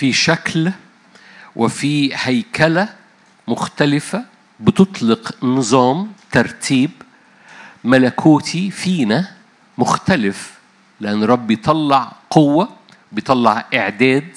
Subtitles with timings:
[0.00, 0.72] في شكل
[1.56, 2.88] وفي هيكلة
[3.48, 4.24] مختلفة
[4.60, 6.90] بتطلق نظام ترتيب
[7.84, 9.30] ملكوتي فينا
[9.78, 10.58] مختلف
[11.00, 12.68] لأن رب بيطلع قوة
[13.12, 14.36] بيطلع إعداد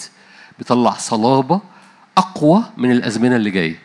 [0.57, 1.61] بيطلع صلابة
[2.17, 3.79] أقوى من الأزمنة اللي جاية.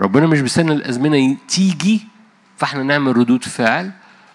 [0.00, 2.00] ربنا مش بيستنى الأزمنة تيجي
[2.56, 3.90] فإحنا نعمل ردود فعل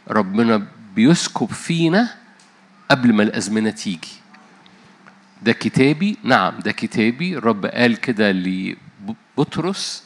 [0.10, 2.16] ربنا بيسكب فينا
[2.92, 4.21] قبل ما الأزمنة تيجي.
[5.42, 6.18] ده كتابي.
[6.24, 7.38] نعم ده كتابي.
[7.38, 10.04] الرب قال كده لبطرس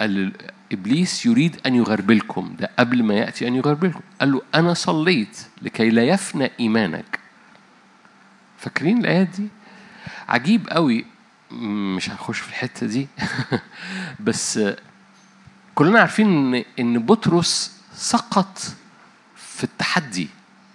[0.00, 0.32] قال
[0.72, 2.56] إبليس يريد أن يغربلكم.
[2.58, 4.00] ده قبل ما يأتي أن يغربلكم.
[4.20, 7.18] قال له أنا صليت لكي لا يفنى إيمانك.
[8.58, 9.48] فاكرين الآيات دي؟
[10.28, 11.04] عجيب قوي.
[11.96, 13.08] مش هنخش في الحتة دي.
[14.26, 14.60] بس
[15.74, 18.58] كلنا عارفين إن إن بطرس سقط
[19.36, 20.28] في التحدي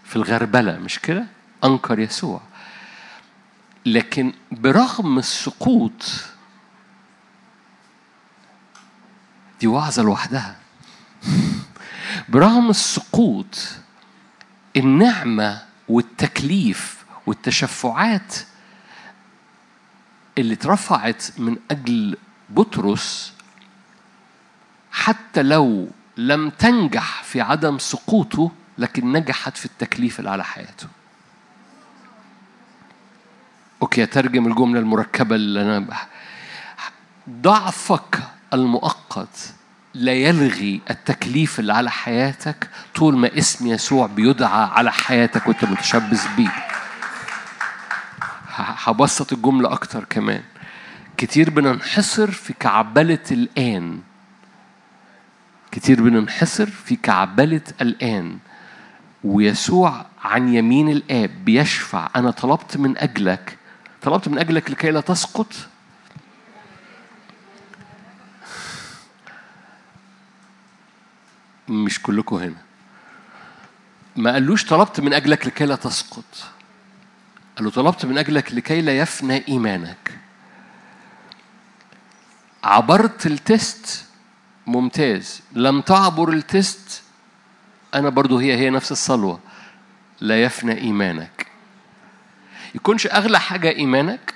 [0.03, 1.25] في الغربلة مش كده؟
[1.63, 2.41] أنكر يسوع.
[3.85, 6.25] لكن برغم السقوط
[9.59, 10.55] دي وعظة لوحدها.
[12.29, 13.67] برغم السقوط
[14.77, 18.35] النعمة والتكليف والتشفعات
[20.37, 22.17] اللي اترفعت من أجل
[22.49, 23.33] بطرس
[24.91, 25.87] حتى لو
[26.17, 30.87] لم تنجح في عدم سقوطه لكن نجحت في التكليف اللي على حياته.
[33.85, 35.85] أوكي أترجم الجملة المركبة اللي أنا.
[37.29, 38.19] ضعفك
[38.53, 39.53] المؤقت
[39.93, 46.27] لا يلغي التكليف اللي على حياتك طول ما اسم يسوع بيدعى على حياتك وأنت متشبث
[46.37, 46.51] بيه.
[48.57, 50.43] هبسط الجملة أكتر كمان.
[51.17, 53.99] كتير بننحصر في كعبلة الآن.
[55.71, 58.37] كتير بننحصر في كعبلة الآن.
[59.23, 63.54] ويسوع عن يمين الآب بيشفع أنا طلبت من أجلك
[64.05, 65.53] طلبت من أجلك لكي لا تسقط.
[71.69, 72.61] مش كلكم هنا.
[74.15, 76.23] ما قالوش طلبت من أجلك لكي لا تسقط.
[77.55, 80.19] قال له طلبت من أجلك لكي لا يفنى إيمانك.
[82.63, 84.05] عبرت ال test.
[84.67, 85.41] ممتاز.
[85.53, 87.03] لم تعبر ال test.
[87.93, 89.39] أنا برضو هي هي نفس الصلوة.
[90.21, 91.54] لا يفنى إيمانك.
[92.75, 94.33] يكونش أغلى حاجة إيمانك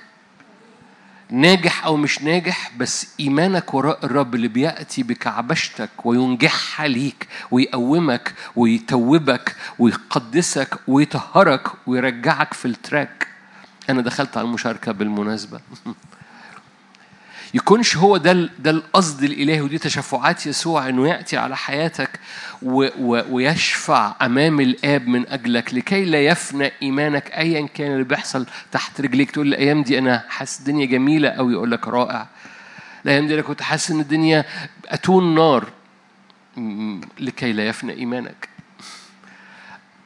[1.30, 9.56] ناجح أو مش ناجح بس إيمانك وراء الرب اللي بيأتي بكعبشتك وينجحها ليك ويقومك ويتوبك
[9.78, 13.26] ويقدسك ويطهرك ويرجعك في ال track.
[13.90, 15.60] أنا دخلت على المشاركة بالمناسبة.
[17.54, 22.20] يكونش هو ده ده القصد الإلهي ودي تشفعات يسوع إنه يأتي على حياتك
[22.62, 29.30] ويشفع أمام الآب من أجلك لكي لا يفنى إيمانك ايا كان اللي بيحصل تحت رجليك.
[29.30, 32.26] تقول الأيام دي أنا حاسس الدنيا جميلة قوي يقول لك رائع.
[33.04, 34.44] الأيام دي أنا كنت حاسس إن الدنيا
[34.88, 35.68] أتون نار.
[37.20, 38.48] لكي لا يفنى إيمانك.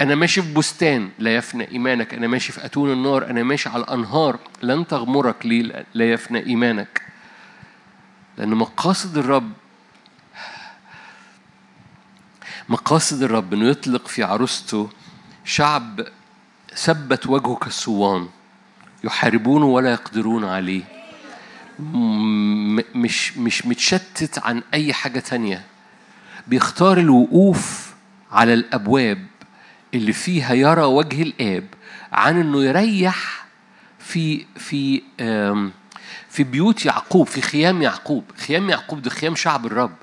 [0.01, 2.15] أنا ماشي في بستان لا يفنى إيمانك.
[2.15, 3.31] أنا ماشي في أتون النار.
[3.31, 4.39] أنا ماشي على الأنهار.
[4.63, 7.03] لن تغمرك لي لا يفنى إيمانك.
[8.39, 9.53] لأن مقاصد الرب
[12.69, 14.91] مقاصد الرب إنه يطلق في عروسته
[15.45, 16.07] شعب
[16.75, 18.29] ثبت وجهه كالصوان
[19.05, 20.83] يحاربونه ولا يقدرون عليه.
[22.95, 25.65] مش مش متشتت عن أي حاجة تانية.
[26.47, 27.95] بيختار الوقوف
[28.33, 29.27] على الأبواب
[29.95, 31.67] اللي فيها يرى وجه الآب
[32.13, 33.47] عن إنه يريح
[33.99, 35.03] في في
[36.29, 38.25] في بيوت يعقوب في خيام يعقوب.
[38.47, 39.97] خيام يعقوب ده خيام شعب الرب.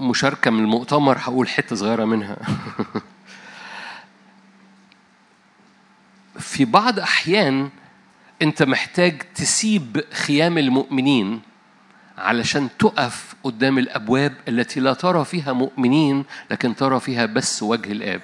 [0.00, 2.36] مشاركة من المؤتمر هقول حتة صغيرة منها.
[6.38, 7.70] في بعض أحيان
[8.42, 11.40] أنت محتاج تسيب خيام المؤمنين
[12.18, 18.20] علشان تقف قدام الأبواب التي لا ترى فيها مؤمنين لكن ترى فيها بس وجه الآب.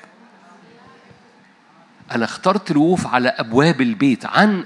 [2.12, 4.64] أنا اخترت الوقوف على أبواب البيت عن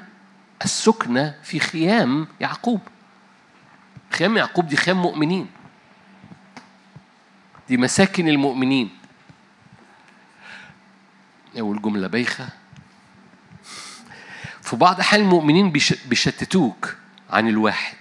[0.64, 2.80] السكنة في خيام يعقوب.
[4.10, 5.46] خيام يعقوب دي خيام مؤمنين.
[7.68, 8.90] دي مساكن المؤمنين.
[11.58, 12.48] أول جملة بايخة.
[14.62, 15.72] في بعض أحيان المؤمنين
[16.08, 16.96] بيشتتوك
[17.30, 17.96] عن الواحد.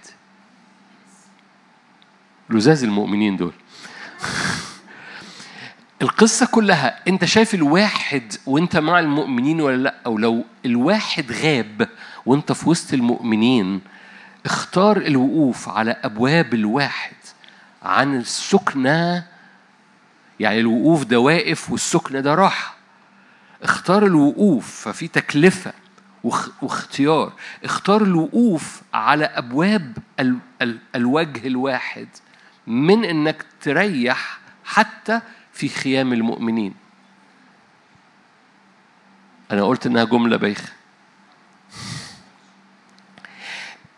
[2.50, 3.53] لزاز المؤمنين دول.
[6.01, 11.89] القصة كلها أنت شايف الواحد وأنت مع المؤمنين ولا لأ؟ أو لو الواحد غاب
[12.25, 13.81] وأنت في وسط المؤمنين
[14.45, 17.15] اختار الوقوف على أبواب الواحد
[17.83, 19.25] عن السكنة
[20.39, 22.75] يعني الوقوف ده واقف والسكنة ده راحة
[23.63, 25.73] اختار الوقوف ففي تكلفة
[26.61, 27.33] واختيار.
[27.63, 32.07] اختار الوقوف على أبواب ال ال الوجه الواحد
[32.67, 35.21] من إنك تريح حتى
[35.53, 36.73] في خيام المؤمنين.
[39.51, 40.69] أنا قلت إنها جملة بايخة.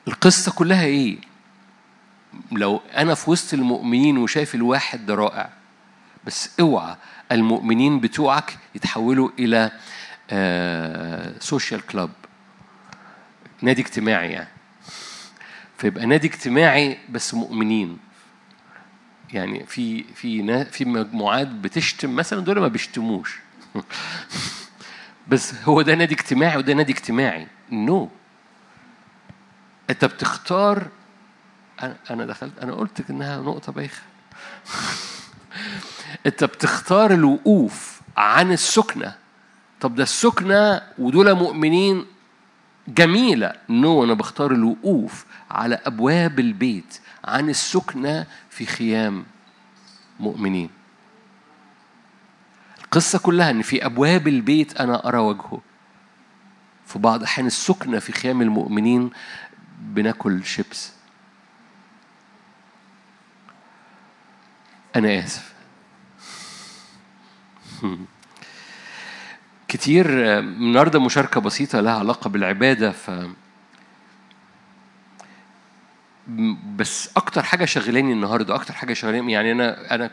[0.07, 1.17] القصة كلها إيه؟
[2.51, 5.49] لو أنا في وسط المؤمنين وشايف الواحد ده رائع
[6.27, 6.95] بس اوعى
[7.31, 9.71] المؤمنين بتوعك يتحولوا إلى
[11.39, 12.09] social club
[13.62, 14.50] نادي اجتماعي يعني.
[15.77, 17.97] فيبقى نادي اجتماعي بس مؤمنين.
[19.33, 23.39] يعني في في في مجموعات بتشتم مثلا دول ما بيشتموش.
[25.27, 27.47] بس هو ده نادي اجتماعي وده نادي اجتماعي.
[27.71, 28.05] no.
[28.06, 28.09] no.
[29.89, 30.88] انت بتختار
[32.09, 34.01] أنا دخلت أنا قلت إنها نقطة بايخة.
[36.25, 39.15] انت بتختار الوقوف عن السكنة.
[39.81, 42.06] طب ده السكنة ودول مؤمنين
[42.88, 43.54] جميلة.
[43.69, 49.25] نو no, أنا بختار الوقوف على أبواب البيت عن السكنة في خيام
[50.19, 50.69] مؤمنين.
[52.83, 55.62] القصة كلها إن في أبواب البيت أنا أرى وجهه.
[56.86, 59.09] في بعض أحيان السكنة في خيام المؤمنين
[59.80, 60.96] بناكل شيبس.
[64.95, 65.53] أنا آسف.
[69.67, 70.05] كتير
[70.39, 73.11] النهارده مشاركة بسيطة لها علاقة بالعبادة ف
[76.75, 80.11] بس أكتر حاجة شغلاني النهارده أكتر حاجة شغلاني يعني أنا أنا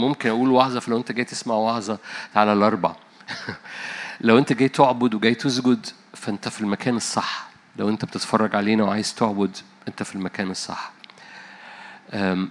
[0.00, 1.98] ممكن أقول وعظة فلو أنت جاي تسمع وعظة
[2.34, 2.96] تعالى الاربع
[4.20, 7.50] لو أنت جاي تعبد وجاي تسجد فأنت في المكان الصح.
[7.76, 9.56] لو أنت بتتفرج علينا وعايز تعبد
[9.88, 10.92] أنت في المكان الصح.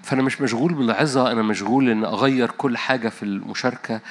[0.04, 4.02] فأنا مش مشغول بالعظة أنا مشغول إن أغير كل حاجة في المشاركة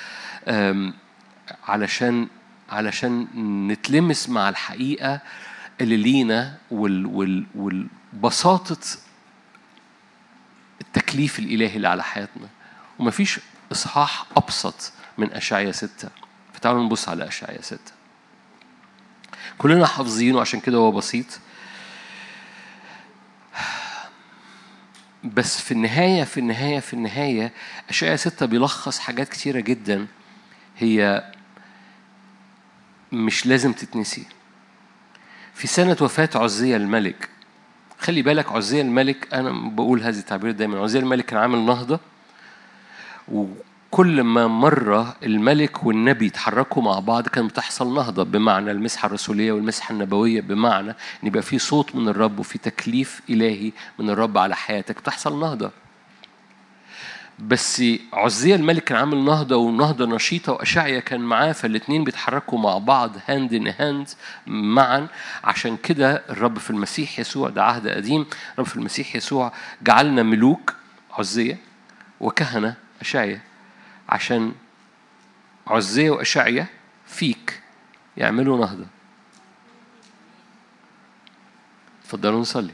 [1.69, 2.29] علشان
[2.71, 3.27] علشان
[3.69, 5.21] نتلمس مع الحقيقة
[5.81, 8.79] اللي لينا وال وال والبساطة
[10.81, 12.49] التكليف الإلهي اللي على حياتنا.
[12.99, 13.41] ومفيش
[13.73, 16.09] إصحاح أبسط من أشعيا ستة.
[16.55, 17.93] فتعالوا نبص على أشعيا ستة.
[19.59, 21.41] كلنا حافظينه عشان كده هو بسيط.
[25.25, 27.53] بس في النهاية في النهاية في النهاية
[27.89, 30.07] أشعيا ستة بيلخص حاجات كتيرة جدا.
[30.79, 31.25] هي
[33.13, 34.27] مش لازم تتنسي.
[35.55, 37.29] في سنة وفاة عزية الملك
[37.99, 42.01] خلي بالك عزية الملك أنا بقول هذه التعبير دايما عزية الملك كان عامل نهضة
[43.93, 49.93] وكل ما مرة الملك والنبي يتحركوا مع بعض كان بتحصل نهضة بمعنى المسحة الرسولية والمسحة
[49.93, 54.99] النبوية بمعنى إن يبقى في صوت من الرب وفي تكليف إلهي من الرب على حياتك.
[54.99, 55.71] بتحصل نهضة.
[57.39, 57.83] بس
[58.13, 63.55] عزية الملك كان عامل نهضة ونهضة نشيطة وأشعيا كان معاه فالاتنين بيتحركوا مع بعض hand
[63.55, 64.09] in hand
[64.47, 65.07] معا.
[65.45, 69.53] عشان كده الرب في المسيح يسوع ده عهد قديم الرب في المسيح يسوع
[69.83, 70.75] جعلنا ملوك
[71.19, 71.59] عزية
[72.21, 73.41] وكهنة أشعيا
[74.09, 74.53] عشان
[75.67, 76.67] عزية وأشعيا
[77.07, 77.63] فيك
[78.17, 78.87] يعملوا نهضة.
[82.03, 82.73] اتفضلوا نصلي.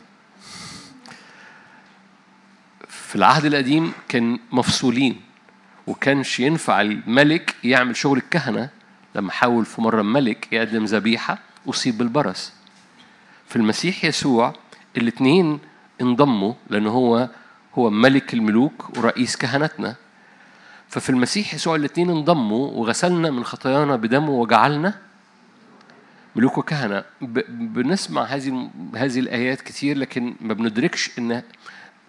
[2.88, 5.20] في العهد القديم كان مفصولين
[5.86, 8.70] وكانش ينفع الملك يعمل شغل الكهنة
[9.14, 11.38] لما حاول في مرة الملك يقدم ذبيحة
[11.68, 12.52] أصيب بالبرص.
[13.48, 14.54] في المسيح يسوع
[14.96, 15.58] الاثنين
[16.00, 17.28] انضموا لأن هو
[17.78, 19.96] هو ملك الملوك ورئيس كهنتنا.
[20.88, 24.94] ففي المسيح يسوع الاثنين انضموا وغسلنا من خطايانا بدمه وجعلنا
[26.36, 27.04] ملوك وكهنة.
[27.48, 31.42] بنسمع هذه هذه الآيات كتير لكن ما بندركش إن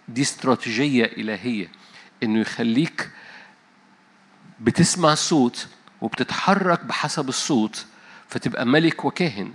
[0.08, 1.68] دي استراتيجية إلهية
[2.22, 3.10] إنه يخليك
[4.60, 5.68] بتسمع الصوت
[6.00, 7.86] وبتتحرك بحسب الصوت
[8.28, 9.52] فتبقى ملك وكاهن.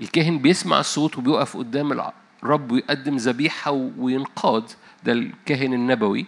[0.00, 2.10] الكاهن بيسمع الصوت وبيقف قدام
[2.42, 4.64] الرب ويقدم ذبيحة وينقاد.
[5.04, 6.26] ده الكاهن النبوي.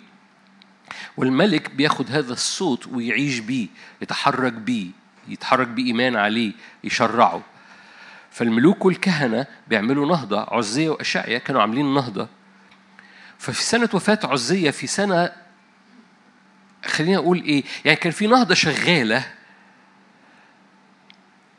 [1.16, 3.66] والملك بياخد هذا الصوت ويعيش بيه
[4.02, 4.90] يتحرك بيه
[5.28, 6.52] يتحرك بإيمان عليه
[6.84, 7.42] يشرعه.
[8.30, 12.28] فالملوك والكهنة بيعملوا نهضة عزية وأشعيا كانوا عاملين نهضة.
[13.38, 15.32] ففي سنة وفاة عزية في سنة
[16.86, 19.24] خلينا أقول إيه يعني كان في نهضة شغالة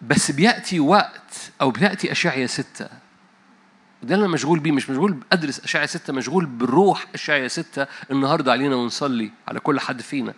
[0.01, 2.89] بس بيأتي وقت أو بيأتي أشعيا ستة.
[4.03, 8.51] ده اللي أنا مشغول بيه مش مشغول أدرس أشعيا ستة مشغول بالروح أشعيا ستة النهاردة
[8.51, 10.33] علينا ونصلي على كل حد فينا.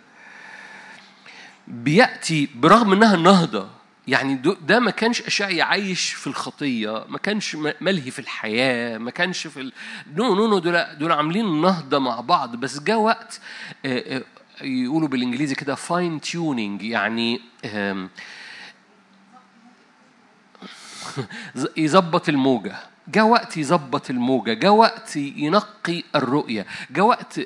[1.68, 3.68] بيأتي برغم إنها النهضة
[4.08, 4.34] يعني
[4.66, 9.60] ده ما كانش أشعيا عايش في الخطية ما كانش ملهي في الحياة ما كانش في
[9.60, 9.72] ال...
[10.14, 12.56] no no no دول دول عاملين نهضة مع بعض.
[12.56, 13.40] بس جاء وقت
[14.60, 17.40] يقولوا بالإنجليزي كده fine tuning يعني
[21.76, 22.91] يظبط الموجة.
[23.08, 27.38] جاء وقت يظبط الموجة جاء وقت ينقي الرؤية جاء وقت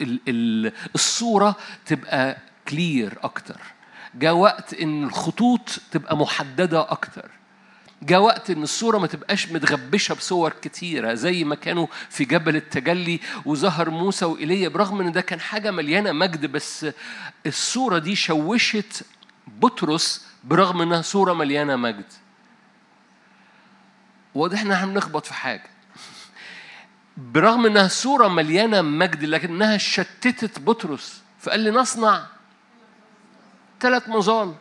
[0.00, 2.36] ال- ال- الصورة تبقى
[2.68, 3.60] clear أكتر.
[4.14, 7.30] جاء وقت إن الخطوط تبقى محددة أكتر.
[8.02, 13.20] جاء وقت إن الصورة ما تبقاش متغبشة بصور كتيرة زي ما كانوا في جبل التجلي
[13.44, 16.86] وظهر موسى وإيليا برغم إن ده كان حاجة مليانة مجد بس
[17.46, 19.02] الصورة دي شوشت
[19.46, 22.04] بطرس برغم إنها صورة مليانة مجد.
[24.36, 25.70] واضح إن إحنا بنخبط في حاجة.
[27.16, 32.26] برغم إنها صورة مليانة مجد لكنها شتتت بطرس فقال لي نصنع
[33.80, 34.54] ثلاث مظال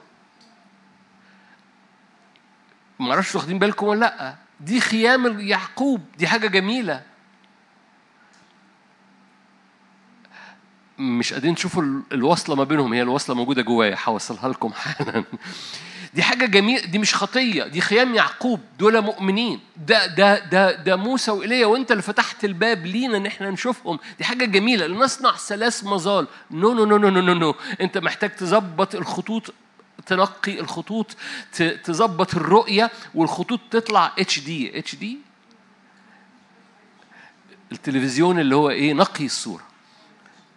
[3.00, 4.36] ما أعرفش واخدين بالكم ولا لأ.
[4.60, 7.01] دي خيام يعقوب دي حاجة جميلة.
[11.00, 12.94] مش قادرين تشوفوا ال- الوصلة ما بينهم.
[12.94, 13.98] هي الوصلة موجودة جوايا.
[14.05, 15.24] هوصلها لكم حالا.
[16.15, 19.60] دي حاجة جميلة دي مش خطية دي خيام يعقوب دول مؤمنين.
[19.77, 24.00] ده ده ده ده موسى وإيليا وأنت اللي فتحت الباب لينا إن إحنا نشوفهم.
[24.17, 24.88] دي حاجة جميلة.
[24.88, 26.27] لنصنع ثلاث مظال.
[26.51, 27.55] no no no no no no.
[27.81, 29.53] أنت محتاج تظبط الخطوط
[30.05, 31.15] تنقي الخطوط
[31.84, 35.17] تظبط الرؤية والخطوط تطلع HD HD
[37.72, 39.63] التلفزيون اللي هو إيه؟ نقي الصورة.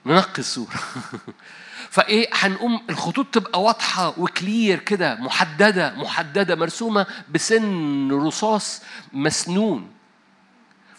[0.06, 0.74] ننقي الصورة.
[1.90, 9.90] فإيه هنقوم الخطوط تبقى واضحة و clear كده محددة محددة مرسومة بسن رصاص مسنون.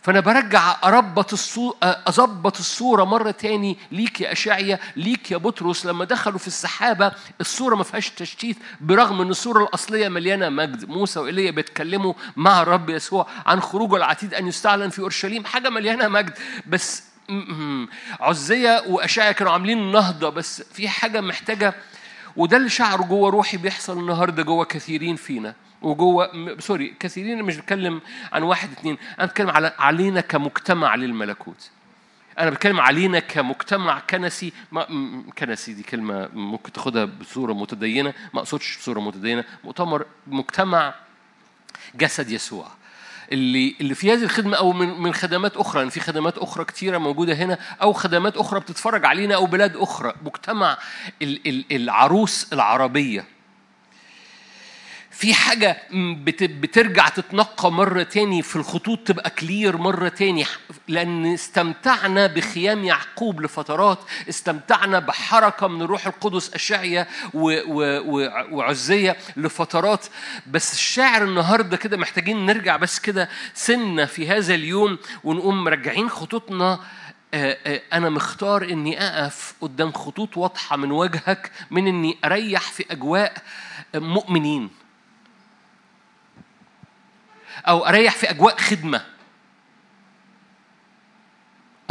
[0.02, 6.06] فأنا برجع أربط الصورة أظبط الصورة مرة تاني ليك يا أشعيا ليك يا بطرس لما
[6.06, 10.90] دخلوا في السحابة الصورة ما فيهاش تشتيت برغم إن الصورة الأصلية مليانة مجد.
[10.90, 16.08] موسى وإيليا بيتكلموا مع الرب يسوع عن خروجه العتيد أن يستعلن في أورشليم حاجة مليانة
[16.08, 16.34] مجد.
[16.68, 17.04] بس
[18.20, 21.74] عزية وأشعيا كانوا عاملين نهضة بس في حاجة محتاجة
[22.36, 25.56] وده اللي شعره جوه روحي بيحصل النهارده جوه كثيرين فينا.
[25.82, 28.02] وجوه سوري كثيرين مش بتكلم
[28.34, 28.98] عن واحد اتنين.
[29.20, 31.70] أنا بتكلم على علينا كمجتمع للملكوت.
[32.40, 34.88] أنا بتكلم علينا كمجتمع كنسي ما
[35.38, 39.44] كنسي دي كلمة ممكن تاخدها بصورة متدينة ما أقصدش بصورة متدينة.
[39.64, 40.94] مؤتمر مجتمع
[41.96, 42.68] جسد يسوع.
[43.32, 46.98] اللي اللي في هذه الخدمة أو من من خدمات أخرى يعني في خدمات أخرى كتيرة
[46.98, 50.14] موجودة هنا أو خدمات أخرى بتتفرج علينا أو بلاد أخرى.
[50.26, 50.78] مجتمع
[51.22, 53.26] ال- ال- العروس العربية.
[55.20, 60.46] في حاجة بت- بترجع تتنقى مرة تاني في الخطوط تبقى كلير مرة تاني.
[60.88, 64.00] لأن استمتعنا بخيام يعقوب لفترات
[64.30, 67.08] استمتعنا بحركة من الروح القدس أشعية
[68.52, 70.06] وعزية لفترات.
[70.48, 76.80] بس الشاعر النهاردة كده محتاجين نرجع بس كده سنة في هذا اليوم ونقوم مرجعين خطوطنا.
[77.34, 82.86] آه، آه، أنا مختار إني أقف قدام خطوط واضحة من وجهك من إني أريح في
[82.92, 83.34] أجواء
[83.96, 84.70] مؤمنين.
[87.68, 89.06] أو أريح في أجواء خدمة.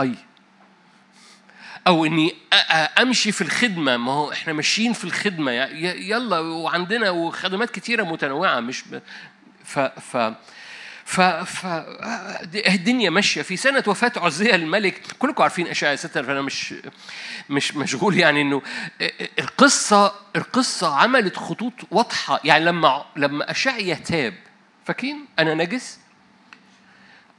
[0.01, 0.15] أي.
[1.87, 3.97] أو إني أ- أ- أمشي في الخدمة.
[3.97, 5.05] ما هو إحنا ماشيين في
[5.65, 8.85] ي- يلا وعندنا وخدمات كتيرة متنوعة مش.
[9.65, 10.17] ف ف
[11.05, 11.67] ف ف
[12.67, 13.43] الدنيا ماشية.
[13.43, 16.75] في سنة وفاة عزية الملك كلكم عارفين اشعياء ستة فأنا مش
[17.51, 18.63] مش مشغول يعني إنه
[19.39, 22.41] القصة القصة عملت خطوط واضحة.
[22.45, 24.35] يعني لما لما اشعيا تاب
[24.89, 26.01] فاكرين أنا نجس؟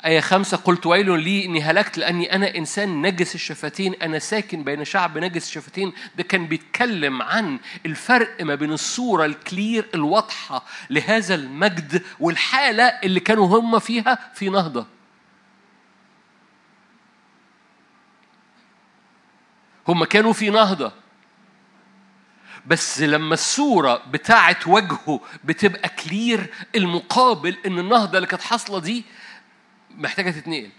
[0.06, 4.86] آية خمسة قلت ويل لي إني هلكت لأني أنا إنسان نجس الشفتين أنا ساكن بين
[4.86, 5.94] شعب نجس الشفتين.
[6.16, 13.60] ده كان بيتكلم عن الفرق ما بين الصورة الكلير الواضحة لهذا المجد والحالة اللي كانوا
[13.60, 14.88] هم فيها في نهضة.
[19.88, 20.92] هم كانوا في نهضة.
[22.70, 29.06] بس لما الصورة بتاعت وجهه بتبقى كلير المقابل إن النهضة اللي كانت حاصلة دي
[29.92, 30.70] محتاجة تتنقل.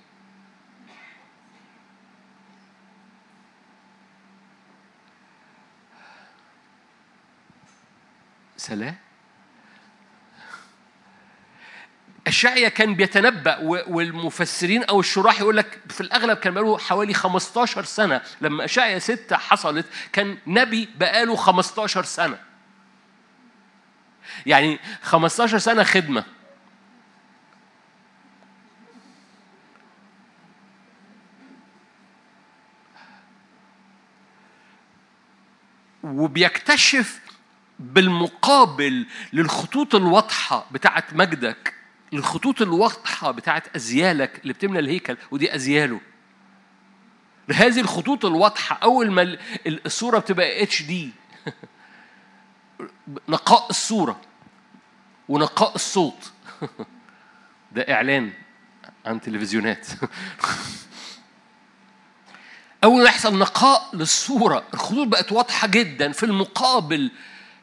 [8.56, 8.96] سلام.
[12.26, 13.58] أشعيا كان بيتنبأ
[13.88, 18.20] والمفسرين أو الشراح يقول لك في الأغلب كان بقاله حوالي 15 سنة.
[18.40, 22.38] لما أشعيا ستة حصلت كان نبي بقاله 15 سنة.
[24.46, 26.24] يعني 15 سنة خدمة.
[36.02, 37.20] وبيكتشف
[37.78, 41.79] بالمقابل للخطوط الواضحة بتاعت مجدك
[42.12, 46.00] للخطوط الواضحة بتاعت أزيالك اللي بتملى الهيكل ودي أزياله.
[47.48, 49.38] لهذه الخطوط الواضحة أول ما ال-
[49.86, 51.10] الصورة بتبقى اتش دي
[53.28, 54.20] نقاء الصورة
[55.28, 56.32] ونقاء الصوت.
[57.72, 58.32] ده إعلان
[59.06, 59.86] عن تلفزيونات.
[62.84, 67.10] أول ما يحصل نقاء للصورة الخطوط بقت واضحة جدا في المقابل.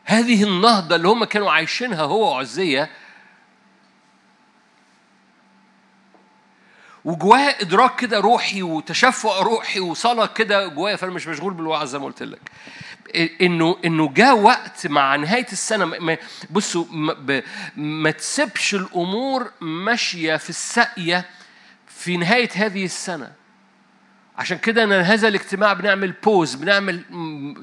[0.06, 2.90] هذه النهضة اللي هم كانوا عايشينها هو وعزية
[7.08, 12.06] وجواه إدراك كده روحي وتشفع روحي وصلاة كده جوايا فأنا مش مشغول بالوعظ زي ما
[12.06, 12.40] قلت لك.
[13.42, 16.18] إنه إنه جاء وقت مع نهاية السنة
[16.50, 17.42] بصوا ما,
[17.76, 21.26] ما تسيبش الأمور ماشية في الساقية
[21.88, 23.32] في نهاية هذه السنة.
[24.38, 27.04] عشان كده أنا هذا الاجتماع بنعمل بوز بنعمل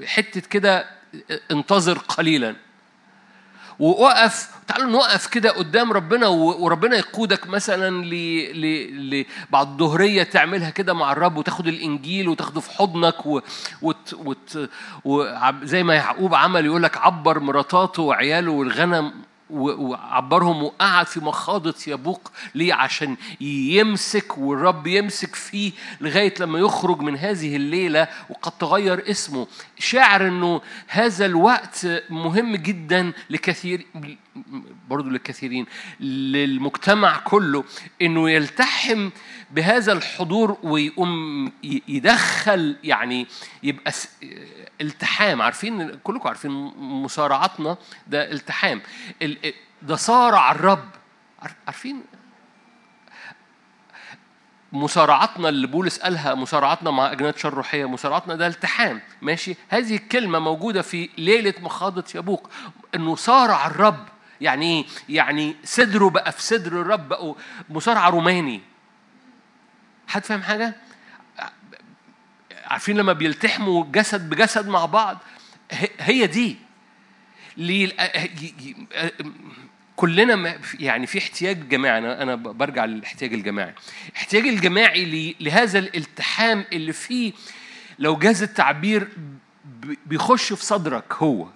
[0.07, 0.87] حتة كده
[1.51, 2.57] انتظر قليلا.
[3.79, 11.13] ووقف تعالوا نوقف كده قدام ربنا وربنا يقودك مثلا ل بعد الظهرية تعملها كده مع
[11.13, 13.41] الرب وتاخد الإنجيل وتاخده في حضنك و...
[13.83, 14.15] وت...
[14.15, 14.71] وت...
[15.05, 19.13] وزي ما يعقوب عمل يقول لك عبر مراتاته وعياله والغنم
[19.51, 27.17] وعبرهم وقعد في مخاضة يبوق ليه؟ عشان يمسك والرب يمسك فيه لغاية لما يخرج من
[27.17, 29.47] هذه الليلة وقد تغير اسمه.
[29.79, 33.87] شاعر إنه هذا الوقت مهم جدا لكثير
[34.89, 35.67] برضو للكثيرين
[36.01, 37.65] للمجتمع كله
[38.03, 39.11] إنه يلتحم
[39.51, 41.53] بهذا الحضور ويقوم
[41.89, 43.27] يدخل يعني
[43.63, 43.93] يبقى
[44.81, 45.43] التحام.
[45.43, 47.77] عارفين؟ كلكم عارفين مصارعتنا
[48.07, 48.81] ده التحام.
[49.83, 50.89] ده صارع الرب.
[51.67, 52.03] عارفين؟
[54.73, 59.01] مصارعتنا اللي بولس قالها مصارعتنا مع أجناد شر روحية مصارعتنا ده التحام.
[59.23, 62.51] ماشي؟ هذه الكلمة موجودة في ليلة مخاضة يبوق
[62.95, 64.05] إنه صارع الرب.
[64.45, 67.35] يعني إيه يعني صدره بقى في صدر الرب بقوا
[67.71, 68.61] مصارعة روماني.
[70.07, 70.75] حد فاهم حاجة؟
[72.65, 75.19] عارفين لما بيلتحموا جسد بجسد مع بعض؟
[75.99, 76.57] هي دي.
[79.97, 81.99] كلنا يعني في احتياج جماعي.
[81.99, 83.75] أنا أنا برجع للاحتياج الجماعي.
[84.09, 87.33] الاحتياج الجماعي لهذا الالتحام اللي فيه
[87.99, 89.09] لو جاز التعبير
[90.07, 91.47] بيخش في صدرك هو.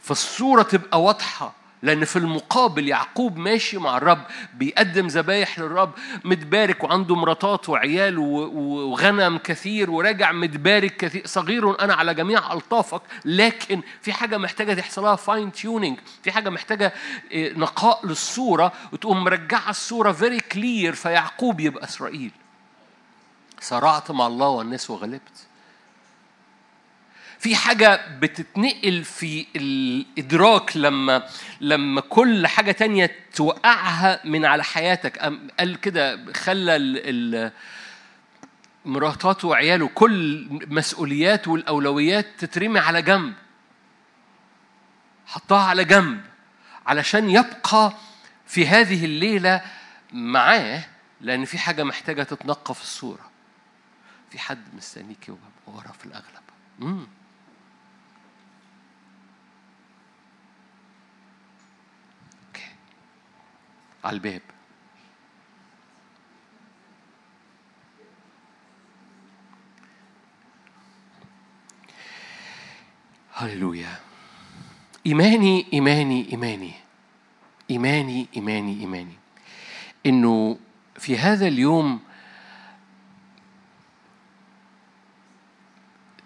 [0.00, 1.65] فالصورة تبقى واضحة.
[1.86, 4.22] لأن في المقابل يعقوب ماشي مع الرب
[4.54, 5.92] بيقدم ذبايح للرب
[6.24, 13.82] متبارك وعنده مراتات وعيال وغنم كثير وراجع متبارك كثير صغير أنا على جميع ألطافك لكن
[14.02, 16.92] في حاجة محتاجة تحصلها fine tuning في حاجة محتاجة
[17.32, 22.30] آه، نقاء للصورة وتقوم مرجعة الصورة very clear فيعقوب يبقى إسرائيل.
[23.60, 25.46] صرعت مع الله والناس وغلبت.
[27.38, 31.28] في حاجة بتتنقل في الإدراك لما
[31.60, 35.18] لما كل حاجة تانية توقعها من على حياتك.
[35.58, 37.52] قال كده خلى
[38.84, 43.34] مراته وعياله كل مسؤوليات والأولويات تترمي على جنب.
[45.26, 46.20] حطها على جنب
[46.86, 47.92] علشان يبقى
[48.46, 49.62] في هذه الليلة
[50.12, 50.84] معاه
[51.20, 53.30] لأن في حاجة محتاجة تتنقى في الصورة.
[54.30, 55.32] في حد مستنيكي
[55.66, 56.26] ورا في الأغلب.
[56.78, 57.06] مم.
[64.06, 64.42] على الباب.
[73.32, 73.98] هللويا.
[75.06, 76.72] إيماني إيماني إيماني.
[77.70, 79.16] إيماني إيماني إيماني.
[80.06, 80.58] إنه
[80.98, 82.00] في هذا اليوم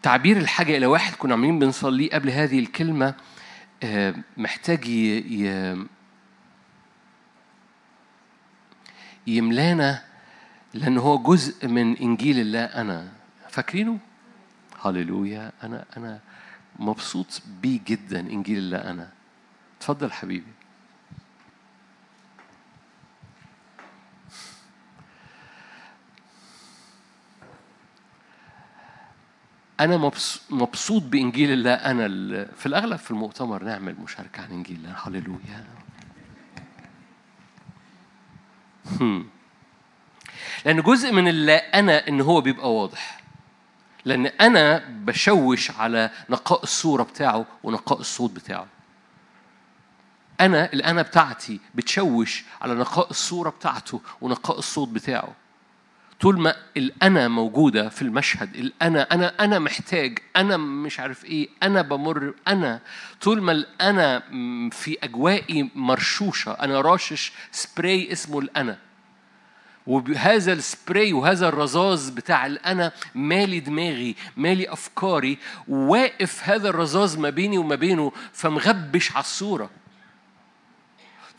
[0.03, 3.15] تعبير الحاجة إلى واحد كنا عاملين بنصليه قبل هذه الكلمة
[3.83, 4.85] آه، محتاج
[9.37, 10.03] يملانا
[10.75, 12.65] لأن هو جزء من إنجيل الله.
[12.65, 13.09] أنا
[13.49, 13.99] فاكرينه؟
[14.83, 15.53] هللويا.
[15.63, 16.21] أنا أنا
[16.79, 18.79] مبسوط بيه جدا إنجيل الله.
[18.79, 19.11] أنا
[19.79, 20.53] اتفضل حبيبي.
[29.81, 30.11] أنا
[30.51, 31.75] مبسوط بإنجيل الله.
[31.75, 32.09] أنا
[32.45, 34.97] في الأغلب في المؤتمر نعمل مشاركة عن إنجيل الله.
[35.05, 35.65] هللويا.
[40.65, 43.21] لأن جزء من اللي أنا إن هو بيبقى واضح.
[44.05, 48.67] لأن أنا بشوش على نقاء الصورة بتاعه ونقاء الصوت بتاعه.
[50.41, 55.33] أنا الأنا بتاعتي بتشوش على نقاء الصورة بتاعته ونقاء الصوت بتاعه.
[56.21, 61.83] طول ما الأنا موجودة في المشهد الأنا أنا أنا محتاج أنا مش عارف إيه أنا
[61.83, 62.81] بمر أنا
[63.21, 64.23] طول ما الأنا
[64.71, 68.79] في أجوائي مرشوشة أنا راشش سبراي اسمه الأنا
[69.87, 77.59] وبهذا السبراي وهذا الرذاذ بتاع الأنا مالي دماغي مالي أفكاري واقف هذا الرذاذ ما بيني
[77.59, 79.71] وما بينه فمغبش على الصورة.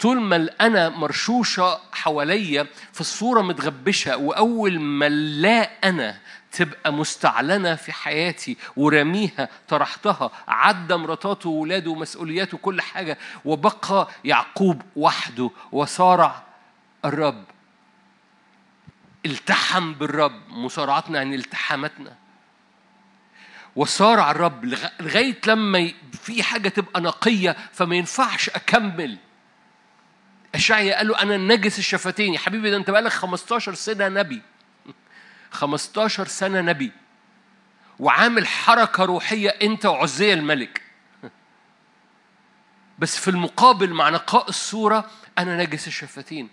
[0.02, 6.18] طول ما الأنا مرشوشة حواليا في الصورة متغبشة وأول ما لا أنا
[6.52, 15.50] تبقى مستعلنة في حياتي ورميها طرحتها عدى مراتاته وولاده ومسؤولياته وكل حاجة وبقى يعقوب وحده
[15.72, 16.44] وصارع
[17.06, 17.44] الرب.
[19.26, 22.16] التحم بالرب مصارعتنا يعني التحاماتنا.
[23.76, 29.18] وصارع الرب لغ- لغاية لما في حاجة تبقى نقية فما ينفعش أكمل.
[30.56, 32.34] اشعيا قال له أنا النجس الشفتين.
[32.34, 34.42] يا حبيبي ده أنت بقالك 15 سنة نبي.
[35.52, 36.92] 15 سنة نبي.
[38.00, 40.82] وعامل حركة روحية أنت وعزية الملك.
[43.00, 46.50] بس في المقابل مع نقاء الصورة أنا نجس الشفتين.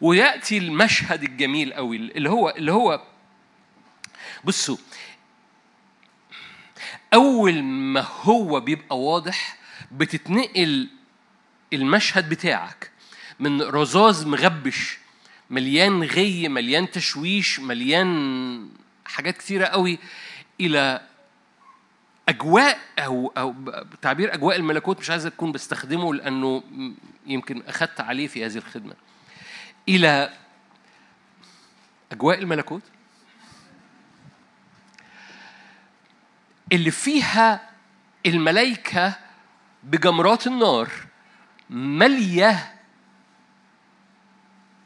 [0.00, 3.02] ويأتي المشهد الجميل قوي اللي هو اللي هو
[4.44, 4.76] بصوا
[7.14, 9.56] أول ما هو بيبقى واضح
[9.92, 10.88] بتتنقل
[11.72, 12.90] المشهد بتاعك.
[13.40, 14.98] من رذاذ مغبش
[15.50, 18.70] مليان غي مليان تشويش مليان
[19.04, 19.98] حاجات كتيرة قوي
[20.60, 21.00] إلى
[22.28, 23.54] أجواء أو أو
[24.02, 26.62] تعبير أجواء الملكوت مش عايز أكون بستخدمه لأنه
[27.26, 28.94] يمكن أخدت عليه في هذه الخدمة.
[29.88, 30.32] إلى
[32.12, 32.82] أجواء الملكوت
[36.72, 37.70] اللي فيها
[38.26, 39.14] الملائكة
[39.84, 40.90] بجمرات النار
[41.70, 42.79] مالية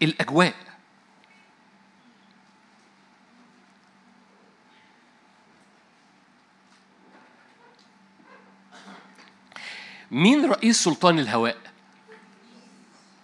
[0.02, 0.54] الأجواء.
[10.10, 11.56] مين رئيس سلطان الهواء؟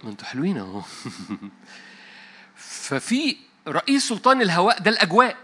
[0.05, 0.83] ما أنتوا حلوين اهو.
[2.57, 3.37] ففي
[3.69, 5.37] رئيس سلطان الهواء ده الأجواء.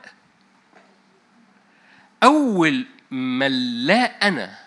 [2.23, 4.59] أول ما لا أنا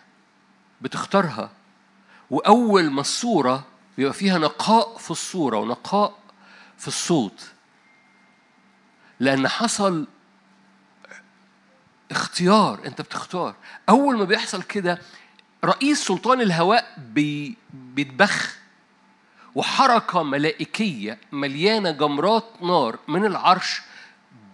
[0.82, 1.52] بتختارها
[2.30, 3.68] وأول ما الصورة
[3.98, 6.19] بيبقى فيها نقاء في الصورة ونقاء
[6.80, 7.48] في الصوت.
[9.20, 10.08] لأن حصل
[12.12, 13.56] اختيار أنت بتختار.
[13.90, 15.00] أول ما بيحصل كده
[15.66, 18.58] رئيس سلطان الهواء بي بيتبخ
[19.56, 23.82] وحركة ملائكية مليانة جمرات نار من العرش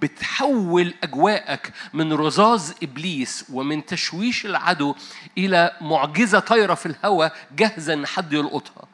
[0.01, 4.95] بتحول أجواءك من رذاذ إبليس ومن تشويش العدو
[5.37, 8.87] إلى معجزة طايرة في الهواء جاهزة إن حد يلقطها.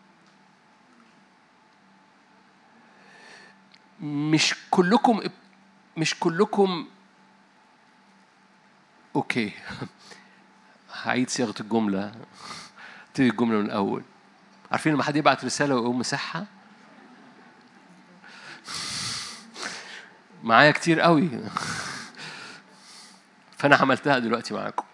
[4.01, 5.21] مش كلكم
[5.97, 6.87] مش كلكم
[9.15, 9.51] أوكي.
[11.03, 12.11] هعيد صياغة الجملة.
[13.07, 14.03] ابتدي الجملة من الأول.
[14.71, 16.45] عارفين لما حد يبعت رسالة ويقوم مسحها؟
[20.43, 21.29] معايا كتير قوي.
[23.57, 24.85] فأنا عملتها دلوقتي معاكم.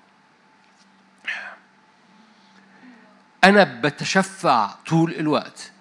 [3.44, 5.72] أنا بتشفع طول الوقت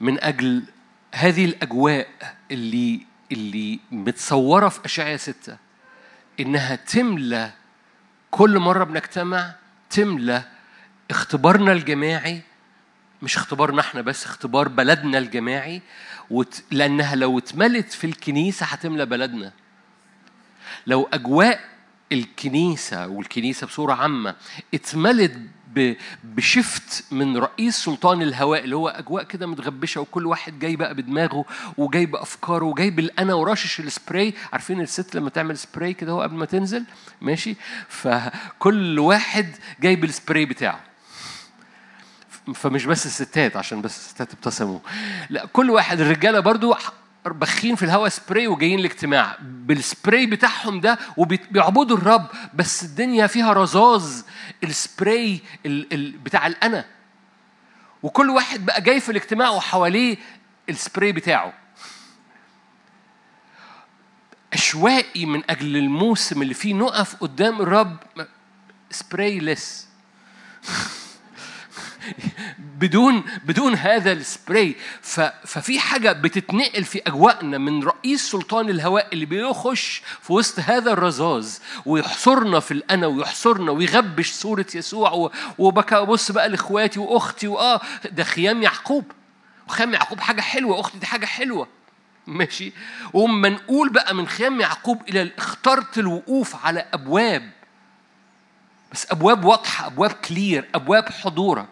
[0.00, 0.64] من أجل
[1.18, 2.08] هذه الأجواء
[2.50, 3.00] اللي
[3.32, 5.56] اللي متصورة في اشعياء ستة
[6.40, 7.52] إنها تملى
[8.30, 9.54] كل مرة بنجتمع
[9.90, 10.42] تملى
[11.10, 12.42] اختبارنا الجماعي
[13.22, 15.82] مش اختبارنا إحنا بس اختبار بلدنا الجماعي
[16.30, 16.62] وت...
[16.70, 19.52] لأنها لو اتملت في الكنيسة هتملى بلدنا
[20.86, 21.60] لو أجواء
[22.12, 24.34] الكنيسة والكنيسة بصورة عامة
[24.74, 25.40] اتملت.
[26.24, 31.44] بشفت من رئيس سلطان الهواء اللي هو أجواء كده متغبشة وكل واحد جاي بقى بدماغه
[31.76, 34.34] وجاي بافكاره وجاي بالانا ورشش السبراي.
[34.52, 36.84] عارفين الست لما تعمل سبراي كده هو قبل ما تنزل؟
[37.20, 37.56] ماشي.
[37.88, 39.46] فكل واحد
[39.80, 40.80] جاي بالسبراي بتاعه.
[42.54, 44.78] فمش بس الستات عشان بس الستات ابتسموا.
[45.30, 46.74] لا كل واحد الرجالة برضو
[47.26, 49.36] بخين في الهواء سبراي وجايين الاجتماع.
[49.42, 54.22] بالسبراي بتاعهم ده وبيعبدوا الرب بس الدنيا فيها رذاذ.
[54.64, 56.84] السبراي ال ال بتاع الأنا.
[58.02, 60.16] وكل واحد بقى جاي في الاجتماع وحواليه
[60.68, 61.52] السبراي بتاعه.
[64.52, 67.96] أشوائي من أجل الموسم اللي فيه نقف قدام الرب
[68.90, 69.88] سبراي لس
[72.58, 74.76] بدون بدون هذا السبراي.
[75.44, 81.58] ففي حاجة بتتنقل في أجواءنا من رئيس سلطان الهواء اللي بيخش في وسط هذا الرذاذ
[81.86, 88.62] ويحصرنا في الأنا ويحصرنا ويغبش صورة يسوع وبكى بص بقى لإخواتي وأختي واه ده خيام
[88.62, 89.04] يعقوب.
[89.68, 91.68] وخيام يعقوب حاجة حلوة أختي دي حاجة حلوة.
[92.26, 92.72] ماشي؟
[93.12, 97.50] وما نقول بقى من خيام يعقوب إلى اخترت الوقوف على أبواب.
[98.92, 101.68] بس أبواب واضحة أبواب clear أبواب حضورك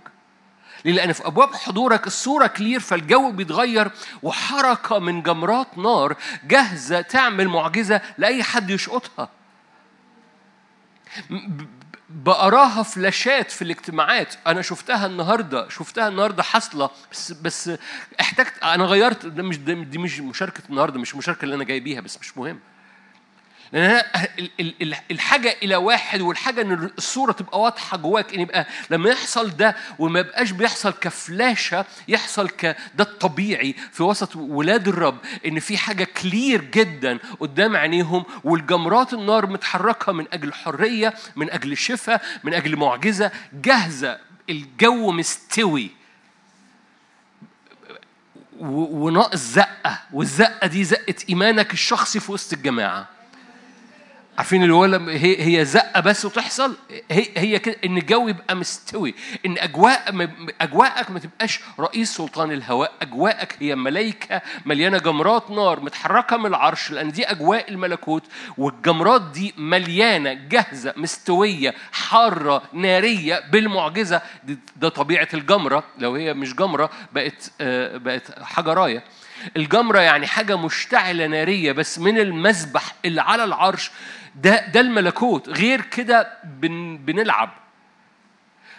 [0.92, 3.90] لأن في أبواب حضورك الصورة clear فالجو بيتغير
[4.22, 9.28] وحركة من جمرات نار جاهزة تعمل معجزة لأي حد يشقطها.
[12.10, 14.34] بقراها فلاشات في الاجتماعات.
[14.46, 17.70] أنا شفتها النهارده شفتها النهارده حاصله بس بس
[18.20, 22.00] احتجت أنا غيرت ده مش دي مش مشاركة النهارده مش المشاركه اللي أنا جاي بيها
[22.00, 22.60] بس مش مهم.
[23.72, 24.02] لأن
[24.38, 29.10] ال- ال- ال- الحاجة إلى واحد والحاجة إن الصورة تبقى واضحة جواك إن يبقى لما
[29.10, 35.60] يحصل ده وما يبقاش بيحصل كفلاشة يحصل ك ده الطبيعي في وسط ولاد الرب إن
[35.60, 42.22] في حاجة كلير جدا قدام عينيهم والجمرات النار متحركة من أجل حرية من أجل شفاء
[42.44, 43.30] من أجل معجزة.
[43.52, 44.18] جاهزة.
[44.50, 45.90] الجو مستوي.
[48.60, 49.98] وناقص زقة.
[50.12, 53.08] والزقة دي زقة إيمانك الشخصي في وسط الجماعة.
[54.38, 56.76] عارفين اللي هو هي هي زقة بس وتحصل؟
[57.10, 59.14] هي هي كده إن الجو يبقى مستوي
[59.46, 60.28] إن أجواء
[60.60, 66.90] أجواءك ما تبقاش رئيس سلطان الهواء أجواءك هي ملائكه مليانة جمرات نار متحركة من العرش
[66.90, 68.22] لأن دي أجواء الملكوت
[68.58, 74.22] والجمرات دي مليانة جاهزة مستوية حارة نارية بالمعجزة.
[74.76, 75.84] ده طبيعة الجمرة.
[75.98, 79.04] لو هي مش جمرة بقت آه، بقت حجرايه
[79.56, 83.90] الجمرة يعني حاجة مشتعلة نارية بس من المذبح اللي على العرش
[84.36, 85.48] ده ده الملكوت.
[85.48, 87.50] غير كده بن بنلعب.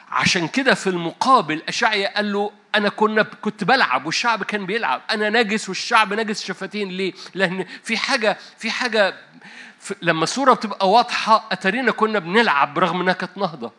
[0.09, 5.01] عشان كده في المقابل أشعيا قال له أنا كنا كنت بلعب والشعب كان بيلعب.
[5.11, 6.89] أنا نجس والشعب نجس شفتين.
[6.89, 9.13] ليه؟ لأن في حاجة في حاجة
[10.01, 13.71] لما الصورة بتبقى واضحة أتارينا كنا بنلعب برغم إنها كانت نهضة.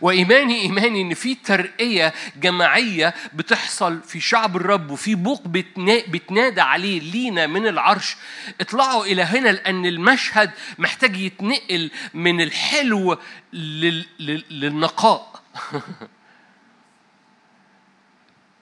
[0.00, 7.00] وإيماني إيماني إن في ترقية جماعية بتحصل في شعب الرب وفي بوق بتنا- بتنادى عليه
[7.00, 8.16] لينا من العرش.
[8.60, 13.18] اطلعوا إلى هنا لأن المشهد محتاج يتنقل من الحلو
[13.52, 14.06] لل...
[14.20, 14.44] لل...
[14.50, 15.40] للنقاء.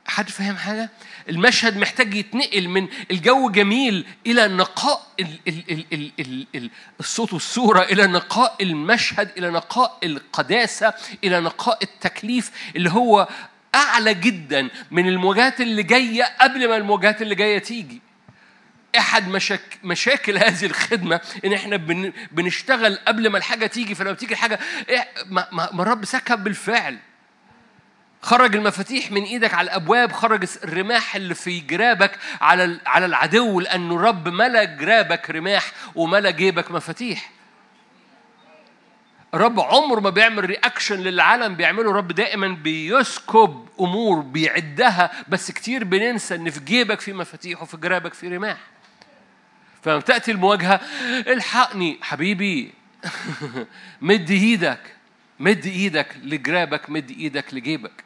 [0.08, 0.90] حد فاهم حاجة؟
[1.28, 7.32] المشهد محتاج يتنقل من الجو جميل إلى نقاء ال ال ال ال ال ال الصوت
[7.32, 10.94] والصورة إلى نقاء المشهد إلى نقاء القداسة
[11.24, 13.28] إلى نقاء التكليف اللي هو
[13.74, 18.00] أعلى جدا من المواجهات اللي جاية قبل ما المواجهات اللي جاية تيجي
[18.98, 24.32] أحد مشاك مشاكل هذه الخدمة إن إحنا بن بنشتغل قبل ما الحاجة تيجي فلما تيجي
[24.32, 24.58] الحاجة
[25.26, 26.98] ما ما الرب سكب بالفعل
[28.22, 33.94] خرج المفاتيح من إيدك على الأبواب خرج الرماح اللي في جرابك على على العدو لأنه
[33.94, 37.30] الرب ملأ جرابك رماح وملأ جيبك مفاتيح.
[39.34, 46.34] الرب عمره ما بيعمل reaction للعالم بيعمله الرب دائما بيسكب أمور بيعدها بس كتير بننسى
[46.34, 48.58] إن في جيبك في مفاتيح وفي جرابك في رماح.
[49.82, 50.80] فلما تأتي المواجهة
[51.26, 52.74] الحقني حبيبي
[54.00, 54.97] مد إيدك.
[55.40, 58.04] مد إيدك لجرابك مد إيدك لجيبك.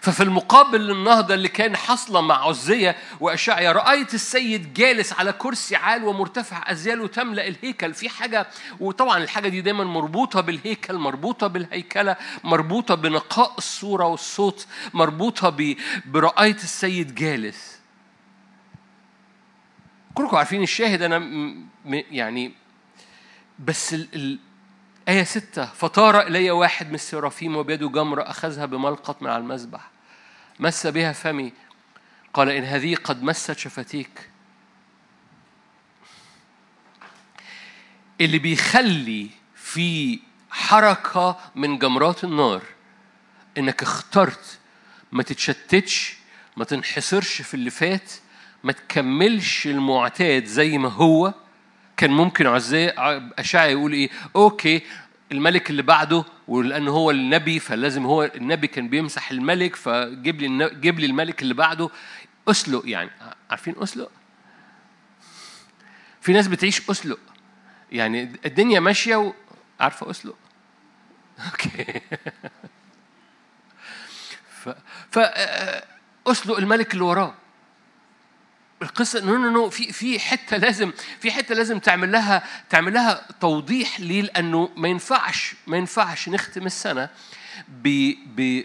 [0.00, 6.04] ففي المقابل للنهضة اللي كان حاصلة مع عزية وأشعيا رأيت السيد جالس على كرسي عال
[6.04, 7.94] ومرتفع أزياله تملأ الهيكل.
[7.94, 8.46] في حاجة
[8.80, 16.64] وطبعا الحاجة دي دايما مربوطة بالهيكل مربوطة بالهيكلة مربوطة بنقاء الصورة والصوت مربوطة ب- برأيت
[16.64, 17.78] السيد جالس.
[20.14, 21.66] كلكم عارفين الشاهد أنا م-
[22.10, 22.52] يعني
[23.58, 24.38] بس ال
[25.08, 25.66] آية ستة.
[25.66, 29.90] فطار إلي واحد من السرافيم وبيده جمرة أخذها بملقط من على المذبح.
[30.60, 31.52] مس بها فمي.
[32.34, 34.30] قال إن هذه قد مست شفتيك.
[38.20, 42.62] اللي بيخلي في حركة من جمرات النار
[43.58, 44.58] إنك اخترت
[45.12, 46.16] ما تتشتتش
[46.56, 48.12] ما تنحصرش في اللي فات
[48.64, 51.34] ما تكملش المعتاد زي ما هو.
[51.98, 52.94] كان ممكن عزاء
[53.38, 54.82] أشعيا يقول إيه أوكي
[55.32, 61.00] الملك اللي بعده ولأنه هو النبي فلازم هو النبي كان بيمسح الملك فجيب لي جيب
[61.00, 61.90] لي الملك اللي بعده
[62.48, 63.10] أسلق يعني
[63.50, 64.10] عارفين أسلق؟
[66.20, 67.18] في ناس بتعيش أسلق
[67.92, 69.32] يعني الدنيا ماشية و...
[69.80, 70.36] عارفة أسلق؟
[71.46, 72.00] okay
[74.50, 74.68] ف...
[75.10, 75.18] ف
[76.26, 77.34] أسلق الملك اللي وراه
[78.82, 83.26] القصة no no no في في حتة لازم في حتة لازم تعمل لها تعمل لها
[83.40, 87.08] توضيح ليه لأنه ما ينفعش ما ينفعش نختم السنة
[87.68, 88.64] ب ب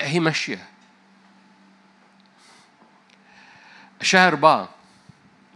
[0.00, 0.68] هي ماشية.
[4.00, 4.68] اشعياء أربعة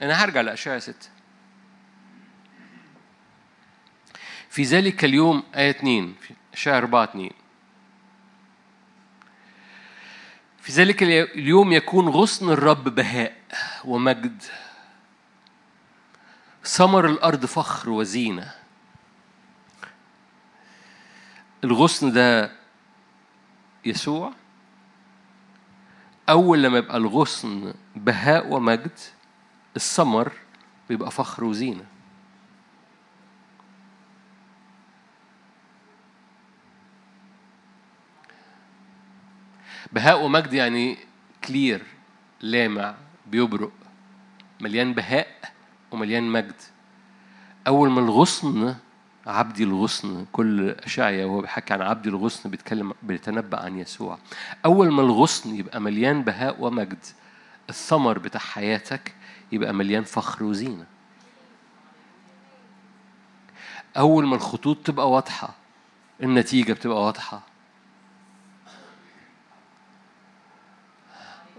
[0.03, 1.09] أنا هرجع لأشعياء ستة
[4.51, 7.31] في ذلك اليوم آية 2 في أشعياء 4 2
[10.69, 13.37] في ذلك اليوم يكون غصن الرب بهاء
[13.85, 14.43] ومجد.
[16.65, 18.55] ثمر الأرض فخر وزينة.
[21.65, 22.53] الغصن ده
[23.85, 24.33] يسوع.
[26.29, 28.99] أول لما يبقى الغصن بهاء ومجد
[29.77, 30.33] الثمر
[30.89, 31.85] بيبقى فخر وزينة.
[39.93, 40.99] بهاء ومجد يعني
[41.45, 41.83] كلير
[42.41, 42.95] لامع
[43.27, 43.73] بيبرق
[44.61, 45.29] مليان بهاء
[45.91, 46.55] ومليان مجد.
[47.67, 48.75] أول ما الغصن
[49.27, 54.19] عبدي الغصن كل أشعيا وهو بيحكي عن عبدي الغصن بيتكلم بيتنبأ عن يسوع.
[54.65, 57.05] أول ما الغصن يبقى مليان بهاء ومجد
[57.71, 59.15] الثمر بتاع حياتك
[59.53, 60.87] يبقى مليان فخر وزينة.
[63.97, 65.55] أول ما الخطوط تبقى واضحة
[66.23, 67.48] النتيجة بتبقى واضحة.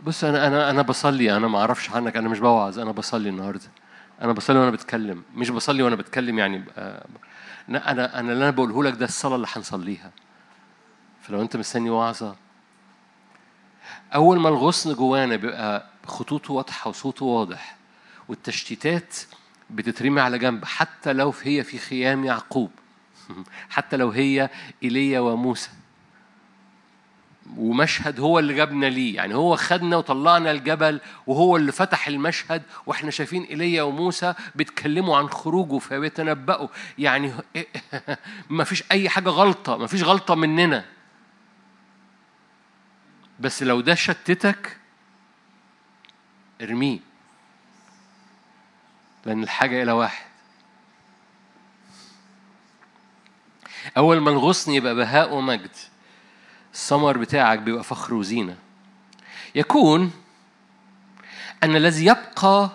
[0.03, 3.65] بص أنا أنا أنا بصلي أنا ما أعرفش عنك أنا مش بوعظ أنا بصلي النهاردة.
[4.21, 7.05] أنا بصلي وأنا بتكلم مش بصلي وأنا بتكلم يعني آه،
[7.67, 10.11] لا أنا أنا اللي أنا بقوله لك ده الصلاة اللي هنصليها.
[11.21, 12.35] فلو أنت مستني وعظة.
[14.15, 17.75] أول ما الغصن جوانا بيبقى خطوطه واضحة وصوته واضح
[18.27, 19.15] والتشتيتات
[19.69, 22.71] بتترمي على جنب حتى لو هي في خيام يعقوب.
[23.69, 24.49] حتى لو هي
[24.83, 25.69] إيليا وموسى.
[27.57, 29.15] ومشهد هو اللي جابنا ليه.
[29.15, 35.29] يعني هو خدنا وطلعنا الجبل وهو اللي فتح المشهد وإحنا شايفين إيليا وموسى بيتكلموا عن
[35.29, 36.67] خروجه فبيتنبأوا.
[36.97, 37.33] يعني
[38.49, 40.85] ما فيش أي حاجة غلطة ما فيش غلطة مننا.
[43.39, 44.77] بس لو ده شتتك
[46.61, 46.99] ارميه.
[49.25, 50.29] لأن الحاجة إلى واحد.
[53.97, 55.75] أول ما الغصن يبقى بهاء ومجد.
[56.73, 58.55] الثمر بتاعك بيبقى فخر وزينة.
[59.55, 60.11] يكون
[61.63, 62.71] أن الذي يبقى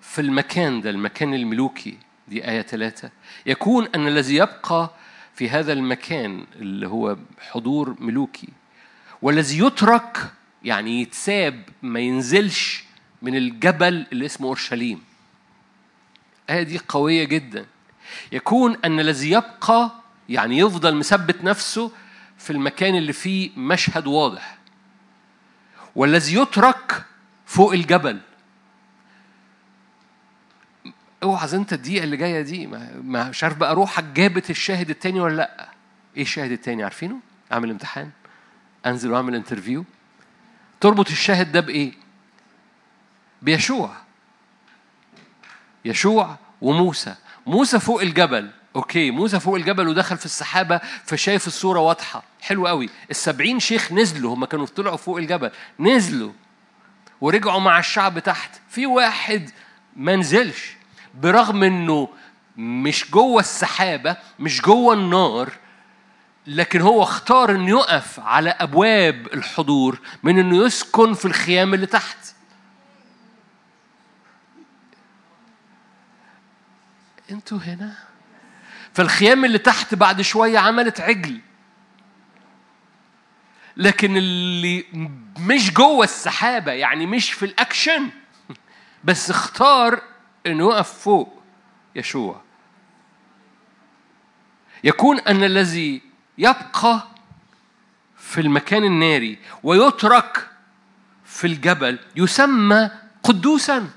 [0.00, 3.10] في المكان ده المكان الملوكي دي آية ثلاثة
[3.46, 4.90] يكون أن الذي يبقى
[5.34, 7.16] في هذا المكان اللي هو
[7.50, 8.48] حضور ملوكي
[9.22, 10.32] والذي يترك
[10.64, 12.84] يعني يتساب ما ينزلش
[13.22, 15.00] من الجبل اللي اسمه أورشليم.
[16.50, 17.66] الآية دي قوية جدا.
[18.32, 19.90] يكون أن الذي يبقى
[20.28, 21.92] يعني يفضل مثبت نفسه
[22.38, 24.58] في المكان اللي فيه مشهد واضح.
[25.96, 27.04] والذي يترك
[27.46, 28.20] فوق الجبل.
[31.22, 35.36] اوعى انت الدقيقة اللي جاية دي ما مش عارف بقى روحك جابت الشاهد التاني ولا
[35.36, 35.68] لأ.
[36.16, 37.20] إيه الشاهد التاني؟ عارفينه؟
[37.52, 38.10] اعمل امتحان.
[38.86, 39.84] انزل واعمل انترفيو.
[40.80, 41.92] تربط الشاهد ده بإيه؟
[43.42, 43.96] بيشوع.
[45.84, 47.14] يشوع وموسى.
[47.46, 48.50] موسى فوق الجبل.
[48.76, 52.22] أوكي موسى فوق الجبل ودخل في السحابة فشايف الصورة واضحة.
[52.40, 52.90] حلو قوي.
[53.10, 55.50] السبعين شيخ نزلوا هم كانوا طلعوا فوق الجبل.
[55.80, 56.32] نزلوا
[57.20, 58.60] ورجعوا مع الشعب تحت.
[58.68, 59.50] في واحد
[59.96, 60.76] ما نزلش
[61.14, 62.08] برغم إنه
[62.56, 65.52] مش جوه السحابة مش جوه النار
[66.46, 72.18] لكن هو اختار إنه يقف على أبواب الحضور من إنه يسكن في الخيام اللي تحت.
[77.30, 78.07] أنتوا هنا؟
[78.98, 81.40] فالخيام اللي تحت بعد شوية عملت عجل.
[83.76, 84.84] لكن اللي
[85.38, 88.10] مش جوه السحابة يعني مش في الأكشن
[89.04, 90.02] بس اختار
[90.46, 91.42] إنه يقف فوق
[91.94, 92.42] يشوع.
[94.84, 96.02] يكون أن الذي
[96.38, 97.08] يبقى
[98.16, 100.50] في المكان الناري ويترك
[101.24, 102.90] في الجبل يسمى
[103.22, 103.90] قدوسا.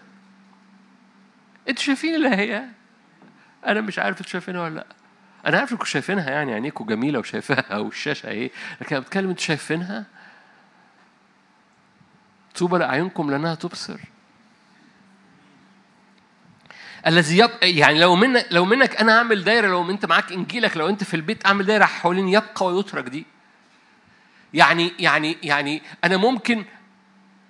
[1.69, 2.80] أنتوا شايفين اللي هي؟
[3.67, 4.85] أنا مش عارف أنتوا شايفينها ولا لأ.
[5.45, 8.51] أنا عارف إنكم شايفينها يعني عينيكم جميلة وشايفاها والشاشة إيه.
[8.81, 10.05] لكن أنا بتكلم أنتوا شايفينها؟
[12.55, 13.99] طوبى لأعينكم لأنها تبصر.
[17.07, 20.89] الذي يبقى يعني لو منك لو منك أنا أعمل دايرة لو أنت معاك إنجيلك لو
[20.89, 23.25] أنت في البيت أعمل دايرة حوالين يبقى ويترك دي.
[24.53, 26.65] يعني يعني يعني أنا ممكن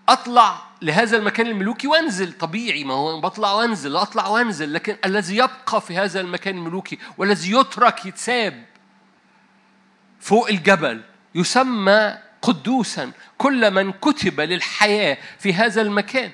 [0.10, 5.82] أطلع لهذا المكان الملوكي وانزل طبيعي ما هو بطلع وانزل اطلع وانزل لكن الذي يبقى
[5.82, 8.66] في هذا المكان الملوكي والذي يترك يتساب
[10.20, 11.02] فوق الجبل
[11.36, 16.32] يسمى قدوسا كل من كتب للحياة في هذا المكان.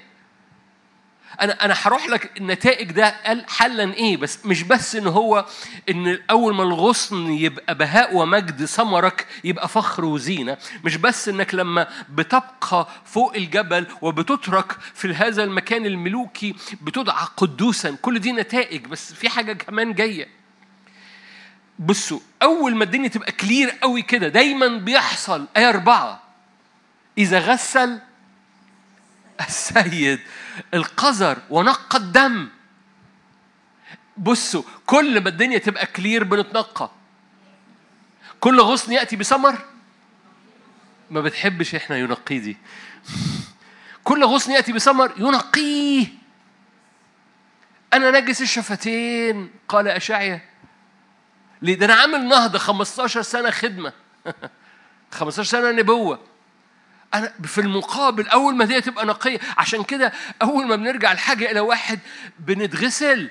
[1.41, 5.45] أنا أنا هروح لك النتائج ده قال حلا إيه بس مش بس إن هو
[5.89, 11.87] إن أول ما الغصن يبقى بهاء ومجد ثمرك يبقى فخر وزينة مش بس إنك لما
[12.09, 19.29] بتبقى فوق الجبل وبتترك في هذا المكان الملوكي بتدعى قدوسا كل دي نتائج بس في
[19.29, 20.27] حاجة كمان جاية.
[21.79, 26.23] بصوا أول ما الدنيا تبقى كلير قوي كده دايما بيحصل آية أربعة
[27.17, 27.99] إذا غسل
[29.41, 30.19] السيد
[30.73, 32.49] القذر ونقى الدم.
[34.17, 36.91] بصوا كل ما الدنيا تبقى كلير بنتنقى.
[38.39, 39.57] كل غصن يأتي بثمر
[41.11, 42.57] ما بتحبش إحنا ينقيه دي.
[44.03, 46.07] كل غصن يأتي بثمر ينقيه.
[47.93, 50.41] أنا نجس الشفتين قال أشعيا
[51.61, 53.93] ليه؟ ده أنا عامل نهضة 15 سنة خدمة.
[55.11, 56.19] 15 سنة نبوة.
[57.13, 61.59] أنا في المقابل أول ما دي تبقى نقية عشان كده أول ما بنرجع الحاجة إلى
[61.59, 61.99] واحد
[62.39, 63.29] بنتغسل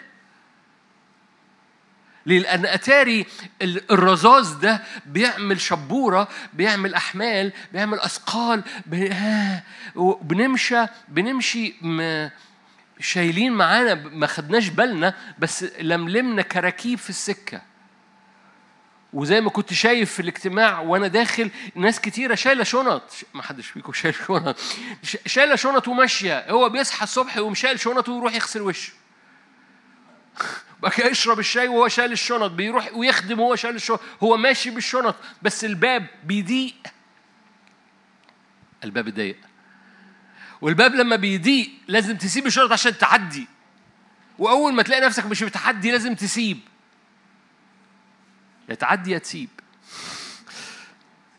[2.27, 3.27] ليه؟ لأن أتاري
[3.63, 8.63] الرذاذ ده بيعمل شبورة بيعمل أحمال بيعمل أثقال
[10.23, 11.75] بنمشى بنمشي
[13.01, 17.63] شايلين معانا ما خدناش بالنا بس لملمنا كراكيب في السكة
[19.17, 23.03] وزي ما كنت شايف في الاجتماع وأنا داخل ناس كتيرة شايلة شنط.
[23.35, 24.57] ما حدش فيكم شايل شنط.
[25.27, 26.51] شايلة شنط وماشية.
[26.51, 28.93] هو بيصحى الصبح ويقوم شايل شنطه ويروح يغسل وشه.
[30.83, 32.51] بقى يشرب الشاي وهو شايل الشنط.
[32.51, 35.17] بيروح ويخدم وهو شايل الشنط هو ماشي بالشنط.
[35.43, 36.75] بس الباب بيضيق.
[38.85, 39.37] الباب ضيق.
[40.61, 43.47] والباب لما بيضيق لازم تسيب الشنط عشان تعدي.
[44.39, 46.61] وأول ما تلاقي نفسك مش بتعدي لازم تسيب.
[48.69, 49.49] يا تعدي يا تسيب.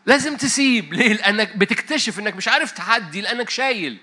[0.06, 0.92] لازم تسيب.
[0.94, 3.98] ليه؟ لأنك بتكتشف إنك مش عارف تعدي لأنك شايل.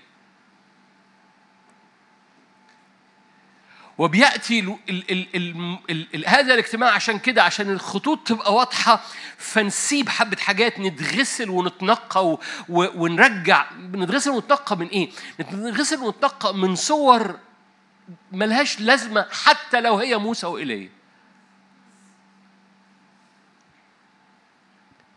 [3.98, 9.00] وبيأتي ال ال ال ال ال ال هذا الاجتماع عشان كده عشان الخطوط تبقى واضحة
[9.36, 13.66] فنسيب حبة حاجات نتغسل ونتنقى و ونرجع.
[13.80, 15.10] نتغسل ونتنقى من إيه؟
[15.40, 17.38] نتغسل ونتنقى من صور
[18.32, 20.95] ملهاش لازمة حتى لو هي موسى وإيليا.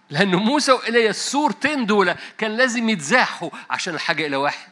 [0.10, 4.70] لأن موسى وإيليا الصورتين دول كان لازم يتزاحوا عشان الحاجة إلى واحد.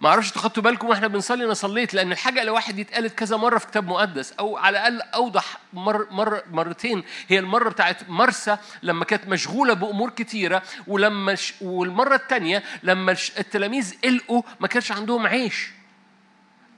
[0.00, 3.36] ما أعرفش خدتوا بالكم وإحنا بنصلي أنا صليت لأن الحاجة إلى واحد دي اتقالت كذا
[3.36, 8.56] مرة في كتاب مقدس أو على الأقل أوضح مر مر مرتين هي المرة بتاعت مرسى
[8.82, 11.36] لما كانت مشغولة بأمور كتيرة ولما.
[11.60, 15.70] والمرة الثانية لما التلاميذ قلقوا ما كانش عندهم عيش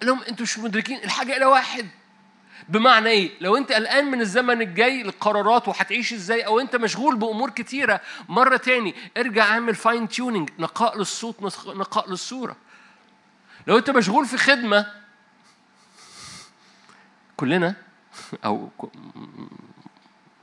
[0.01, 1.89] قال لهم أنتوا مش مدركين الحاجة إلى واحد
[2.69, 7.51] بمعنى إيه؟ لو أنت قلقان من الزمن الجاي للقرارات وهتعيش إزاي؟ أو أنت مشغول بأمور
[7.51, 8.01] كتيرة.
[8.29, 12.57] مرة تاني ارجع اعمل fine tuning نقاء للصوت نقاء للصورة.
[13.67, 14.87] لو أنت مشغول في خدمة
[17.37, 17.75] كلنا
[18.45, 18.69] أو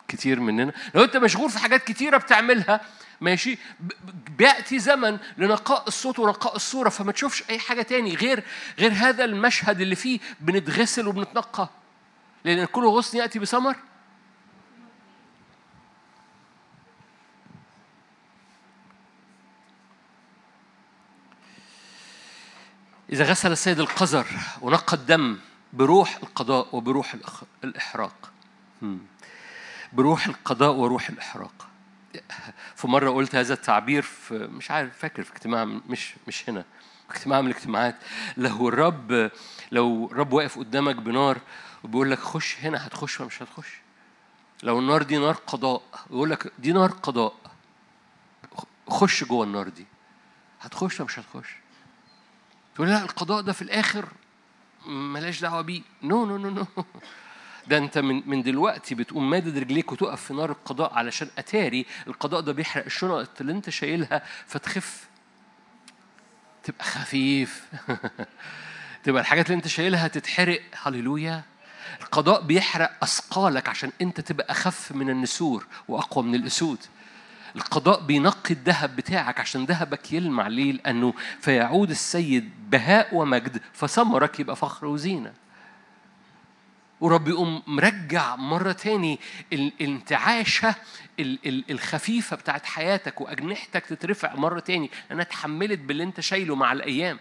[0.07, 2.81] كتير مننا لو أنت مشغول في حاجات كتيرة بتعملها
[3.21, 3.57] ماشي؟
[4.37, 6.89] بيأتي زمن لنقاء الصوت ونقاء الصورة.
[6.89, 8.43] فما تشوفش أي حاجة تاني غير
[8.79, 11.69] غير هذا المشهد اللي فيه بنتغسل وبنتنقى.
[12.43, 13.75] لأن كل غصن يأتي بثمر
[23.11, 24.27] إذا غسل السيد القذر
[24.61, 25.37] ونقى الدم
[25.73, 27.15] بروح القضاء وبروح
[27.63, 28.31] الإحراق.
[29.93, 31.67] بروح القضاء وروح الإحراق.
[32.75, 36.65] في مرة قلت هذا التعبير في مش عارف فاكر في اجتماع مش مش هنا.
[37.09, 37.95] اجتماع من الاجتماعات.
[38.37, 39.31] لو الرب
[39.71, 41.37] لو الرب واقف قدامك بنار
[41.83, 43.67] وبيقول لك خش هنا هتخش ولا مش هتخش؟
[44.63, 45.81] لو النار دي نار قضاء.
[46.09, 47.33] يقول لك دي نار قضاء.
[48.89, 49.85] خش جوه النار دي.
[50.61, 51.55] هتخش ولا مش هتخش؟
[52.75, 54.05] تقول لا القضاء ده في الآخر
[54.85, 55.81] ملاش دعوة بيه.
[56.03, 56.65] no no no no
[57.67, 61.85] ده أنت من من دلوقتي بتقوم مادد رجليك وتقف في نار القضاء علشان أتاري.
[62.07, 65.07] القضاء ده بيحرق الشنط اللي أنت شايلها فتخف.
[66.63, 67.65] تبقى خفيف.
[69.03, 70.61] تبقى الحاجات اللي أنت شايلها تتحرق.
[70.81, 71.43] هللويا.
[72.01, 76.77] القضاء بيحرق أثقالك عشان أنت تبقى أخف من النسور وأقوى من الأسود.
[77.55, 84.55] القضاء بينقي الذهب بتاعك عشان ذهبك يلمع ليه لأنه فيعود السيد بهاء ومجد فثمرك يبقى
[84.55, 85.33] فخر وزينة.
[87.01, 89.19] ورب يقوم مرجع مرة تاني
[89.53, 90.75] الانتعاشة
[91.69, 97.19] الخفيفة بتاعت حياتك وأجنحتك تترفع مرة تاني لأنها اتحملت باللي أنت شايله مع الأيام.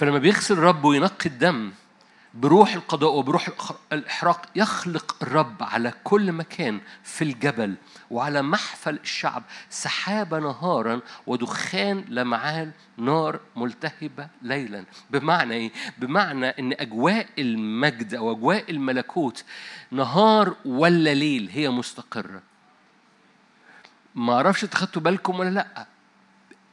[0.00, 1.72] فلما بيغسل الرب وينقي الدم
[2.34, 3.48] بروح القضاء وبروح
[3.92, 7.74] الإحراق يخلق الرب على كل مكان في الجبل
[8.10, 14.84] وعلى محفل الشعب سحابة نهارا ودخان لمعان نار ملتهبة ليلا.
[15.10, 19.44] بمعنى إيه؟ بمعنى إن أجواء المجد أو أجواء الملكوت
[19.90, 22.42] نهار ولا ليل هي مستقرة.
[24.14, 25.89] ما أعرفش تاخدتوا بالكم ولا لأ.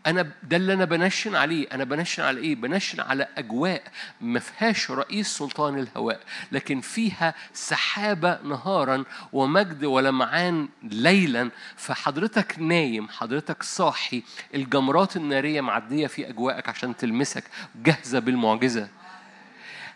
[0.08, 3.84] أنا ده اللي أنا بنشن عليه أنا بنشن على إيه بنشن على أجواء
[4.22, 6.20] ما فيهاش رئيس سلطان الهواء
[6.52, 9.04] لكن فيها سحابة نهارا
[9.34, 14.24] ومجد ولمعان ليلا فحضرتك نايم حضرتك صاحي
[14.56, 17.44] الجمرات النارية معدية في أجواءك عشان تلمسك
[17.76, 18.88] جاهزة بالمعجزة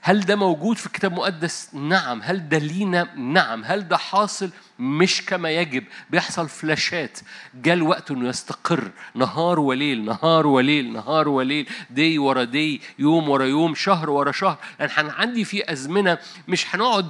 [0.02, 4.50] هل ده موجود في الكتاب المقدس؟ نعم، هل ده لينا؟ نعم، هل ده حاصل؟
[4.82, 5.84] مش كما يجب.
[6.10, 7.20] بيحصل فلاشات.
[7.56, 8.92] جاء الوقت إنه يستقر.
[9.16, 11.70] نهار وليل نهار وليل نهار وليل.
[11.90, 14.58] دي ورا دي يوم ورا يوم شهر ورا شهر.
[14.80, 16.18] لأن عندي في أزمنة.
[16.48, 17.10] مش هنقعد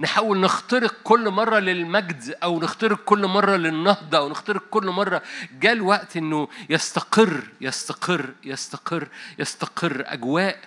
[0.00, 5.22] نحاول نخترق كل مرة للمجد أو نخترق كل مرة للنهضة أو نخترق كل مرة.
[5.60, 9.08] جاء الوقت إنه يستقر يستقر يستقر
[9.38, 10.04] يستقر.
[10.06, 10.58] أجواء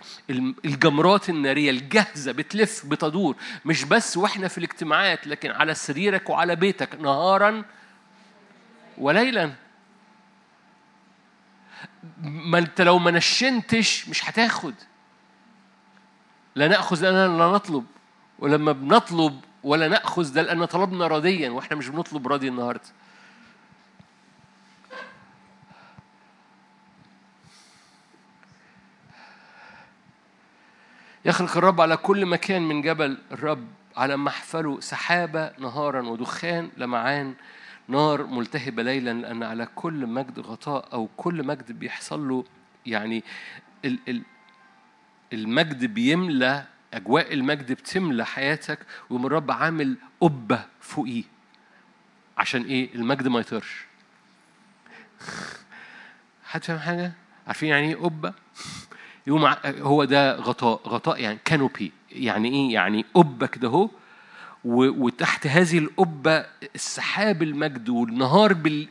[0.65, 3.35] الجمرات النارية الجاهزه بتلف بتدور.
[3.65, 7.63] مش بس وإحنا في الاجتماعات لكن على سريرك وعلى بيتك نهارا
[8.97, 9.53] وليلا.
[12.21, 14.73] ما انت لو ما نشنتش مش هتاخد.
[16.55, 17.85] لا نأخذ لاننا لا نطلب.
[18.39, 22.89] ولما بنطلب ولا نأخذ ده لأن طلبنا راضيا وإحنا مش بنطلب راضي النهارده.
[31.25, 33.67] يخلق الرب على كل مكان من جبل الرب.
[33.97, 37.33] على محفله سحابة نهارا ودخان لمعان
[37.87, 42.45] نار ملتهبة ليلا لأن على كل مجد غطاء أو كل مجد بيحصل له
[42.85, 43.23] يعني
[45.33, 48.79] المجد بيملى أجواء المجد بتملى حياتك
[49.09, 51.23] ومن الرب عامل قبة فوقيه
[52.37, 53.85] عشان إيه المجد ما يطيرش
[56.45, 57.11] حد فاهم حاجة؟
[57.47, 58.33] عارفين يعني إيه قبة؟
[59.27, 63.89] يوم هو ده غطاء غطاء يعني كانوبي يعني إيه؟ يعني قبة كده أهو.
[64.67, 66.45] وتحت هذه القبة
[66.75, 68.87] السحاب المجد والنهار بال...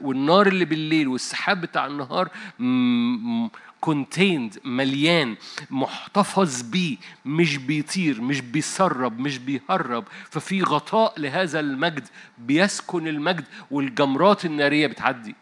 [0.00, 2.28] والنار اللي بالليل والسحاب بتاع النهار
[3.80, 5.36] كونتيند مليان
[5.70, 6.96] محتفظ بيه
[7.26, 10.04] مش بيطير مش بيسرب مش بيهرب.
[10.30, 12.08] ففي غطاء لهذا المجد
[12.38, 15.34] بيسكن المجد والجمرات النارية بتعدي.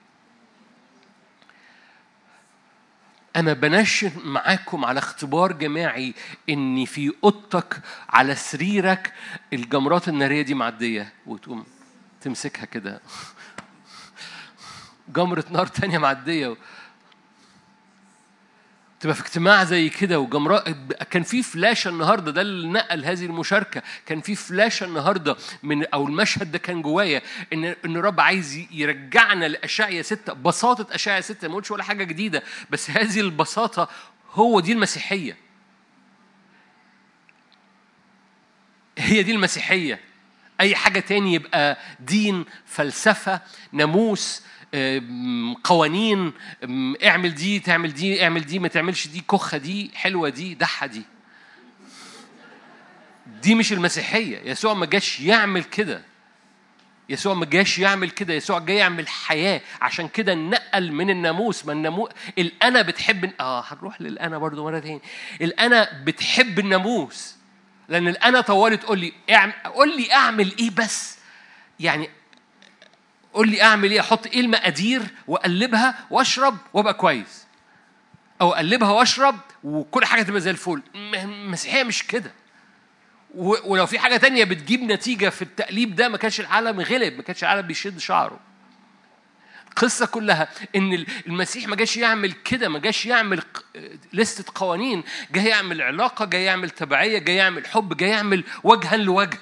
[3.36, 6.14] أنا بنشر معاكم على اختبار جماعي
[6.48, 9.12] إن في أوضتك على سريرك
[9.52, 11.12] الجمرات النارية دي معدية.
[11.26, 11.66] وتقوم
[12.20, 13.00] تمسكها كده.
[15.08, 16.56] جمرة نار تانية معدية.
[19.00, 20.72] تبقى في اجتماع زي كده وجمراء
[21.10, 23.82] كان في فلاشه النهارده ده اللي نقل هذه المشاركة.
[24.06, 27.22] كان في فلاشه النهارده من أو المشهد ده كان جوايا
[27.52, 30.32] إن إن الرب عايز يرجعنا لأشعيا ستة.
[30.32, 33.88] بساطه أشعيا ستة ما ولا حاجة جديدة بس هذه البساطة
[34.32, 35.36] هو دي المسيحية.
[38.98, 40.00] هي دي المسيحية.
[40.60, 43.40] أي حاجة تاني يبقى دين فلسفة
[43.72, 44.42] ناموس
[45.64, 46.32] قوانين
[47.04, 51.02] اعمل دي تعمل دي اعمل دي ما تعملش دي كخه دي حلوة دي دحة دي.
[53.42, 54.50] دي مش المسيحية.
[54.50, 56.02] يسوع ما جاش يعمل كده.
[57.08, 58.34] يسوع ما جاش يعمل كده.
[58.34, 59.60] يسوع جاي يعمل حياة.
[59.80, 61.66] عشان كده نقل من الناموس.
[61.66, 65.00] ما الناموس الأنا بتحب آه هنروح للأنا برضو مرة تاني
[65.40, 67.36] الأنا بتحب الناموس.
[67.88, 71.18] لأن الأنا طوالي تقول لي اعمل قول لي اعمل إيه بس؟
[71.80, 72.10] يعني
[73.34, 77.46] قول لي أعمل إيه؟ أحط إيه المقادير وأقلبها وأشرب وأبقى كويس.
[78.40, 80.82] أو أقلبها وأشرب وكل حاجة تبقى زي الفل.
[80.94, 82.32] المسيحية مش كده.
[83.34, 87.42] ولو في حاجة تانية بتجيب نتيجة في التقليب ده ما كانش العالم غلب ما كانش
[87.44, 88.40] العالم بيشد شعره.
[89.68, 93.42] القصة كلها إن المسيح ما جاش يعمل كده ما جاش يعمل
[94.12, 95.02] لستة قوانين
[95.32, 99.38] جاي يعمل علاقة جاي يعمل تبعية جاي يعمل حب جاي يعمل وجها لوجه.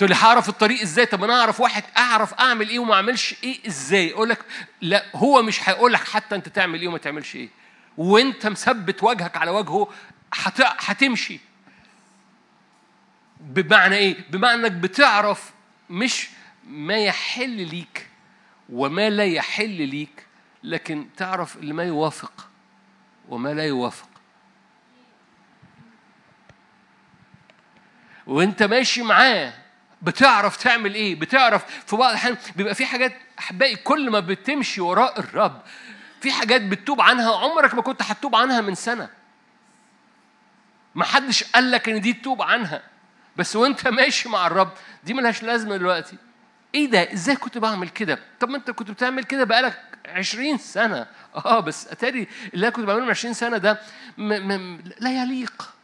[0.00, 3.66] تقول لي هعرف الطريق إزاي؟ طب أنا أعرف واحد أعرف أعمل إيه وما أعملش إيه
[3.66, 4.44] إزاي؟ أقول لك
[4.80, 7.48] لا هو مش هيقول لك حتى أنت تعمل إيه وما تعملش إيه
[7.96, 9.88] وأنت مثبت وجهك على وجهه
[10.34, 10.60] هت...
[10.60, 11.40] هتمشي.
[13.40, 15.52] بمعنى إيه؟ بمعنى إنك بتعرف
[15.90, 16.28] مش
[16.66, 18.06] ما يحل ليك
[18.68, 20.26] وما لا يحل ليك
[20.64, 22.48] لكن تعرف اللي ما يوافق
[23.28, 24.08] وما لا يوافق.
[28.26, 29.59] وأنت ماشي معاه
[30.02, 35.20] بتعرف تعمل إيه بتعرف في بعض الأحيان بيبقى في حاجات احبائي كل ما بتمشي وراء
[35.20, 35.62] الرب
[36.20, 39.08] في حاجات بتتوب عنها عمرك ما كنت هتتوب عنها من سنة.
[40.94, 42.82] ما حدش قال لك إن دي تتوب عنها.
[43.36, 44.72] بس وأنت ماشي مع الرب
[45.04, 46.16] دي ملهاش لازمة دلوقتي.
[46.74, 51.06] إيه ده؟ إزاي كنت بعمل كده؟ طب ما أنت كنت بتعمل كده بقالك 20 سنة.
[51.36, 53.80] آه بس أتاري اللي أنا كنت بعمله من 20 سنة ده
[54.18, 55.74] م- م- لا يليق.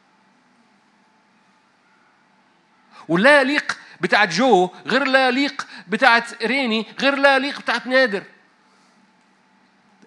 [3.08, 8.22] ولا يليق بتاعت جو غير لا يليق بتاعت ريني غير لا يليق بتاعت نادر.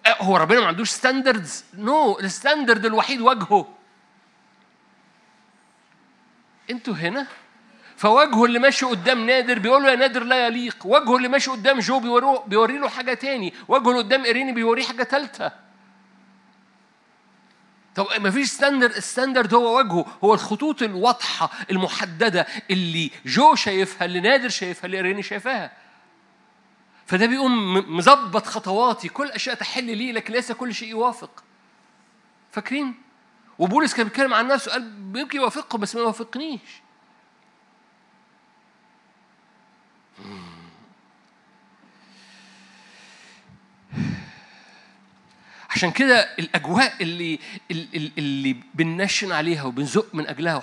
[0.06, 2.20] هو ربنا ما عندوش standards no no.
[2.24, 3.74] ال standard الوحيد وجهه.
[6.70, 7.26] أنتوا هنا؟
[7.96, 10.76] فوجهه اللي ماشي قدام نادر بيقول له يا نادر لا يليق.
[10.84, 13.54] وجهه اللي ماشي قدام جو بيوريه بيوري له حاجة تاني.
[13.68, 15.52] وجهه اللي قدام إيريني بيوريه حاجة ثالثه
[17.94, 24.04] طب ما فيش standard ال standard هو وجهه هو الخطوط الواضحة المحددة اللي جو شايفها
[24.04, 25.72] اللي نادر شايفها اللي إيريني شايفاها.
[27.06, 31.42] فده بيقوم مظبط خطواتي كل أشياء تحل لي لكن ليس كل شيء يوافق.
[32.52, 32.94] فاكرين؟
[33.58, 36.60] وبولس كان بيتكلم عن نفسه قال يمكن يوافقكم بس ما يوافقنيش.
[45.80, 47.38] عشان كده الأجواء اللي
[48.18, 50.62] اللي بننشن عليها وبنزق من أجلها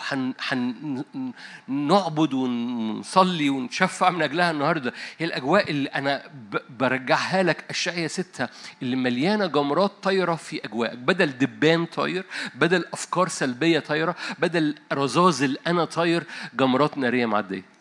[1.67, 6.23] وهنعبد ونصلي ونشفع من أجلها النهارده هي الأجواء اللي أنا
[6.69, 8.47] برجعها لك اشعيا ستة
[8.81, 15.43] اللي مليانة جمرات طايرة في أجواءك بدل دبان طاير بدل أفكار سلبية طايرة بدل رذاذ
[15.43, 17.76] الأنا طاير جمرات نارية معدية.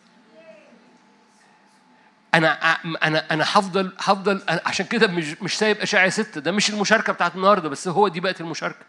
[2.33, 2.73] أنا
[3.03, 6.41] أنا أنا هفضل هفضل عشان كده مش مش سايب أشعة ستة.
[6.41, 8.85] ده مش المشاركة بتاعت النهارده بس هو دي بقت المشاركة.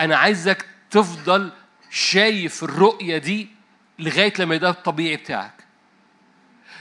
[0.00, 1.52] أنا عايزك تفضل
[1.90, 3.48] شايف الرؤية دي
[3.98, 5.52] لغاية لما ده الطبيعي بتاعك.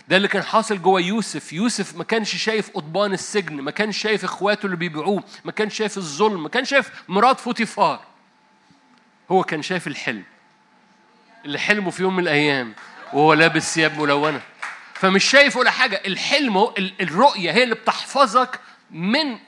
[0.08, 1.54] ده اللي كان حاصل جوه يوسف.
[1.54, 5.98] يوسف ما كانش شايف قضبان السجن ما كانش شايف إخواته اللي بيبيعوه ما كانش شايف
[5.98, 8.00] الظلم ما كانش شايف مرات فوتيفار.
[9.32, 10.24] هو كان شايف الحلم.
[11.46, 12.74] اللي حلمه في يوم من الأيام
[13.14, 14.42] وهو لابس ثياب ملونة.
[15.04, 16.02] فمش شايف ولا حاجة.
[16.08, 16.58] الحلم
[17.02, 18.60] الرؤية هي اللي بتحفظك
[18.92, 19.40] من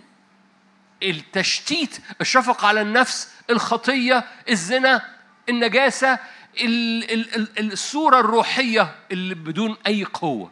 [1.03, 5.01] التشتيت الشفقة على النفس الخطية الزنا
[5.49, 6.20] النجاسة
[7.60, 10.51] الصورة الروحية اللي بدون أي قوة.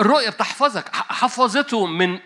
[0.00, 0.88] الرؤية بتحفظك.
[0.94, 2.18] حفظته من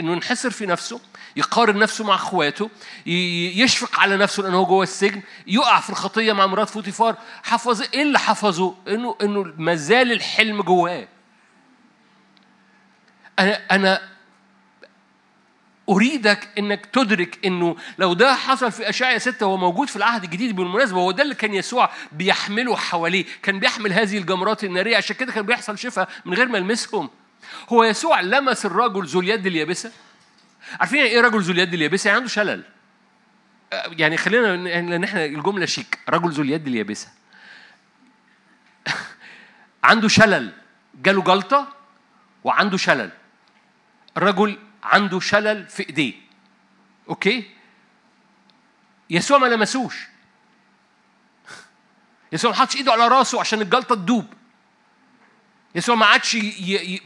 [0.00, 1.00] إنه ينحسر في نفسه.
[1.36, 2.70] يقارن نفسه مع اخواته
[3.06, 8.02] يشفق على نفسه لأنه هو جوه السجن يقع في الخطية مع مرات فوتيفار حفظ إيه
[8.02, 11.08] اللي حفظه؟ إنه إنه ما زال الحلم جواه.
[13.38, 14.12] أنا أنا
[15.88, 20.56] أريدك إنك تدرك إنه لو ده حصل في اشعيا ستة هو موجود في العهد الجديد
[20.56, 25.32] بالمناسبة هو ده اللي كان يسوع بيحمله حواليه كان بيحمل هذه الجمرات النارية عشان كده
[25.32, 27.10] كان بيحصل شفاء من غير ما يلمسهم.
[27.68, 29.92] هو يسوع لمس الرجل ذو اليد اليابسة؟
[30.80, 32.64] عارفين يعني إيه رجل ذو اليد اليابسة؟ يعني عنده شلل.
[33.72, 35.98] يعني خلينا لأن إحنا الجملة شيك.
[36.08, 37.08] رجل ذو اليد اليابسة.
[39.84, 40.52] عنده شلل.
[40.94, 41.76] جاله جلطة
[42.44, 43.10] وعنده شلل.
[44.16, 46.14] الرجل عنده شلل في إيديه.
[47.08, 47.50] أوكي؟
[49.10, 50.08] يسوع ما لمسوش.
[52.32, 54.26] يسوع ما حطش إيده على راسه عشان الجلطة تدوب.
[55.74, 56.38] يسوع ما عادش ي...
[56.38, 57.00] ي...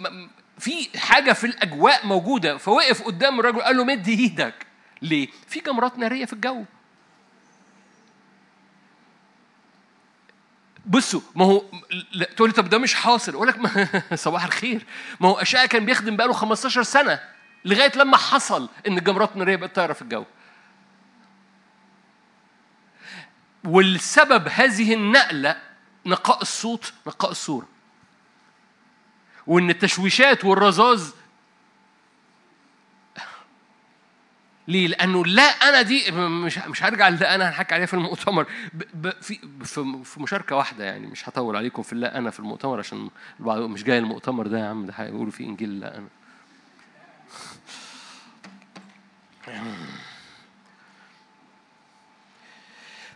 [0.59, 4.67] في حاجة في الأجواء موجودة فوقف قدام الرجل قال له مد إيدك.
[5.03, 6.65] ليه؟ في جمرات نارية في الجو.
[10.87, 11.63] بصوا ما هو
[12.37, 13.35] تقول لي طب ده مش حاصل.
[13.35, 13.57] أقول لك
[14.15, 14.87] صباح الخير.
[15.21, 17.21] ما هو اشعيا كان بيخدم بقاله 15 سنة
[17.65, 20.25] لغاية لما حصل إن الجمرات النارية بقت طايرة في الجو.
[23.65, 25.57] والسبب هذه النقلة
[26.07, 27.76] نقاء الصوت نقاء الصورة
[29.47, 31.11] وإن التشويشات والرذاذ
[34.69, 38.47] ليه؟ لأنه لا أنا دي مش مش هرجع لده أنا هنحكي عليها في المؤتمر.
[39.21, 39.39] في
[40.05, 43.99] في مشاركة واحدة يعني مش هطول عليكم في لا أنا في المؤتمر عشان مش جاي
[43.99, 46.09] المؤتمر ده يا عم ده هيقولوا فيه إنجيل لا أنا.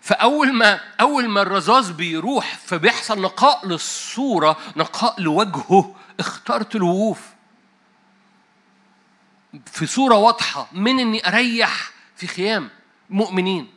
[0.01, 5.95] فأول ما أول ما الرذاذ بيروح فبيحصل نقاء للصورة نقاء لوجهه.
[6.21, 7.21] اخترت الوقوف
[9.67, 12.71] في صورة واضحة من إني أريح في خيام
[13.11, 13.69] مؤمنين.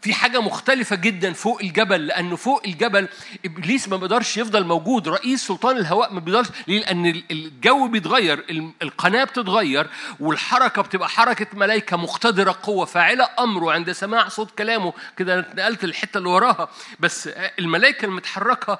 [0.00, 3.08] في حاجة مختلفة جدا فوق الجبل لأنه فوق الجبل
[3.44, 8.44] إبليس ما بيقدرش يفضل موجود رئيس سلطان الهواء ما بيقدرش ليه؟ لأن الجو بيتغير
[8.82, 14.92] القناة بتتغير والحركة بتبقى حركة ملائكة مقتدرة قوة فاعلة أمره عند سماع صوت كلامه.
[15.16, 16.68] كده نقلت الحتة اللي وراها.
[17.00, 17.28] بس
[17.58, 18.78] الملائكة المتحركة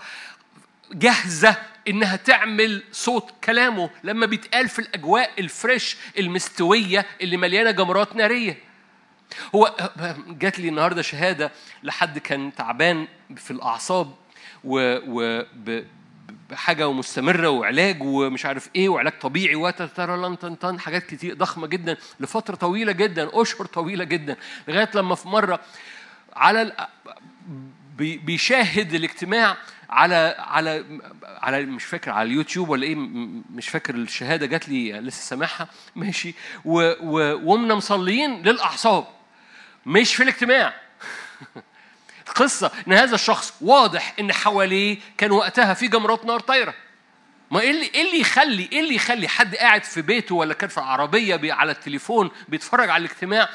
[0.92, 1.56] جاهزة
[1.88, 8.58] إنها تعمل صوت كلامه لما بيتقال في الأجواء الفريش المستوية اللي مليانة جمرات نارية.
[9.54, 9.90] هو
[10.28, 14.14] جات لي النهاردة شهادة لحد كان تعبان في الأعصاب
[14.64, 15.44] و, و
[16.50, 22.54] بحاجة مستمرة وعلاج ومش عارف إيه وعلاج طبيعي وتترى لن حاجات كتير ضخمة جدا لفترة
[22.54, 24.36] طويلة جدا أشهر طويلة جدا
[24.68, 25.60] لغاية لما في مرة
[26.36, 26.88] على
[27.98, 29.56] بيشاهد الاجتماع
[29.92, 30.84] على على
[31.24, 32.94] على مش فاكر على اليوتيوب ولا إيه
[33.50, 35.68] مش فاكر الشهادة جات لي لسه سامعها.
[35.96, 36.34] ماشي.
[36.64, 39.06] وقمنا مصليين للأعصاب.
[39.86, 40.74] مش في الاجتماع.
[42.28, 46.74] القصة إن هذا الشخص واضح إن حواليه كان وقتها في جمرات نار طايرة.
[47.52, 50.68] ما إيه اللي إيه اللي يخلي إيه اللي يخلي حد قاعد في بيته ولا كان
[50.68, 53.48] في عربية بي على التليفون بيتفرج على الاجتماع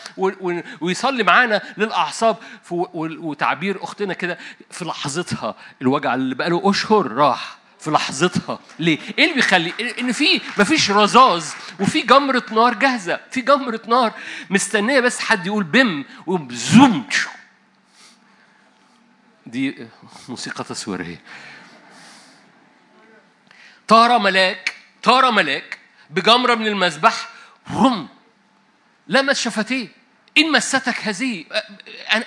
[0.82, 2.38] ويصلي معانا للأعصاب
[2.72, 4.38] وتعبير أختنا كده
[4.72, 8.60] في لحظتها الوجع اللي بقاله أشهر راح في لحظتها.
[8.80, 11.46] ليه؟ إيه اللي بيخلي إن في مفيش رذاذ
[11.80, 13.20] وفي جمرة نار جاهزة.
[13.32, 14.14] في جمرة نار
[14.50, 17.06] مستنية بس حد يقول بم وزوم
[19.46, 19.88] دي
[20.30, 21.22] موسيقى تصويرية.
[23.88, 25.78] طار ملاك طار ملاك
[26.10, 27.30] بجمرة من المذبح
[27.72, 28.08] رم
[29.08, 29.88] لمس شفتيه.
[30.38, 31.46] إن مستك هذه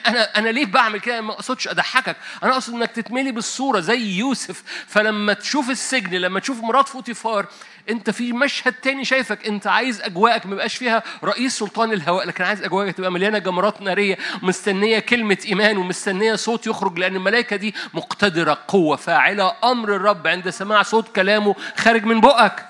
[0.07, 4.63] أنا أنا ليه بعمل كده؟ ما أقصدش أضحكك، أنا أقصد إنك تتملي بالصورة زي يوسف،
[4.87, 7.47] فلما تشوف السجن، لما تشوف مرات فوتيفار،
[7.91, 12.45] أنت في مشهد تاني شايفك أنت عايز أجواءك ما يبقاش فيها رئيس سلطان الهواء، لكن
[12.45, 17.75] عايز أجواءك تبقى مليانة جمرات نارية، مستنية كلمة إيمان ومستنية صوت يخرج لأن الملائكة دي
[17.95, 22.70] مقتدرة قوة فاعلة أمر الرب عند سماع صوت كلامه خارج من بقك.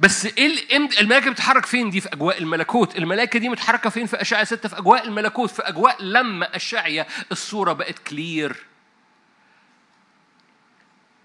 [0.00, 4.44] بس إيه الملائكة بتتحرك فين دي في أجواء الملكوت؟ الملائكة دي متحركة فين في اشعيا
[4.44, 8.66] 6 في أجواء الملكوت في أجواء لما اشعيا الصورة بقت كلير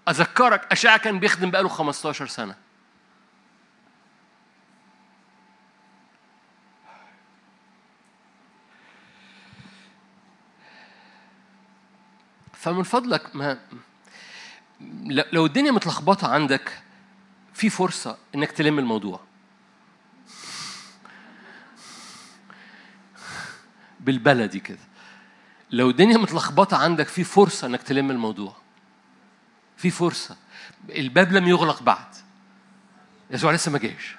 [0.08, 2.54] أذكرك اشعيا كان بيخدم بقاله 15 سنة.
[12.52, 13.58] فمن فضلك ما
[15.32, 16.82] لو الدنيا متلخبطة عندك
[17.54, 19.20] في فرصة إنك تلم الموضوع.
[24.00, 24.78] بالبلدي كده.
[25.70, 28.56] لو الدنيا متلخبطة عندك في فرصة إنك تلم الموضوع.
[29.76, 30.36] في فرصة.
[30.88, 32.14] الباب لم يغلق بعد.
[33.30, 34.16] يسوع لسه ما جاش.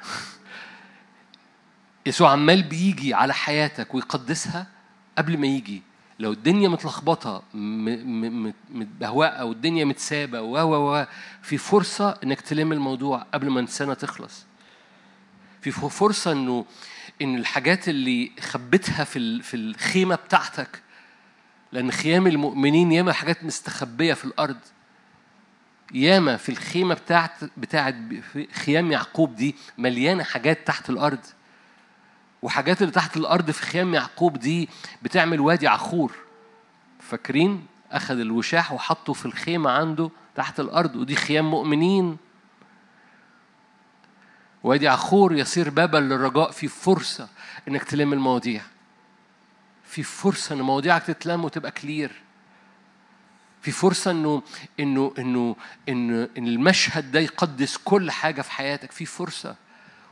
[2.05, 4.67] يسوع عمال بيجي على حياتك ويقدسها
[5.17, 5.81] قبل ما يجي.
[6.21, 7.43] لو الدنيا متلخبطة
[8.69, 11.05] متبهوأة أو الدنيا متسابة و و
[11.41, 14.45] في فرصة إنك تلم الموضوع قبل ما السنة تخلص.
[15.61, 16.65] في فرصة إنه
[17.21, 20.81] إن الحاجات اللي خبيتها في في الخيمة بتاعتك
[21.71, 24.59] لأن خيام المؤمنين ياما حاجات مستخبية في الأرض.
[25.93, 27.95] ياما في الخيمة بتاعت بتاعت
[28.53, 31.19] خيام يعقوب دي مليانة حاجات تحت الأرض.
[32.41, 34.69] وحاجات اللي تحت الأرض في خيام يعقوب دي
[35.01, 36.11] بتعمل وادي عخور.
[36.99, 42.17] فاكرين؟ أخذ الوشاح وحطه في الخيمة عنده تحت الأرض ودي خيام مؤمنين.
[44.63, 47.27] وادي عخور يصير بابا للرجاء في فرصة
[47.67, 48.61] إنك تلم المواضيع.
[49.83, 52.11] في فرصة إن مواضيعك تتلم وتبقى كلير
[53.61, 54.41] في فرصة إنه
[54.79, 55.55] إنه إنه
[55.89, 58.91] إن إن المشهد ده يقدس كل حاجة في حياتك.
[58.91, 59.55] في فرصة.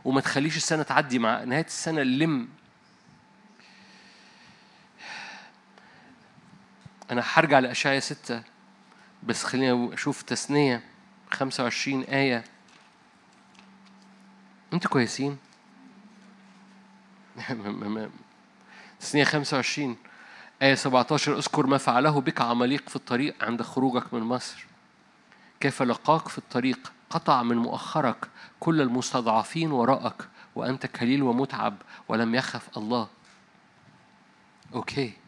[0.06, 2.50] وما تخليش السنة تعدي مع نهاية السنة لم.
[7.12, 8.44] أنا هرجع لأشعيا ستة
[9.24, 10.84] بس خليني أشوف تثنية
[11.32, 12.44] 25 آية.
[14.74, 15.38] أنتوا كويسين؟
[19.00, 19.98] تثنية 25
[20.62, 24.66] آية 17 اذكر ما فعله بك عماليق في الطريق عند خروجك من مصر.
[25.60, 28.30] كيف لقاك في الطريق؟ قطع من مؤخرك
[28.60, 31.76] كل المستضعفين وراءك وأنت كليل ومتعب
[32.08, 33.08] ولم يخف الله.
[34.74, 35.19] أوكي.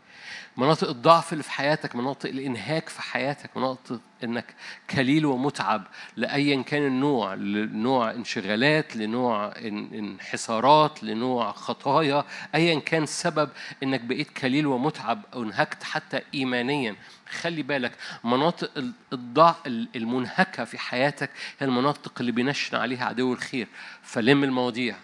[0.62, 4.55] مناطق الضعف اللي في حياتك مناطق الإنهاك في حياتك مناطق إنك
[4.89, 5.84] كليل ومتعب
[6.16, 13.49] لايا كان النوع لنوع انشغالات لنوع انحسارات لنوع خطايا ايا كان السبب
[13.84, 16.95] إنك بقيت كليل ومتعب أو انهكت حتى ايمانيا.
[17.30, 17.91] خلي بالك
[18.24, 18.72] مناطق
[19.14, 19.55] الضعف
[19.95, 23.68] المنهكة في حياتك هي المناطق اللي بينشن عليها عدو الخير.
[24.01, 24.95] فلم المواضيع.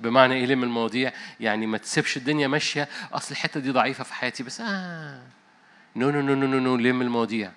[0.00, 2.88] بمعنى إيه لم المواضيع؟ يعني ما تسيبش الدنيا ماشية.
[3.12, 5.22] أصل الحتة دي ضعيفة في حياتي بس آه.
[5.96, 7.52] no no no no no, no لم المواضيع.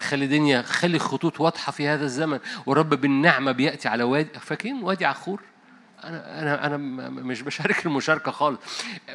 [0.00, 5.04] خلي الدنيا خلي خطوط واضحة في هذا الزمن ورب بالنعمة بيأتي على وادي فاكرين وادي
[5.06, 5.42] عخور؟
[6.04, 6.76] أنا أنا أنا
[7.10, 8.58] مش بشارك المشاركة خالص.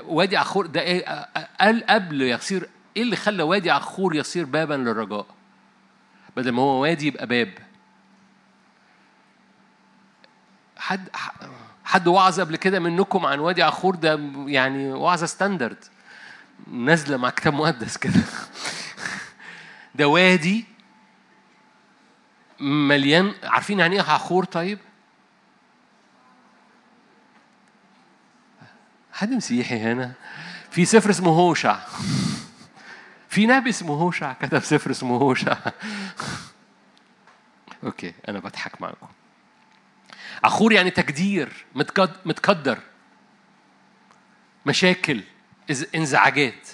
[0.03, 1.27] وادي عخور ده إيه؟
[1.61, 5.25] قال قبل يصير إيه اللي خلى وادي عخور يصير بابا للرجاء؟
[6.37, 7.53] بدل ما هو وادي يبقى باب.
[10.77, 11.09] حد
[11.85, 15.83] حد وعظ قبل كده منكم عن وادي عخور؟ ده يعني وعظة standard
[16.67, 18.13] نازلة مع كتاب مقدس كده.
[19.95, 20.65] ده وادي
[22.59, 23.33] مليان.
[23.43, 24.79] عارفين يعني إيه عخور طيب؟
[29.13, 30.11] حد مسيحي هنا؟
[30.71, 31.79] في سفر اسمه هوشع.
[33.29, 35.57] في نبي اسمه هوشع كتب سفر اسمه هوشع.
[37.83, 39.07] okay أنا بضحك معاكم
[40.43, 41.65] عخور يعني تجدير
[42.25, 42.77] متقدر.
[44.65, 45.21] مشاكل
[45.95, 46.67] إنزعاجات.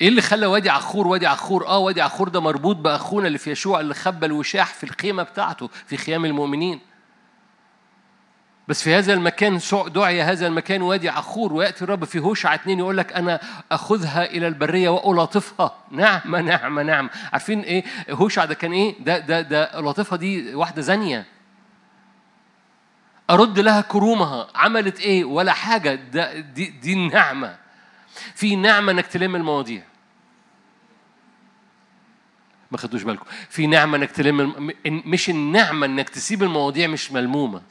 [0.00, 3.50] إيه اللي خلى وادي عخور وادي عخور؟ آه وادي عخور ده مربوط بأخونا اللي في
[3.50, 6.80] يشوع اللي خبى الوشاح في الخيمة بتاعته في خيام المؤمنين.
[8.68, 11.52] بس في هذا المكان دعي هذا المكان وادي عخور.
[11.52, 13.40] ويأتي الرب في هوشع اتنين يقول لك أنا
[13.72, 17.10] أخذها إلى البرية والطفها نعمة نعمة نعمة.
[17.32, 21.33] عارفين إيه؟ هوشع ده كان إيه؟ ده ده ده لطفها دي واحدة زانية.
[23.30, 24.48] أرد لها كرومها.
[24.54, 25.94] عملت إيه؟ ولا حاجة.
[25.94, 27.56] ده دي دي النعمة.
[28.34, 29.82] في نعمة إنك تلم المواضيع.
[32.70, 33.24] ما خدوش بالكم.
[33.48, 37.62] في نعمة إنك تلم مش النعمة إنك تسيب المواضيع مش ملمومة.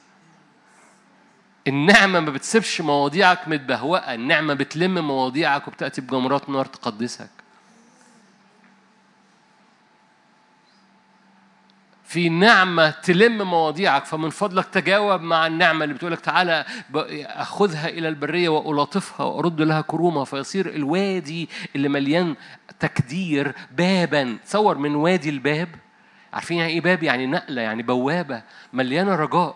[1.67, 4.13] النعمة ما بتسيبش مواضيعك متبهوأة.
[4.13, 7.42] النعمة بتلم مواضيعك وبتأتي بجمرات نار تقدسك.
[12.13, 16.65] في نعمة تلم مواضيعك فمن فضلك تجاوب مع النعمة اللي بتقولك تعالى
[17.25, 22.35] أخذها إلى البرية وألاطفها وأرد لها كرومها فيصير الوادي اللي مليان
[22.79, 24.37] تكدير بابا.
[24.45, 25.69] تصور من وادي الباب
[26.33, 28.43] عارفين يعني إيه باب؟ يعني نقلة يعني بوابة
[28.73, 29.55] مليانة رجاء.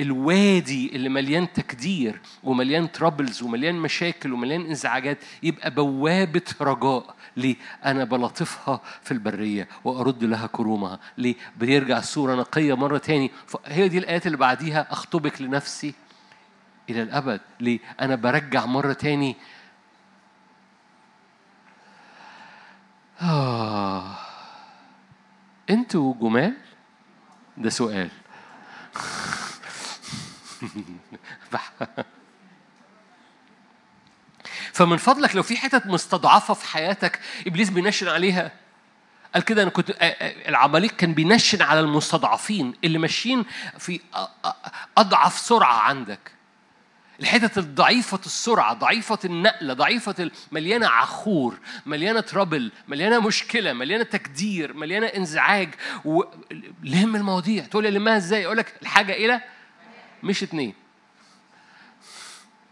[0.00, 7.14] الوادي اللي مليان تكدير ومليان ترابلز ومليان مشاكل ومليان انزعاجات يبقى بوابة رجاء.
[7.36, 13.30] ليه؟ أنا بلطفها في البرية وأرد لها كرومها ليه؟ بيرجع الصورة نقية مرة تاني
[13.66, 15.94] هي دي الآيات اللي بعديها أخطبك لنفسي
[16.90, 19.36] إلى الأبد ليه؟ أنا برجع مرة تاني
[23.22, 24.16] آه
[25.70, 26.56] أنتوا جمال؟
[27.56, 28.10] ده سؤال
[34.80, 38.52] فمن فضلك لو في حتت مستضعفة في حياتك إبليس بينشن عليها.
[39.34, 39.96] قال كده أنا كنت
[40.48, 43.44] العماليق كان بينشن على المستضعفين اللي ماشيين
[43.78, 44.00] في
[44.96, 46.32] أضعف سرعة عندك.
[47.20, 55.06] الحتت الضعيفة السرعة ضعيفة النقلة ضعيفة مليانة عخور مليانة ترابل مليانة مشكلة مليانة تكدير مليانة
[55.06, 55.74] انزعاج
[56.04, 56.22] و...
[56.82, 57.64] لم المواضيع.
[57.64, 59.40] تقول لي لمها إزاي؟ أقول لك الحاجة إلى
[60.22, 60.79] مش اتنين.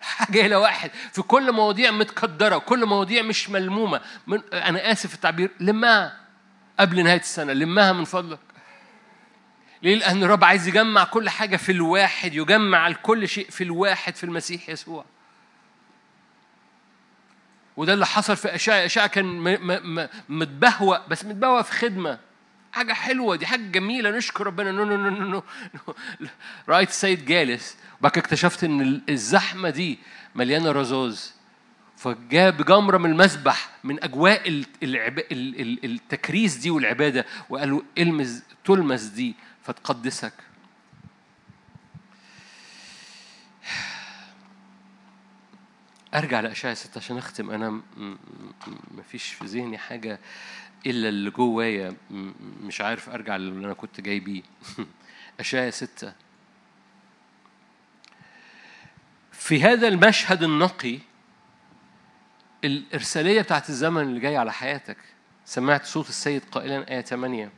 [0.17, 4.01] حاجة إلى واحد في كل مواضيع متقدرة كل مواضيع مش ملمومة.
[4.27, 5.51] من أنا آسف في التعبير.
[5.61, 6.21] لمها
[6.81, 8.39] قبل نهاية السنة لمها من فضلك.
[9.83, 14.25] ليه؟ لأن الرب عايز يجمع كل حاجة في الواحد يجمع الكل شيء في الواحد في
[14.25, 15.05] المسيح يسوع.
[17.77, 19.25] وده اللي حصل في أشعيا أشعيا كان
[20.29, 22.19] متبهوأ بس متبهوأ في خدمة.
[22.79, 24.73] حاجة حلوة دي حاجة جميلة نشكر ربنا.
[24.73, 25.43] no no no no,
[26.21, 26.29] no.
[26.69, 27.77] رأيت السيد جالس.
[28.01, 29.99] وبعد كده اكتشفت إن الزحمة دي
[30.35, 31.21] مليانة رذاذ.
[31.97, 34.65] فجاب جمرة من المذبح من أجواء
[35.85, 40.33] التكريس دي والعبادة وقال له المس تلمس دي فتقدسك.
[46.15, 47.51] أرجع لاشعيا 6 عشان أختم.
[47.51, 47.81] أنا
[48.91, 50.21] مفيش في ذهني حاجة
[50.89, 51.97] إلا اللي جوايا
[52.63, 54.43] مش عارف أرجع للي أنا كنت جاي بيه.
[55.41, 56.13] اشعيا 6
[59.33, 60.99] في هذا المشهد النقي
[62.65, 64.97] الإرسالية بتاعت الزمن اللي جاي على حياتك
[65.45, 67.51] سمعت صوت السيد قائلا آية 8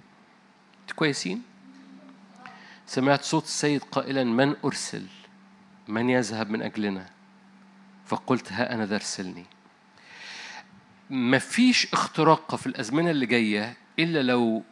[0.96, 1.42] كويسين؟
[2.86, 5.06] سمعت صوت السيد قائلا من أرسل؟
[5.88, 7.06] من يذهب من أجلنا؟
[8.06, 9.44] فقلت ها أنا ذا أرسلني.
[11.10, 14.62] مفيش اختراق في الأزمنة اللي جاية إلا لو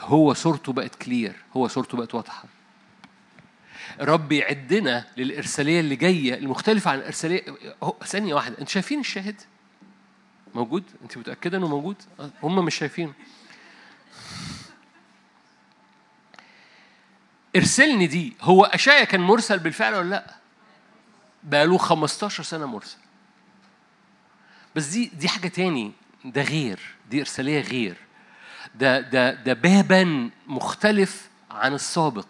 [0.00, 2.44] هو صورته بقت كلير هو صورته بقت واضحة
[4.00, 7.42] رب يعدنا للإرسالية اللي جاية المختلفة عن الإرسالية
[8.04, 9.40] ثانية واحدة أنت شايفين الشاهد؟
[10.54, 11.96] موجود؟ أنت متأكدة إنه موجود؟
[12.42, 13.12] هم مش شايفينه
[17.56, 20.34] إرسلني دي هو أشعيا كان مرسل بالفعل ولا لأ؟
[21.44, 22.98] بقاله 15 سنة مرسل
[24.76, 25.92] بس دي دي حاجة تاني.
[26.24, 26.78] ده غير
[27.10, 27.96] دي إرسالية غير.
[28.74, 32.26] ده ده ده بابا مختلف عن السابق.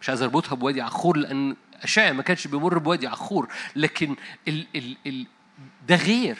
[0.00, 3.48] مش عايز أربطها بوادي عخور لأن اشعيا ما كانش بيمر بوادي عخور.
[3.76, 4.16] لكن
[4.48, 5.26] ال ال ال
[5.88, 6.38] ده غير.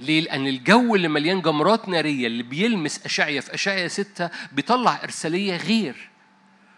[0.00, 5.56] ليه؟ لأن الجو اللي مليان جمرات نارية اللي بيلمس أشعيا في أشعيا ستة بيطلع إرسالية
[5.56, 6.10] غير.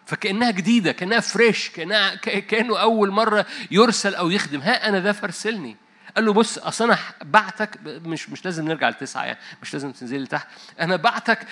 [0.07, 4.61] فكأنها جديدة كأنها فريش كأنها كأنه أول مرة يرسل أو يخدم.
[4.61, 5.77] ها أنا ذا فارسلني.
[6.17, 10.23] قال له بص أصل أنا بعتك مش مش لازم نرجع لتسعة يعني مش لازم تنزل
[10.23, 10.47] لتحت.
[10.81, 11.47] أنا بعتك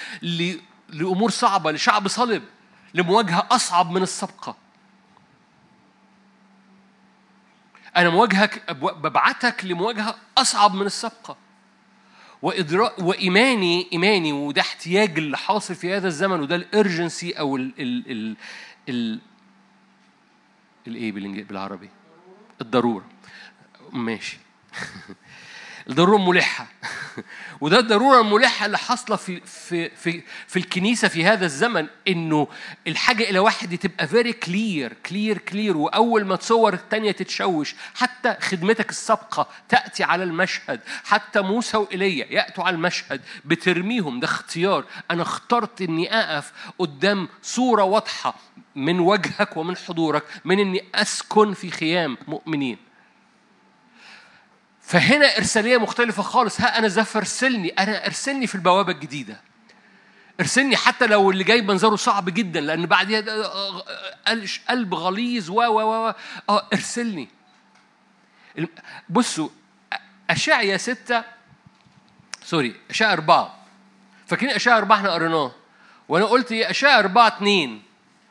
[0.89, 2.43] لأمور صعبة لشعب صلب
[2.95, 4.57] لمواجهة أصعب من السابقه
[7.97, 11.37] أنا مواجهك ببعتك لمواجهة أصعب من السابقه
[12.43, 18.11] وإدراك وإيماني إيماني وده احتياج اللي حاصل في هذا الزمن وده الإرجنسي أو ال ال
[18.11, 18.37] ال
[18.89, 19.21] ال
[20.87, 21.91] الإيه بالعربي؟
[22.61, 23.05] الضرورة.
[23.93, 24.39] ماشي.
[25.91, 26.67] الضرورة ملحة.
[27.61, 32.49] وده الضروره الملحه اللي حاصلة في في في في الكنيسة في هذا الزمن إنه
[32.87, 37.75] الحاجة إلى واحد تبقى very clear clear clear وأول ما تصور الثانية تتشوش.
[37.95, 40.81] حتى خدمتك السابقة تأتي على المشهد.
[41.05, 44.21] حتى موسى وإيليا يأتوا على المشهد بترميهم.
[44.21, 44.85] ده اختيار.
[45.11, 48.35] أنا اخترت إني أقف قدام صورة واضحة
[48.75, 52.94] من وجهك ومن حضورك من إني أسكن في خيام مؤمنين.
[54.87, 56.61] فهنا إرسالية مختلفة خالص.
[56.61, 59.41] ها أنا ذا فارسلني أنا إرسلني في البوابة الجديدة.
[60.41, 63.25] إرسلني حتى لو اللي جاي منظره صعب جدا لأن بعديها
[64.69, 66.15] قلب غليظ و و و
[66.49, 67.29] آه إرسلني.
[69.09, 69.49] بصوا
[70.31, 71.25] أشعيا ستة
[72.45, 73.59] سوري أشعيا أربعة.
[74.27, 75.53] فاكرين أشعيا أربعة إحنا قريناه؟
[76.09, 77.83] وأنا قلت إيه؟ أشعيا أربعة اتنين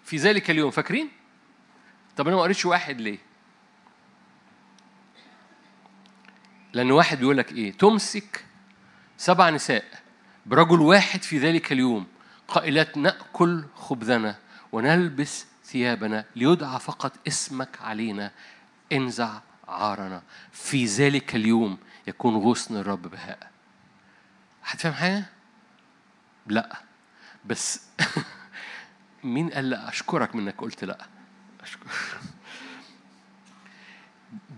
[0.05, 0.71] في ذلك اليوم.
[0.71, 1.09] فاكرين؟
[2.17, 3.17] طب أنا ما قريتش واحد ليه؟
[6.73, 8.45] لأن واحد بيقول لك إيه؟ تمسك
[9.17, 9.85] سبع نساء
[10.45, 12.07] برجل واحد في ذلك اليوم
[12.47, 14.35] قائلات نأكل خبزنا
[14.71, 18.31] ونلبس ثيابنا ليدعى فقط اسمك علينا
[18.91, 20.21] انزع عارنا
[20.51, 23.51] في ذلك اليوم يكون غصن الرب بهاء
[24.63, 25.25] هتفهم حاجة؟
[26.47, 26.81] لا
[27.45, 27.81] بس
[29.23, 31.05] مين قال لا أشكرك منك قلت لا
[31.61, 31.87] أشكر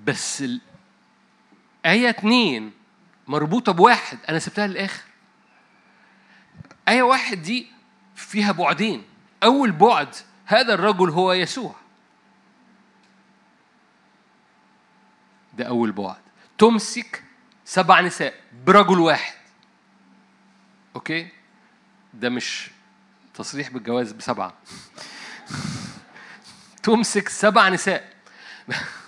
[0.07, 0.43] بس.
[1.86, 2.72] آية اتنين
[3.28, 4.18] مربوطة بواحد.
[4.30, 5.04] أنا سبتها للآخر.
[6.88, 7.68] آية واحد دي
[8.16, 9.04] فيها بعدين.
[9.44, 10.16] أول بعد
[10.46, 11.76] هذا الرجل هو يسوع.
[15.54, 16.22] ده أول بعد.
[16.58, 17.24] تمسك
[17.66, 18.34] سبع نساء
[18.66, 19.34] برجل واحد.
[20.96, 21.28] أوكي؟
[22.14, 22.70] ده مش
[23.34, 24.54] تصريح بالجواز بسبعة.
[26.84, 28.14] تمسك سبع نساء.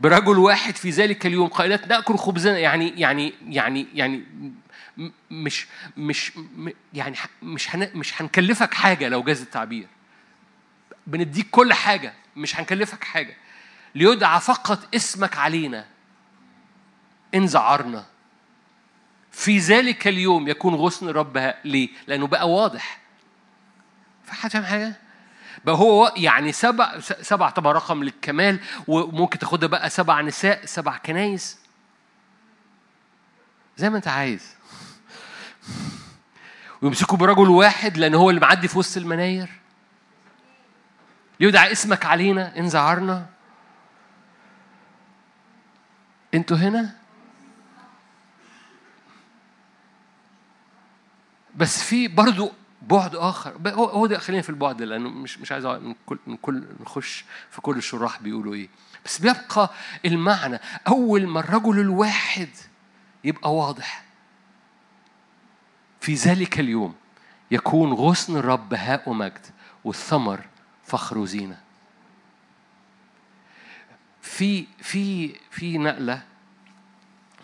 [0.00, 4.24] برجل واحد في ذلك اليوم قائلات نأكل خبزنا يعني يعني يعني يعني
[5.30, 6.32] مش مش
[6.94, 9.86] يعني مش هن مش هنكلفك حاجة لو جاز التعبير.
[11.06, 13.36] بنديك كل حاجة مش هنكلفك حاجة.
[13.94, 15.86] ليدعى فقط اسمك علينا.
[17.34, 18.06] ان زعرنا
[19.32, 23.00] في ذلك اليوم يكون غصن رب ليه؟ لأنه بقى واضح.
[24.24, 24.96] فحد فاهم حاجة؟
[25.64, 31.58] بقى هو يعني سبع سبع طبعا رقم للكمال وممكن تاخدها بقى سبع نساء سبع كنايس.
[33.76, 34.54] زي ما انت عايز.
[36.82, 39.48] ويمسكوا برجل واحد لأن هو اللي معدي في وسط المناير.
[41.40, 43.26] يدعى اسمك علينا إن زعرنا
[46.34, 46.96] أنتوا هنا؟
[51.56, 52.52] بس في برضو
[52.82, 53.56] بعد آخر.
[53.74, 57.60] هو ده خلينا في البعد لأنه مش مش عايز من كل من كل نخش في
[57.60, 58.68] كل الشراح بيقولوا إيه.
[59.04, 59.70] بس بيبقى
[60.04, 62.48] المعنى أول ما الرجل الواحد
[63.24, 64.04] يبقى واضح.
[66.00, 66.94] في ذلك اليوم
[67.50, 69.46] يكون غصن الرب بهاء ومجد
[69.84, 70.44] والثمر
[70.84, 71.60] فخر وزينة.
[74.22, 76.22] في في في نقلة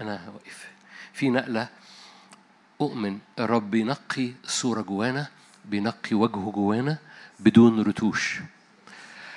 [0.00, 0.70] أنا واقف
[1.12, 1.68] في نقلة
[2.80, 5.26] أؤمن الرب بينقي الصورة جوانا
[5.64, 6.98] بينقي وجهه جوانا
[7.40, 8.40] بدون رتوش.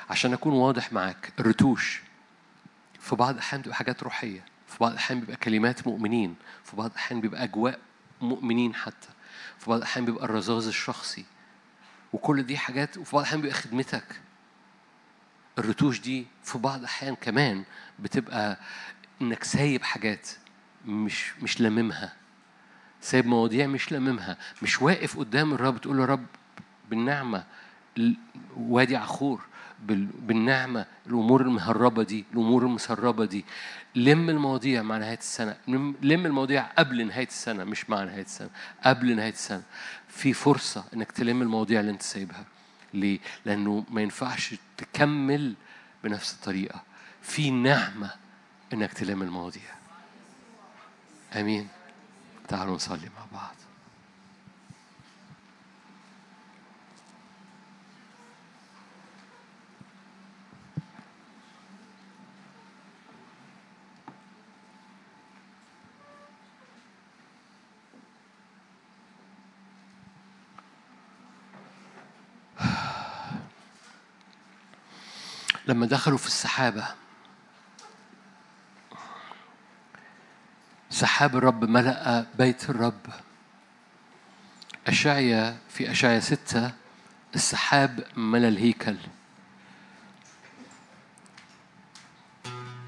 [0.10, 2.02] عشان أكون واضح معاك الرتوش
[3.00, 7.22] في بعض الأحيان بتبقى حاجات روحية في بعض الأحيان بيبقى كلمات مؤمنين في بعض الأحيان
[7.22, 7.80] بيبقى أجواء
[8.22, 9.08] مؤمنين حتى
[9.60, 11.26] في بعض الأحيان بيبقى الرذاذ الشخصي.
[12.14, 14.22] وكل دي حاجات وفي بعض الأحيان بيبقى خدمتك.
[15.60, 17.64] الرتوش دي في بعض الأحيان كمان
[18.00, 18.60] بتبقى
[19.22, 20.30] إنك سايب حاجات
[20.86, 22.14] مش مش لاممها.
[23.02, 24.38] سايب مواضيع مش لاممها.
[24.62, 26.26] مش واقف قدام الرب تقول له رب
[26.90, 27.44] بالنعمة
[27.98, 28.16] ال-
[28.58, 29.42] وادي عخور
[29.86, 33.46] بال- بالنعمة الأمور المهربة دي الأمور المسربة دي.
[33.96, 35.58] لم المواضيع مع نهاية السنة.
[36.02, 38.50] لم المواضيع قبل نهاية السنة مش مع نهاية السنة.
[38.84, 39.64] قبل نهاية السنة.
[40.08, 42.46] في فرصة إنك تلم المواضيع اللي أنت سايبها.
[42.94, 45.54] ليه؟ لأنه ما ينفعش تكمل
[46.04, 46.84] بنفس الطريقة.
[47.22, 48.12] في نعمة
[48.74, 49.64] إنك تلم المواضيع.
[51.36, 51.68] آمين.
[52.50, 53.56] تعالوا نصلي مع بعض.
[75.68, 76.88] لما دخلوا في السحابة
[81.00, 83.02] سحاب الرب ملأ بيت الرب.
[84.88, 86.72] أشعيا في أشعيا ستة
[87.36, 88.98] السحاب ملأ الهيكل.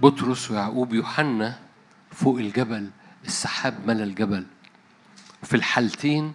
[0.02, 1.60] بطرس ويعقوب يوحنا
[2.12, 2.92] فوق الجبل
[3.26, 4.46] السحاب ملأ الجبل.
[5.44, 6.34] وفي الحالتين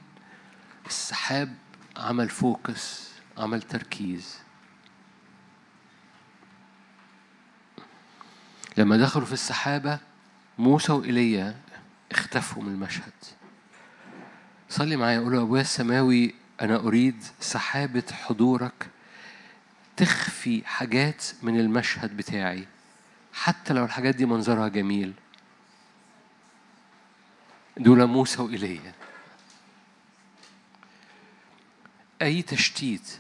[0.87, 1.55] السحاب
[1.97, 4.39] عمل فوكس عمل تركيز.
[8.77, 9.99] لما دخلوا في السحابة
[10.59, 11.66] موسى وإيليا
[12.13, 13.13] اختفوا من المشهد.
[14.69, 18.91] صلي معايا قول أبويا السماوي أنا أريد سحابة حضورك
[19.97, 22.67] تخفي حاجات من المشهد بتاعي
[23.33, 25.13] حتى لو الحاجات دي منظرها جميل.
[27.77, 28.93] دول موسى وإيليا.
[32.23, 33.19] أي تشتيت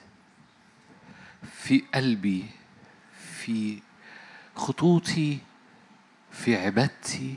[1.58, 2.46] في قلبي
[3.42, 3.82] في
[4.56, 5.38] خطوطي
[6.32, 7.36] في عبادتي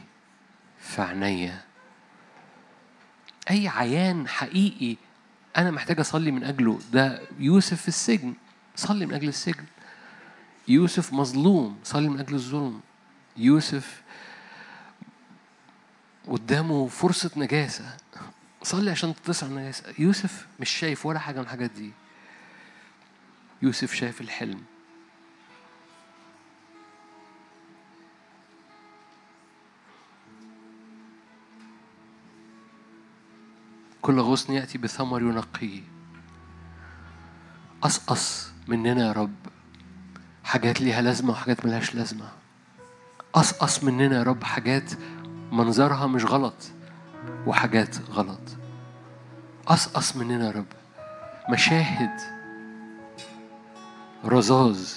[0.90, 1.62] في عينيا.
[3.50, 4.98] أي عيان حقيقي
[5.58, 8.34] أنا محتاج أصلي من أجله؟ ده يوسف في السجن.
[8.76, 9.66] صلي من أجل السجن.
[10.68, 12.82] يوسف مظلوم صلي من أجل الظلم.
[13.38, 14.02] يوسف
[16.28, 17.98] قدامه فرصة نجاسة.
[18.64, 19.94] صلي عشان تتصل النجاسة.
[20.00, 21.92] يوسف مش شايف ولا حاجة من الحاجات دي.
[23.62, 24.64] يوسف شايف الحلم.
[34.10, 35.82] كل غصن يأتي بثمر ينقيه.
[37.82, 39.36] قصقص مننا يا رب.
[40.44, 42.30] حاجات ليها لازمة وحاجات ملهاش لازمة.
[43.34, 44.92] قصقص مننا يا رب حاجات
[45.52, 46.72] منظرها مش غلط
[47.46, 48.42] وحاجات غلط.
[49.66, 50.74] قصقص مننا يا رب
[51.50, 52.20] مشاهد
[54.26, 54.94] رذاذ.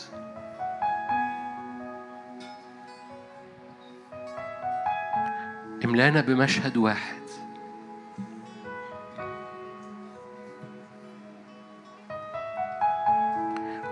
[5.84, 7.21] املانا بمشهد واحد.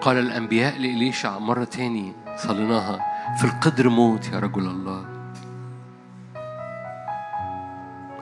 [0.01, 2.99] قال الأنبياء لإليشع مرة تاني صليناها
[3.39, 5.05] في القدر موت يا رجل الله.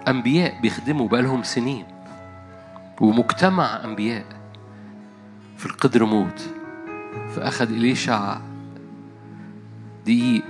[0.08, 1.86] أنبياء بيخدموا بقالهم سنين
[3.00, 4.24] ومجتمع أنبياء
[5.56, 6.50] في القدر موت.
[7.34, 8.38] فأخذ إليشع
[10.06, 10.44] دقيق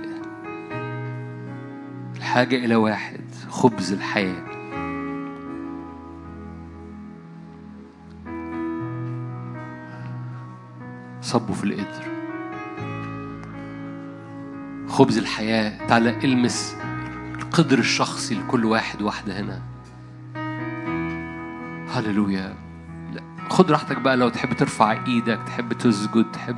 [2.15, 4.48] الحاجة إلى واحد خبز الحياة.
[11.29, 12.05] صبوا في القدر
[14.87, 16.75] خبز الحياة تعالى ألمس
[17.41, 19.61] القدر الشخصي لكل واحد واحدة هنا.
[21.93, 22.55] هللويا.
[23.49, 26.57] خد راحتك بقى لو تحب ترفع إيدك تحب تسجد تحب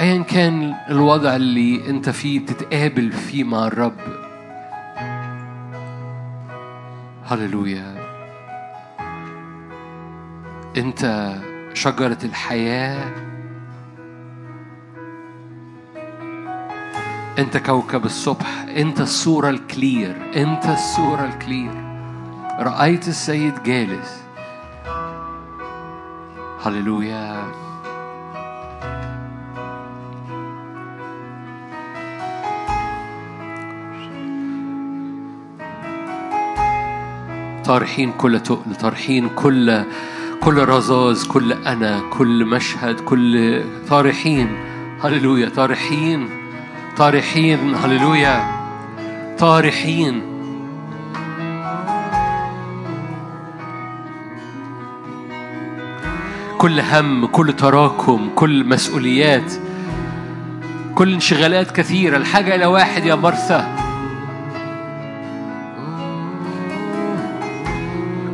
[0.00, 3.98] ايا كان الوضع اللي أنت فيه بتتقابل فيه مع الرب.
[7.24, 8.04] هللويا.
[10.76, 11.34] أنت
[11.74, 13.33] شجرة الحياة
[17.38, 21.70] انت كوكب الصبح انت الصورة الكلير انت الصورة الكلير.
[22.60, 24.22] رأيت السيد جالس.
[26.64, 27.44] هللويا.
[37.64, 39.84] طارحين كل تقل طارحين كل
[40.40, 44.48] كل رذاذ كل أنا كل مشهد كل طارحين.
[45.02, 46.43] هللويا طارحين.
[46.96, 48.44] طارحين هللويا.
[49.38, 50.22] طارحين.
[56.58, 59.52] كل هم كل تراكم كل مسؤوليات
[60.94, 62.16] كل انشغالات كثيرة.
[62.16, 63.76] الحاجة إلى واحد يا مرثا.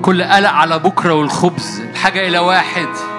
[0.03, 1.81] كل قلق على بكرة والخبز.
[1.81, 3.10] الحاجة إلى واحد.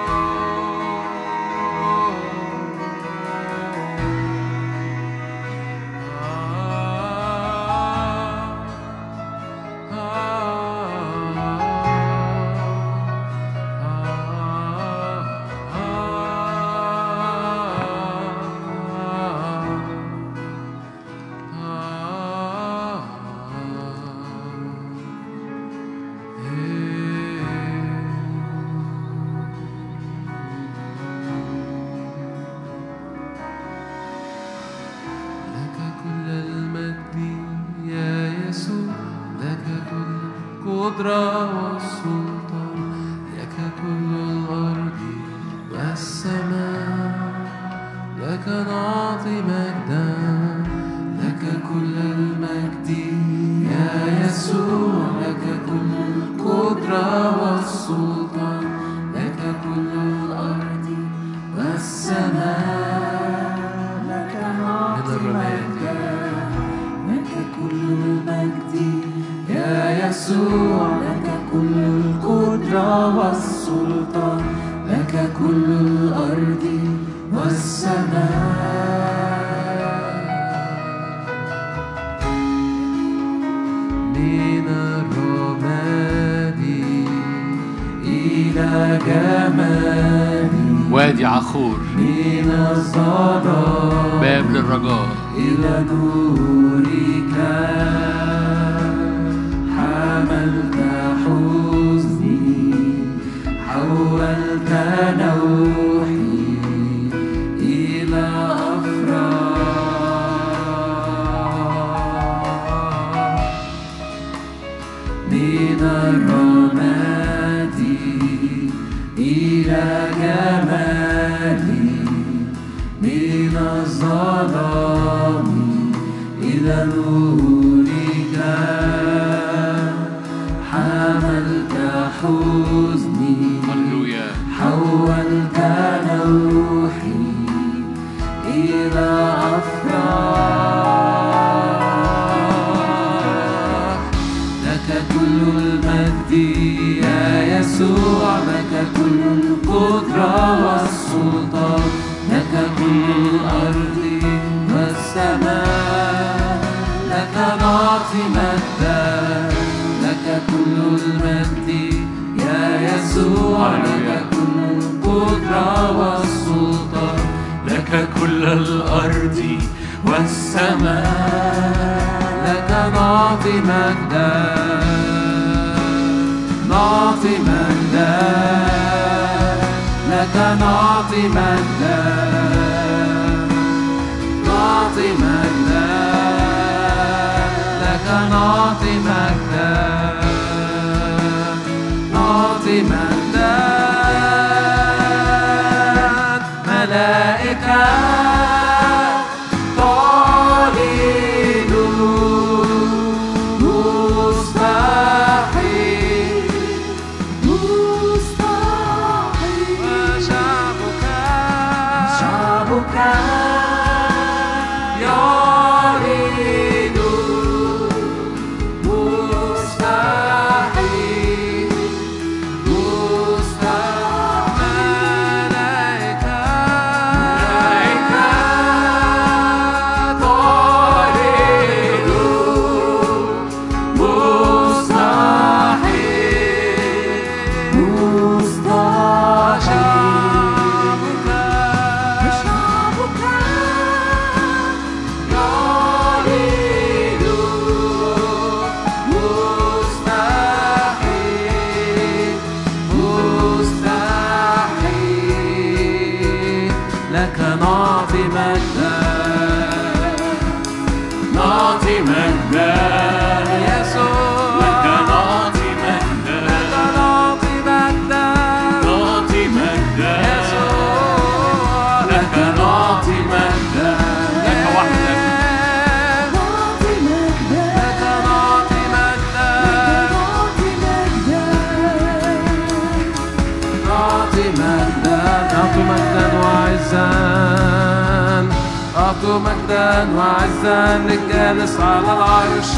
[290.16, 292.72] وعزا نتجالس على العرش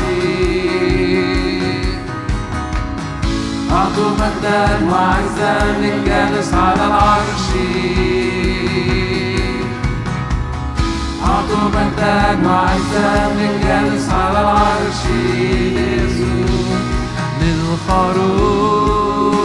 [3.72, 4.62] أعطوا مجدا
[4.92, 7.46] وعزا نتجالس على العرش
[11.24, 13.08] أعطوا مجدا وعزا
[13.38, 15.02] نتجالس على العرش
[17.40, 19.43] للخروج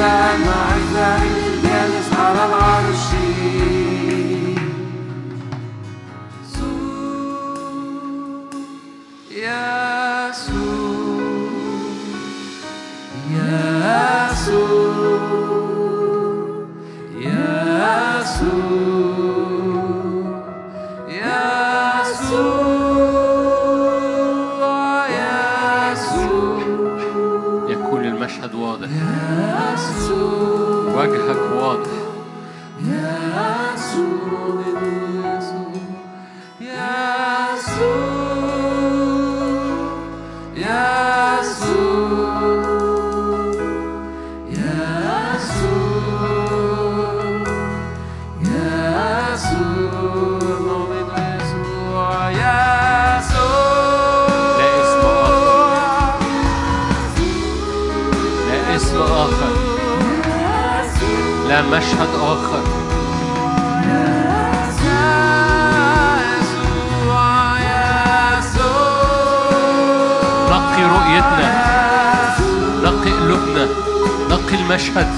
[0.00, 1.39] أنت
[62.00, 62.62] مشهد آخر.
[70.50, 71.50] نقي رؤيتنا.
[72.84, 73.68] نقي قلوبنا.
[74.30, 75.10] نقي المشهد.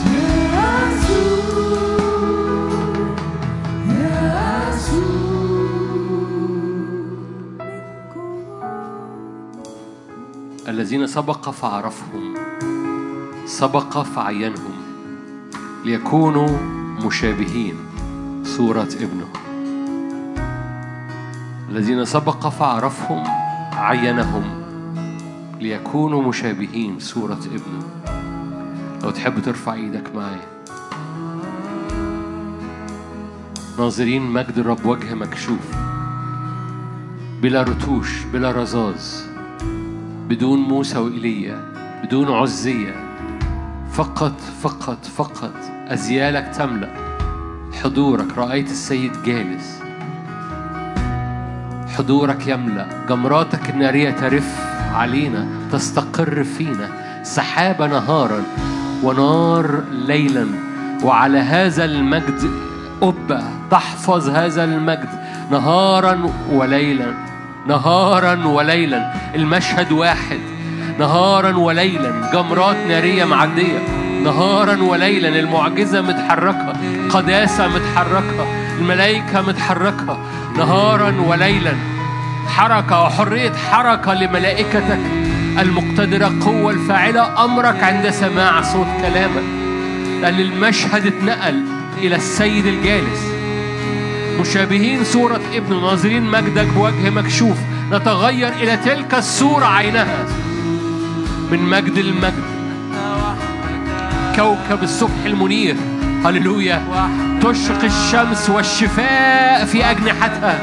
[10.69, 12.35] الذين سبق فعرفهم
[13.47, 14.83] سبق فعينهم
[15.85, 16.72] ليكونوا
[17.13, 17.75] مشابهين
[18.45, 19.29] صورة ابنه.
[21.71, 23.25] الذين سبق فعرفهم
[23.73, 24.45] عينهم
[25.61, 27.85] ليكونوا مشابهين صورة ابنه.
[29.03, 30.49] لو تحب ترفع إيدك معايا.
[33.79, 35.71] ناظرين مجد الرب وجه مكشوف.
[37.43, 39.05] بلا رتوش بلا رذاذ
[40.29, 41.73] بدون موسى وإيليا
[42.05, 43.12] بدون عزية.
[43.93, 45.55] فقط فقط فقط
[45.89, 46.89] أزيالك تملأ.
[47.83, 49.83] حضورك رأيت السيد جالس.
[51.99, 52.87] حضورك يملأ.
[53.09, 54.61] جمراتك النارية ترف
[54.95, 56.89] علينا تستقر فينا.
[57.23, 58.43] سحابة نهارا
[59.03, 60.47] ونار ليلا.
[61.03, 62.51] وعلى هذا المجد
[63.03, 65.09] أبة تحفظ هذا المجد.
[65.51, 67.15] نهارا وليلا.
[67.67, 69.13] نهارا وليلا.
[69.35, 70.52] المشهد واحد.
[71.03, 73.79] نهارا وليلا جمرات نارية معدية.
[74.25, 76.73] نهارا وليلا المعجزة متحركة.
[77.11, 78.47] قداسة متحركة.
[78.79, 80.19] الملائكة متحركة.
[80.57, 81.73] نهارا وليلا
[82.49, 84.99] حركة وحرية حركة لملائكتك.
[85.59, 89.45] المقتدرة قوة الفاعلة أمرك عند سماع صوت كلامك.
[90.21, 91.65] لأن المشهد اتنقل
[91.99, 93.21] إلى السيد الجالس.
[94.41, 97.57] مشابهين صورة ابن ناظرين مجدك بوجه مكشوف.
[97.93, 100.42] نتغير إلى تلك الصورة عينها.
[101.53, 102.43] من مجد المجد.
[104.37, 105.77] كوكب الصبح المنير.
[106.25, 106.83] هللويا.
[107.43, 110.59] تشرق الشمس والشفاء في أجنحتها.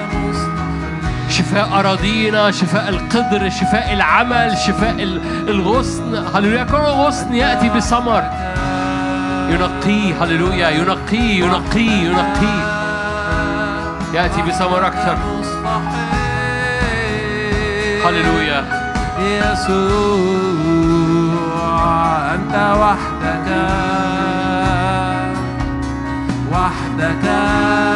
[1.29, 6.15] شفاء أراضينا شفاء القدر شفاء العمل شفاء ال- الغصن.
[6.35, 6.63] هللويا.
[6.63, 8.23] كل غصن يأتي بثمر.
[9.49, 10.69] ينقيه هللويا.
[10.69, 12.79] ينقيه ينقيه ينقيه
[14.13, 15.17] يأتي بثمر أكثر.
[18.05, 18.79] هللويا.
[19.19, 20.68] يسوع.
[21.89, 23.47] أنت وحدك
[26.51, 27.88] وحدك.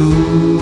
[0.00, 0.59] يسوع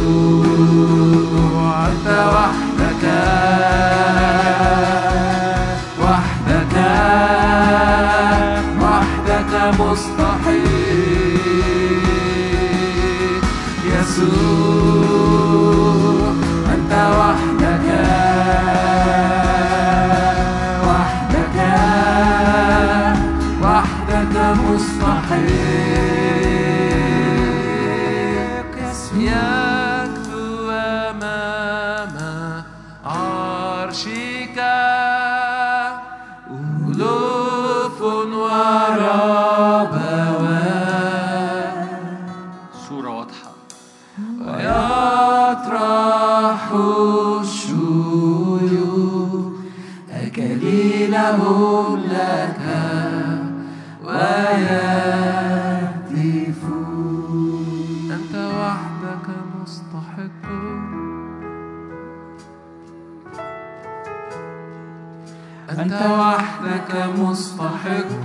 [65.98, 68.24] أنت وحدك مستحق.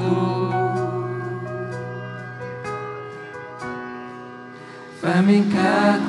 [5.02, 5.56] فمنك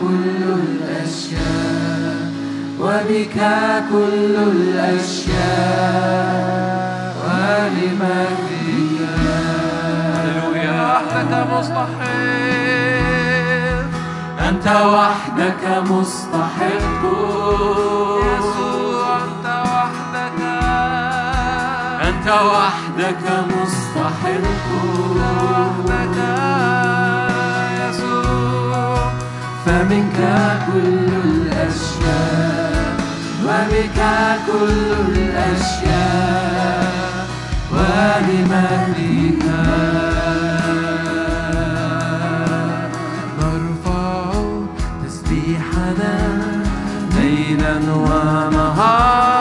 [0.01, 2.33] كل الأشياء
[2.81, 3.39] وبك
[3.91, 5.45] كل الأشياء.
[7.25, 9.01] ولمجدك
[10.15, 10.93] هللويا.
[10.93, 12.13] وحدك مستحق.
[14.49, 17.03] أنت وحدك مستحق.
[18.39, 18.74] يسوع.
[22.25, 24.45] أنت وحدك مستحق.
[25.17, 26.19] وحدك
[27.89, 29.13] يسوع؟
[29.67, 30.19] فمنك
[30.67, 32.97] كل الأشياء.
[33.45, 34.01] وبك
[34.47, 36.93] كل الأشياء.
[37.73, 39.45] ولمجدك
[43.41, 44.33] نرفع
[45.07, 46.15] تسبيحنا
[47.17, 49.34] ليلا ونهار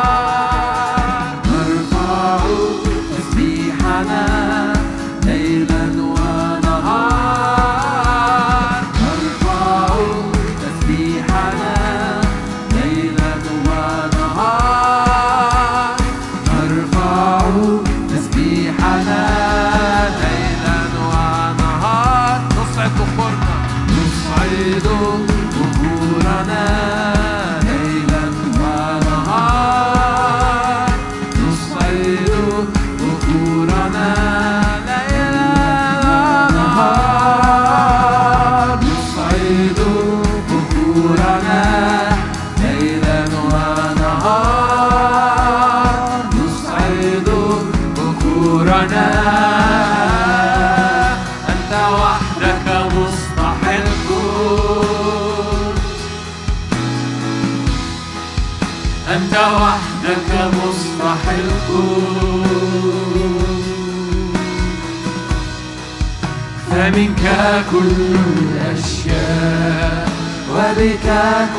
[70.74, 71.08] وبك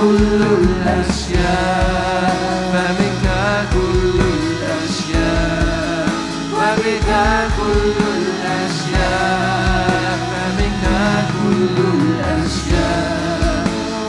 [0.00, 2.36] كل الأشياء.
[2.72, 3.26] فمنك
[3.72, 6.08] كل الأشياء.
[6.52, 7.10] وبك
[7.58, 10.18] كل الأشياء.
[10.30, 10.84] فمنك
[11.32, 13.64] كل الأشياء.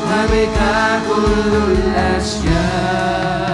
[0.08, 0.60] وبك
[1.08, 3.45] كل الأشياء.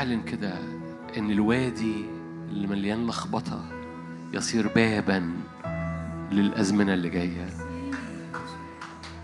[0.00, 0.52] اعلن كده
[1.18, 2.04] إن الوادي
[2.48, 3.64] اللي مليان لخبطة
[4.32, 5.30] يصير بابا
[6.32, 7.48] للأزمنة اللي جاية.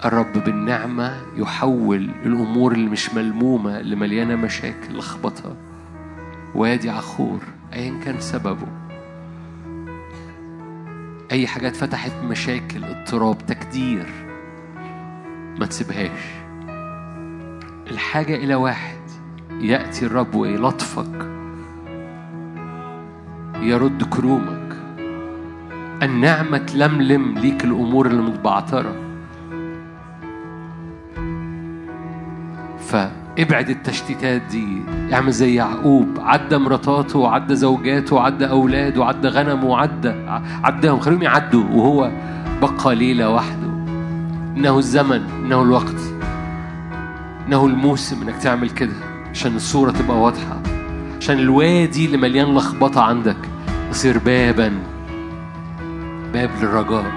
[0.04, 5.56] الرب بالنعمة يحول الأمور اللي مش ملمومة اللي مليانه مشاكل لخبطة.
[6.54, 7.40] وادي عخور
[7.72, 8.68] ايا كان سببه.
[11.32, 14.06] أي حاجات فتحت مشاكل اضطراب تكدير
[15.58, 16.20] ما تسيبهاش.
[17.90, 19.05] الحاجة إلى واحد.
[19.60, 21.26] يأتي الرب ويلطفك
[23.60, 24.76] يرد كرومك.
[26.02, 28.94] النعمة تلملم ليك الأمور اللي متبعترة
[32.78, 40.12] فابعد التشتيتات دي اعمل زي يعقوب عدى مراتاته وعدى زوجاته وعدى أولاده وعدى غنمه وعدى
[40.64, 42.10] عداهم خليهم يعدوا وهو
[42.62, 43.66] بقى ليلة وحده.
[44.56, 46.00] إنه الزمن إنه الوقت
[47.46, 49.15] إنه الموسم إنك تعمل كده.
[49.36, 50.60] عشان الصورة تبقى واضحة
[51.20, 53.36] عشان الوادي اللي مليان لخبطة عندك
[53.90, 54.72] يصير بابا
[56.32, 57.12] باب للرجاء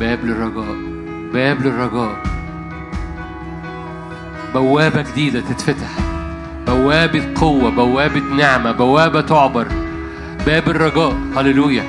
[0.00, 0.76] باب للرجاء
[1.32, 2.22] باب للرجاء.
[4.54, 5.90] بوابة جديدة تتفتح
[6.66, 9.66] بوابة قوة بوابة نعمة بوابة تعبر.
[10.46, 11.84] باب الرجاء هللويا.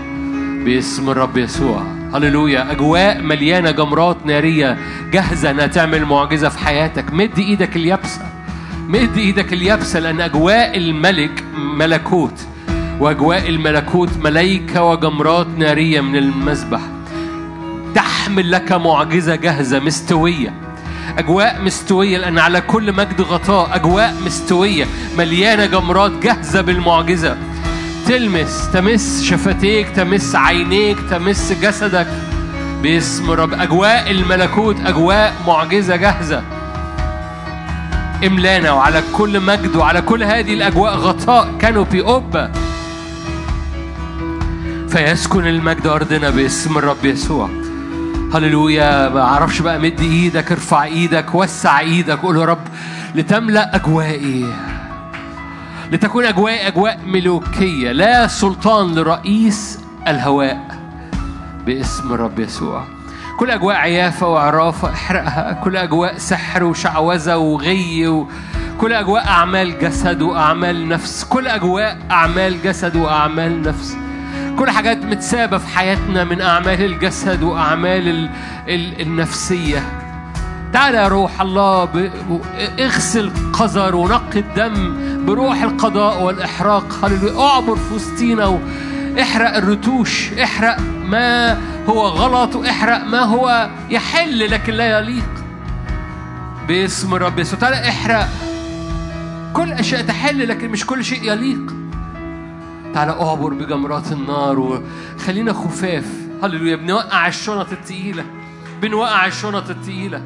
[0.65, 1.84] باسم الرب يسوع
[2.14, 2.72] هللويا.
[2.72, 4.77] أجواء مليانة جمرات نارية
[5.11, 7.14] جاهزة إنها تعمل معجزة في حياتك.
[7.14, 8.22] مد إيدك اليابسة.
[8.88, 12.41] مد إيدك اليابسة لأن أجواء الملك ملكوت
[12.99, 16.80] وأجواء الملكوت ملايكة وجمرات نارية من المسبح.
[17.95, 20.53] تحمل لك معجزة جاهزة مستوية.
[21.18, 24.86] أجواء مستوية لأن على كل مجد غطاء أجواء مستوية
[25.18, 27.38] مليانة جمرات جاهزة بالمعجزة.
[28.07, 32.07] تلمس تمس شفتيك تمس عينيك تمس جسدك
[32.84, 33.53] باسم رب.
[33.53, 36.44] أجواء الملكوت أجواء معجزة جاهزة.
[38.24, 42.52] إملانا وعلى كل مجد وعلى كل هذه الأجواء غطاء كانوبي قبة
[44.90, 47.50] فيسكن المجد أرضنا باسم الرب يسوع.
[48.34, 49.10] هللويا.
[49.10, 52.20] ما أعرفش بقى مد إيدك ارفع إيدك وسع إيدك.
[52.20, 52.68] قول يا رب
[53.16, 54.46] لتملأ أجوائي.
[55.92, 57.92] لتكون اجوائي أجواء ملوكية.
[57.92, 60.78] لا سلطان لرئيس الهواء
[61.66, 62.94] باسم الرب يسوع.
[63.40, 65.62] كل أجواء عيافه وعرافه إحرقها.
[65.64, 68.28] كل أجواء سحر وشعوذة وغي و...
[68.82, 71.24] كل أجواء أعمال جسد وأعمال نفس.
[71.24, 73.98] كل أجواء أعمال جسد وأعمال نفس.
[74.60, 78.30] كل حاجات متسابة في حياتنا من أعمال الجسد وأعمال ال...
[78.68, 79.02] ال...
[79.02, 79.84] النفسية.
[80.74, 82.10] تعالى يا روح الله ب...
[82.80, 84.95] اغسل قذر ونقي الدم
[85.26, 87.06] بروح القضاء والإحراق.
[87.06, 87.40] هللويا.
[87.40, 88.60] اعبر في وسطينا.
[89.22, 91.58] احرق الرتوش احرق ما
[91.90, 95.30] هو غلط واحرق ما هو يحل لكن لا يليق
[96.68, 98.30] باسم الرب يسوع تعالى احرق.
[99.54, 101.74] كل أشياء تحل لكن مش كل شيء يليق.
[102.94, 106.06] تعالى اعبر بجمرات النار وخلينا خفاف.
[106.44, 108.24] هللويا بنوقع الشنط التقيلة
[108.82, 110.22] بنوقع الشنط التقيلة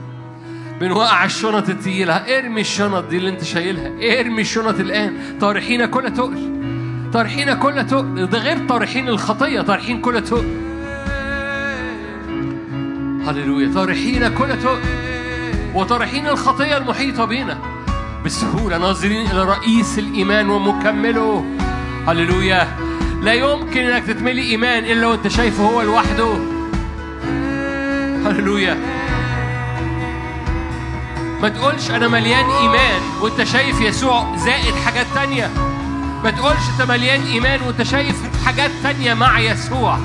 [0.82, 2.14] بنوقع الشنط التقيلة.
[2.14, 5.14] ارمي الشنط دي اللي انت شايلها ارمي الشنط الآن.
[5.42, 6.59] طارحين كل تقل.
[7.14, 10.60] طارحين كل تقل ده غير طارحين الخطية طارحين كل تقل
[13.28, 13.74] هللويا.
[13.74, 14.80] طارحين كل تقل
[15.74, 17.58] وطارحين الخطية المحيطة بنا
[18.26, 21.46] بسهوله ناظرين إلى رئيس الإيمان ومكمله.
[22.08, 22.68] هللويا.
[23.22, 26.34] لا يمكن إنك تتملي إيمان إلا وأنت شايفه هو لوحده.
[28.26, 28.78] هللويا.
[31.42, 35.69] ما تقولش أنا مليان إيمان وأنت شايف يسوع زائد حاجات تانية.
[36.24, 38.16] ما تقولش انت مليان إيمان وانت شايف
[38.46, 40.00] حاجات تانية مع يسوع.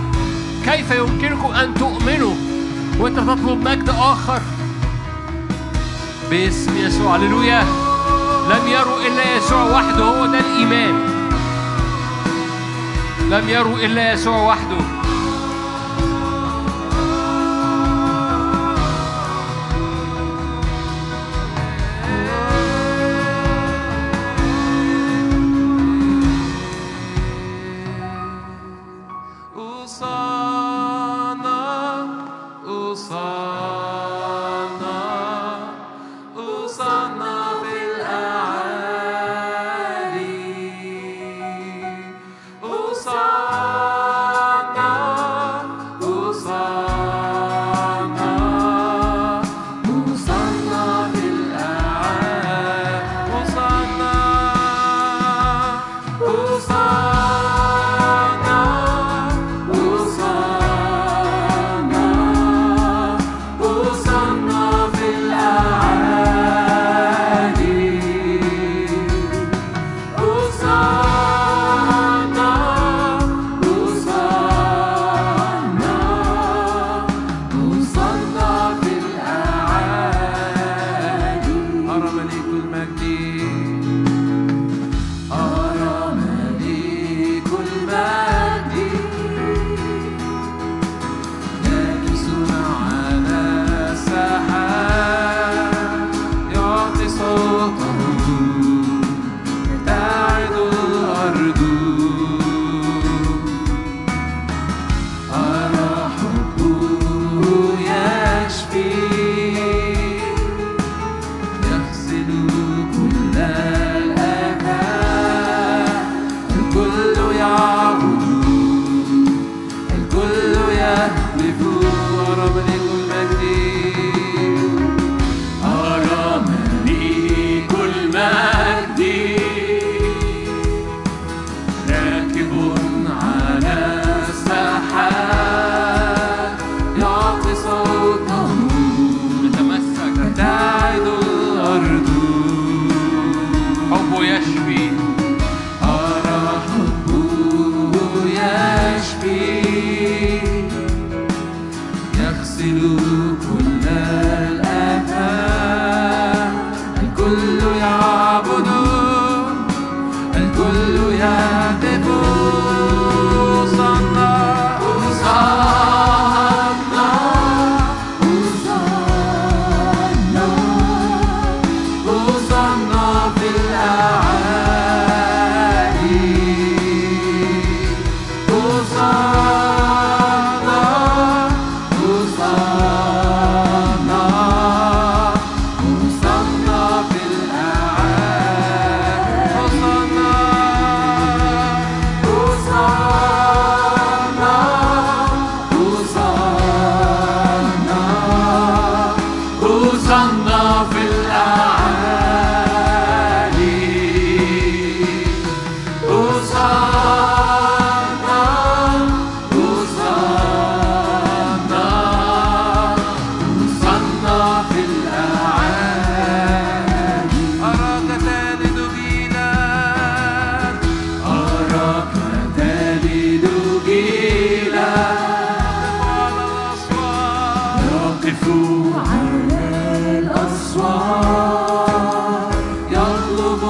[0.64, 2.34] كيف يمكنكم أن تؤمنوا
[2.98, 4.42] وأنت تطلب مجد آخر؟
[6.30, 7.16] باسم يسوع.
[7.16, 7.64] هللويا.
[8.50, 10.94] لم يروا إلا يسوع وحده هو ده الإيمان.
[13.30, 15.03] لم يروا إلا يسوع وحده.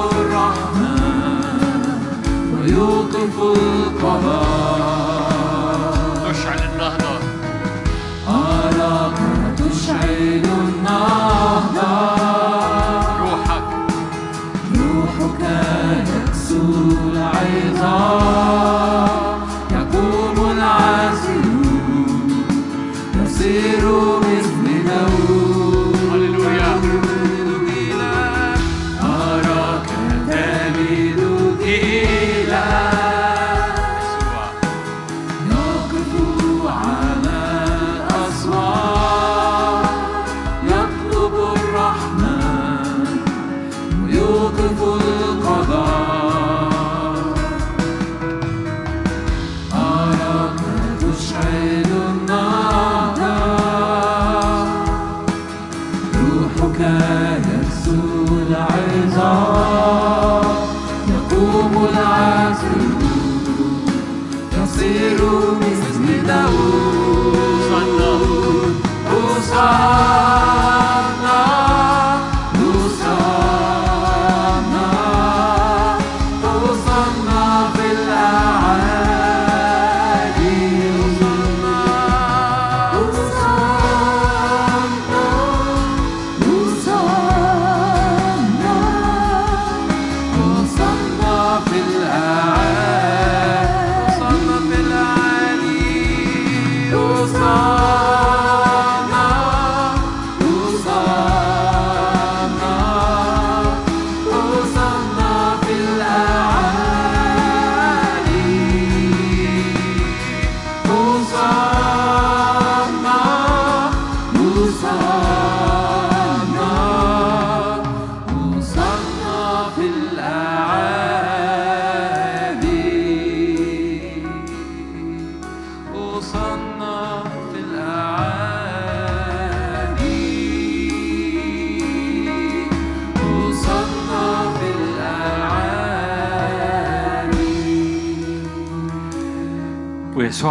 [0.05, 0.95] يطلب الرحمة
[2.53, 5.04] ويوقف القضاء.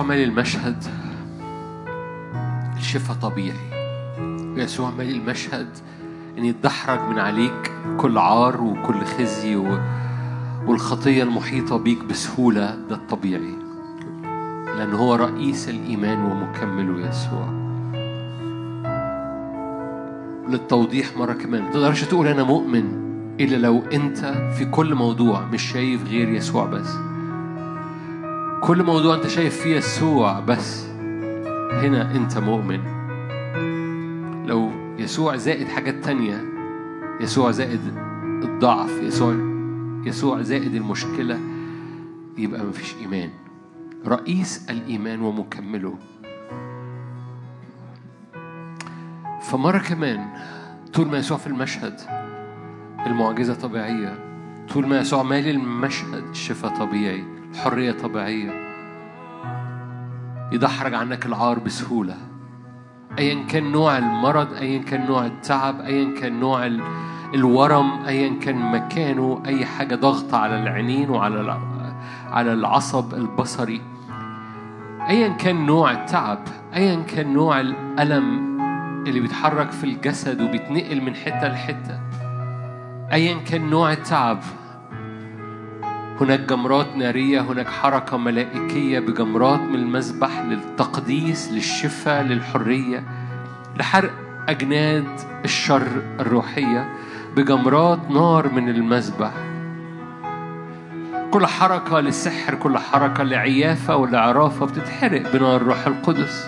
[0.05, 0.85] مالي المشهد؟
[2.76, 3.74] الشفاء طبيعي.
[4.56, 5.68] ويسوع مالي المشهد
[6.39, 9.78] إن يتدحرج من عليك كل عار وكل خزي و...
[10.66, 13.55] والخطية المحيطة بيك بسهولة ده الطبيعي.
[14.76, 17.64] لأن هو رئيس الإيمان ومكمله يسوع.
[20.48, 23.05] للتوضيح مرة كمان ما تقدرش تقول أنا مؤمن
[23.40, 24.18] إلا لو أنت
[24.59, 26.89] في كل موضوع مش شايف غير يسوع بس.
[28.66, 30.86] كل موضوع أنت شايف فيه يسوع بس
[31.73, 32.81] هنا أنت مؤمن.
[34.47, 36.45] لو يسوع زائد حاجات تانية
[37.20, 37.81] يسوع زائد
[38.45, 39.35] الضعف يسوع
[40.05, 41.39] يسوع زائد المشكلة
[42.39, 43.31] يبقى مفيش إيمان.
[44.07, 45.95] رئيس الإيمان ومكمله.
[49.43, 50.27] فمرة كمان
[50.95, 52.01] طول ما يسوع في المشهد
[53.07, 54.19] المعجزة طبيعية.
[54.74, 57.43] طول ما يسوع مالي المشهد الشفاء طبيعي.
[57.55, 58.51] الحرية طبيعية.
[60.52, 62.16] يدحرج عنك العار بسهولة.
[63.18, 66.82] أيا كان نوع المرض أيا كان نوع التعب أيا كان نوع ال-
[67.35, 71.59] الورم أيا كان مكانه أي حاجة ضغط على العينين وعلى
[72.31, 73.81] على العصب البصري.
[75.09, 76.39] أيا كان نوع التعب
[76.74, 78.55] أيا كان نوع الألم
[79.06, 82.01] اللي بيتحرك في الجسد وبيتنقل من حتة لحتة.
[83.12, 84.39] أيا كان نوع التعب
[86.20, 93.05] هناك جمرات نارية هناك حركة ملائكية بجمرات من المذبح للتقديس للشفاء للحرية
[93.78, 94.11] لحرق
[94.49, 95.05] أجناد
[95.45, 96.89] الشر الروحية
[97.36, 99.32] بجمرات نار من المذبح
[101.31, 106.47] كل حركة للسحر كل حركة لعيافة ولعرافة بتتحرق بنار الروح القدس.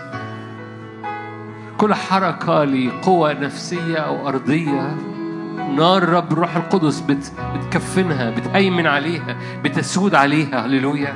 [1.78, 4.96] كل حركة لقوة نفسية أو أرضية
[5.76, 10.66] نار رب الروح القدس بت بتكفنها بتهيمن عليها بتسود عليها.
[10.66, 11.14] هللويا.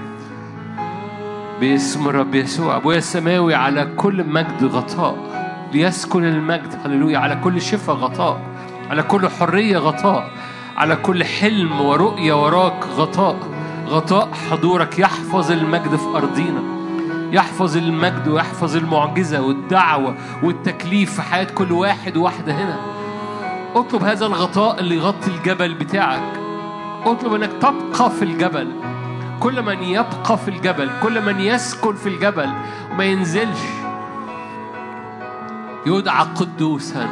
[1.60, 2.76] باسم الرب يسوع.
[2.76, 5.16] أبويا السماوي على كل مجد غطاء.
[5.72, 6.74] ليسكن المجد.
[6.84, 7.18] هللويا.
[7.18, 8.40] على كل شفاء غطاء.
[8.90, 10.30] على كل حرية غطاء.
[10.76, 13.36] على كل حلم ورؤية وراك غطاء.
[13.88, 14.98] غطاء حضورك.
[14.98, 16.62] يحفظ المجد في أرضنا.
[17.32, 22.99] يحفظ المجد ويحفظ المعجزة والدعوة والتكليف في حياة كل واحد وواحدة هنا.
[23.74, 26.40] اطلب هذا الغطاء اللي يغطي الجبل بتاعك.
[27.04, 28.72] اطلب انك تبقى في الجبل.
[29.40, 32.50] كل من يبقى في الجبل كل من يسكن في الجبل
[32.92, 33.60] وما ينزلش.
[35.86, 37.08] يدعى قدوسا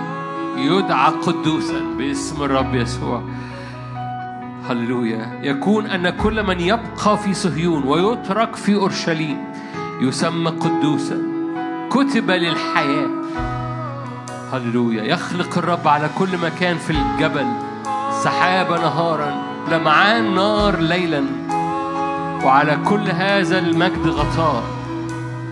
[0.57, 3.23] يدعى قدوسا باسم الرب يسوع.
[4.69, 5.41] هللويا.
[5.43, 9.45] يكون أن كل من يبقى في صهيون ويترك في أورشليم
[10.01, 11.23] يسمى قدوسا.
[11.91, 13.18] كتب للحياة.
[14.53, 15.03] هللويا.
[15.03, 17.47] يخلق الرب على كل مكان في الجبل
[18.25, 21.25] سحابة نهارا لمعان نار ليلا
[22.45, 24.78] وعلى كل هذا المجد غطاء.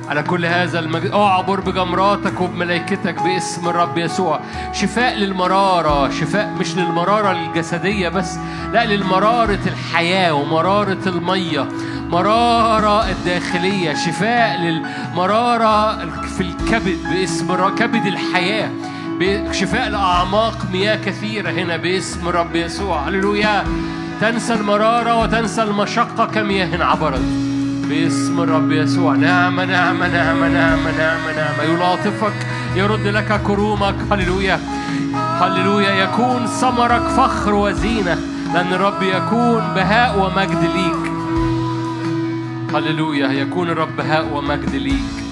[0.09, 4.41] على كل هذا المجد أعبر بجمراتك وبملائكتك باسم الرب يسوع.
[4.73, 8.39] شفاء للمرارة شفاء مش للمرارة الجسدية بس
[8.73, 11.69] لا للمرارة الحياة ومرارة المية.
[12.11, 18.71] مرارة الداخلية شفاء للمرارة في الكبد باسم كبد الحياة.
[19.53, 23.09] شفاء لأعماق مياه كثيرة هنا باسم الرب يسوع.
[23.09, 23.65] هللويا.
[24.21, 27.46] تنسى المرارة وتنسى المشقة كمياه عبرت.
[27.89, 29.15] باسم الرب يسوع.
[29.15, 32.47] نعمة نعمة نعمة نعمة نعمة نعمة يلاطفك
[32.77, 33.95] يرد لك كرومك.
[34.11, 34.61] هللويا.
[35.15, 35.91] هللويا.
[35.91, 38.19] يكون ثمرك فخر وزينة
[38.55, 41.13] لأن الرب يكون بهاء ومجد ليك.
[42.75, 43.29] هللويا.
[43.29, 45.26] يكون الرب بهاء ومجد ليك.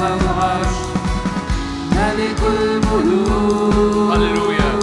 [0.00, 0.76] العرش
[1.92, 4.79] ملك الملوك هللويا.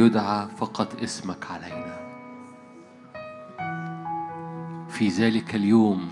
[0.00, 2.00] ليدعى فقط اسمك علينا.
[4.88, 6.08] في ذلك اليوم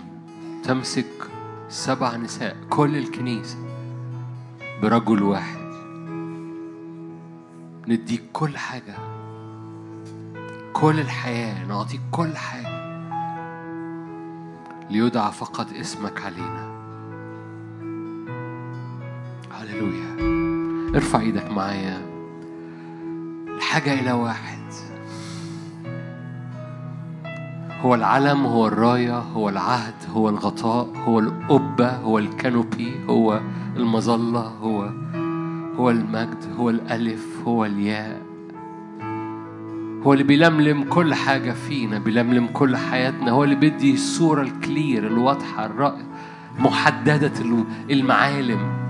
[0.63, 1.29] تمسك
[1.69, 3.57] سبع نساء كل الكنيسة
[4.81, 5.59] برجل واحد.
[7.87, 8.95] نديك كل حاجة
[10.73, 12.79] كل الحياة نعطيك كل حاجة
[14.89, 16.69] ليدعى فقط اسمك علينا.
[19.51, 20.15] هللويا.
[20.95, 22.08] ارفع إيدك معايا.
[23.59, 24.59] الحاجة إلى واحد.
[27.81, 33.41] هو العلم هو الراية هو العهد هو الغطاء هو القبة هو الكانوبي هو
[33.75, 34.89] المظلة هو
[35.77, 38.21] هو المجد هو الألف هو الياء.
[40.03, 43.31] هو اللي بيلملم كل حاجة فينا بيلملم كل حياتنا.
[43.31, 46.05] هو اللي بيدي الصورة الكلير الواضحة الرأي
[46.59, 47.33] محددة
[47.89, 48.88] المعالم.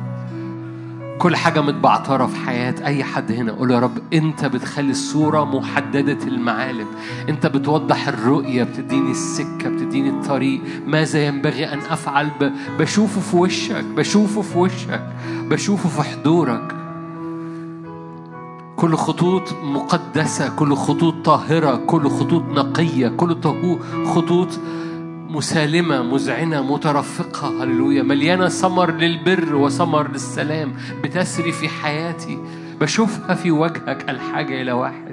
[1.19, 3.51] كل حاجة متبعترة في حياة أي حد هنا.
[3.51, 6.87] قول يا رب أنت بتخلي الصورة محددة المعالم.
[7.29, 10.61] أنت بتوضح الرؤية بتديني السكة بتديني الطريق.
[10.87, 12.51] ماذا ينبغي أن أفعل؟ ب...
[12.79, 15.03] بشوفه في وشك بشوفه في وشك
[15.49, 16.75] بشوفه في حضورك.
[18.75, 23.35] كل خطوط مقدسة كل خطوط طاهرة كل خطوط نقية كل
[24.05, 24.47] خطوط
[25.29, 27.63] مسالمة مذعنة مترفقة.
[27.63, 28.03] هللويا.
[28.03, 30.73] مليانة ثمر للبر وثمر للسلام
[31.03, 32.39] بتسري في حياتي.
[32.81, 35.08] بشوفها في وجهك الحاجة إلى واحد.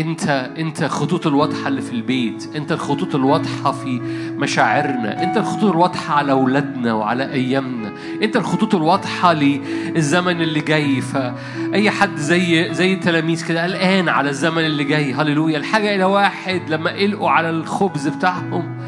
[0.00, 4.00] انت انت الخطوط الواضحة اللي في البيت انت الخطوط الواضحة في
[4.36, 11.00] مشاعرنا انت الخطوط الواضحة على أولادنا وعلى أيامنا انت الخطوط الواضحة للزمن اللي جاي.
[11.00, 15.12] فاي حد زي زي التلاميذ كده قلقان على الزمن اللي جاي.
[15.12, 15.58] هللويا.
[15.58, 18.78] الحاجة إلى واحد لما قلقوا على الخبز بتاعهم.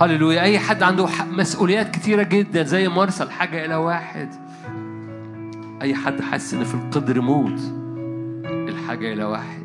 [0.00, 0.40] هللويا.
[0.40, 4.28] أي حد عنده مسؤوليات كتيرة جدا زي مرسى الحاجة إلى واحد.
[5.82, 7.60] أي حد حاسس إن في القدر موت.
[8.44, 9.57] الحاجة إلى واحد.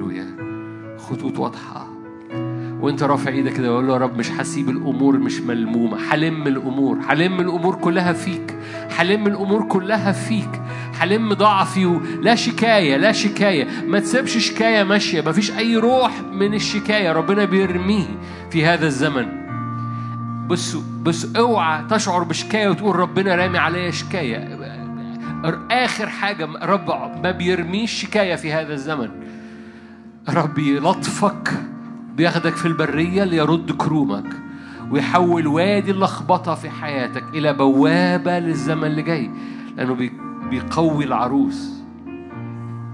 [0.00, 0.26] هللويا
[0.98, 1.86] خطوط واضحة.
[2.80, 5.98] وانت رافع إيدك كده وقول له يا رب مش هسيب الأمور مش ملمومة.
[6.12, 8.56] هلم الأمور هلم الأمور كلها فيك.
[8.96, 10.62] هلم الأمور كلها فيك.
[11.00, 13.66] هلم ضعفي ولا شكاية لا شكاية.
[13.86, 15.20] ما تسيبش شكاية ماشية.
[15.20, 18.06] ما فيش أي روح من الشكاية ربنا بيرميه
[18.50, 19.26] في هذا الزمن.
[20.46, 24.60] بص بص اوعى تشعر بشكاية وتقول ربنا رامي عليا شكاية.
[25.70, 26.90] آخر حاجة رب
[27.24, 29.10] ما بيرميش شكاية في هذا الزمن.
[30.30, 31.52] ربي لطفك
[32.16, 34.36] بياخدك في البرية ليرد كرومك
[34.90, 39.30] ويحول وادي اللخبطة في حياتك إلى بوابة للزمن اللي جاي
[39.76, 40.10] لأنه
[40.50, 41.70] بيقوي العروس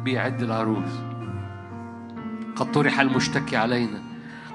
[0.05, 0.91] بيعد العروس.
[2.57, 3.99] قد طرح المشتكي علينا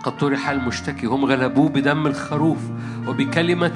[0.04, 2.60] قد طرح المشتكي هم غلبوه بدم الخروف
[3.08, 3.74] وبكلمة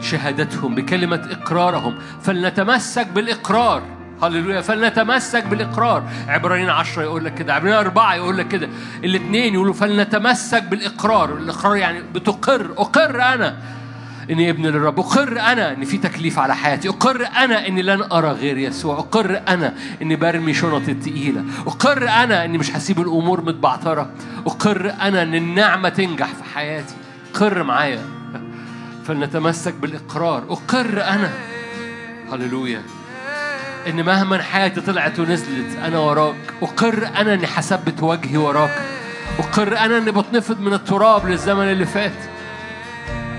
[0.00, 1.94] شهادتهم بكلمة إقرارهم.
[2.20, 3.82] فلنتمسك بالإقرار.
[4.22, 4.60] هللويا.
[4.60, 6.02] فلنتمسك بالإقرار.
[6.28, 8.68] عبرانيين عشرة يقول لك كده عبرانيين أربعة يقول لك كده.
[9.04, 11.36] الاثنين يقولوا فلنتمسك بالإقرار.
[11.36, 12.70] الإقرار يعني بتقر.
[12.78, 13.56] أقر أنا
[14.30, 15.00] إني ابن للرب.
[15.00, 16.88] أقر أنا إن في تكليف على حياتي.
[16.88, 18.98] أقر أنا إني لن أرى غير يسوع.
[18.98, 21.44] أقر أنا إني برمي شنط التقيلة.
[21.66, 24.10] أقر أنا إني مش هسيب الأمور متبعترة.
[24.46, 26.94] أقر أنا إن النعمة تنجح في حياتي.
[27.34, 28.02] قر معايا.
[29.06, 30.42] فلنتمسك بالإقرار.
[30.50, 31.30] أقر أنا.
[32.32, 32.82] هللويا.
[33.88, 36.34] إن مهما حياتي طلعت ونزلت أنا وراك.
[36.62, 38.82] أقر أنا إني حسبت وجهي وراك.
[39.38, 42.12] أقر أنا إني بتنفض من التراب للزمن اللي فات.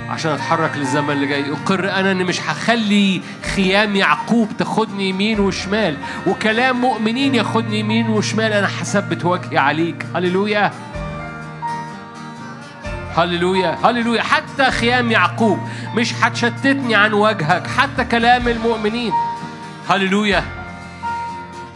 [0.09, 1.51] عشان أتحرك للزمن اللي جاي.
[1.51, 3.21] أقر أنا إني مش هخلي
[3.55, 5.97] خيام يعقوب تاخدني يمين وشمال.
[6.27, 8.53] وكلام مؤمنين ياخدني يمين وشمال.
[8.53, 10.05] أنا حسبت وجهي عليك.
[10.15, 10.71] هللويا.
[13.17, 13.77] هللويا.
[13.83, 14.21] هللويا.
[14.21, 15.59] حتى خيام يعقوب
[15.95, 17.67] مش هتشتتني عن وجهك.
[17.67, 19.11] حتى كلام المؤمنين.
[19.89, 20.43] هللويا.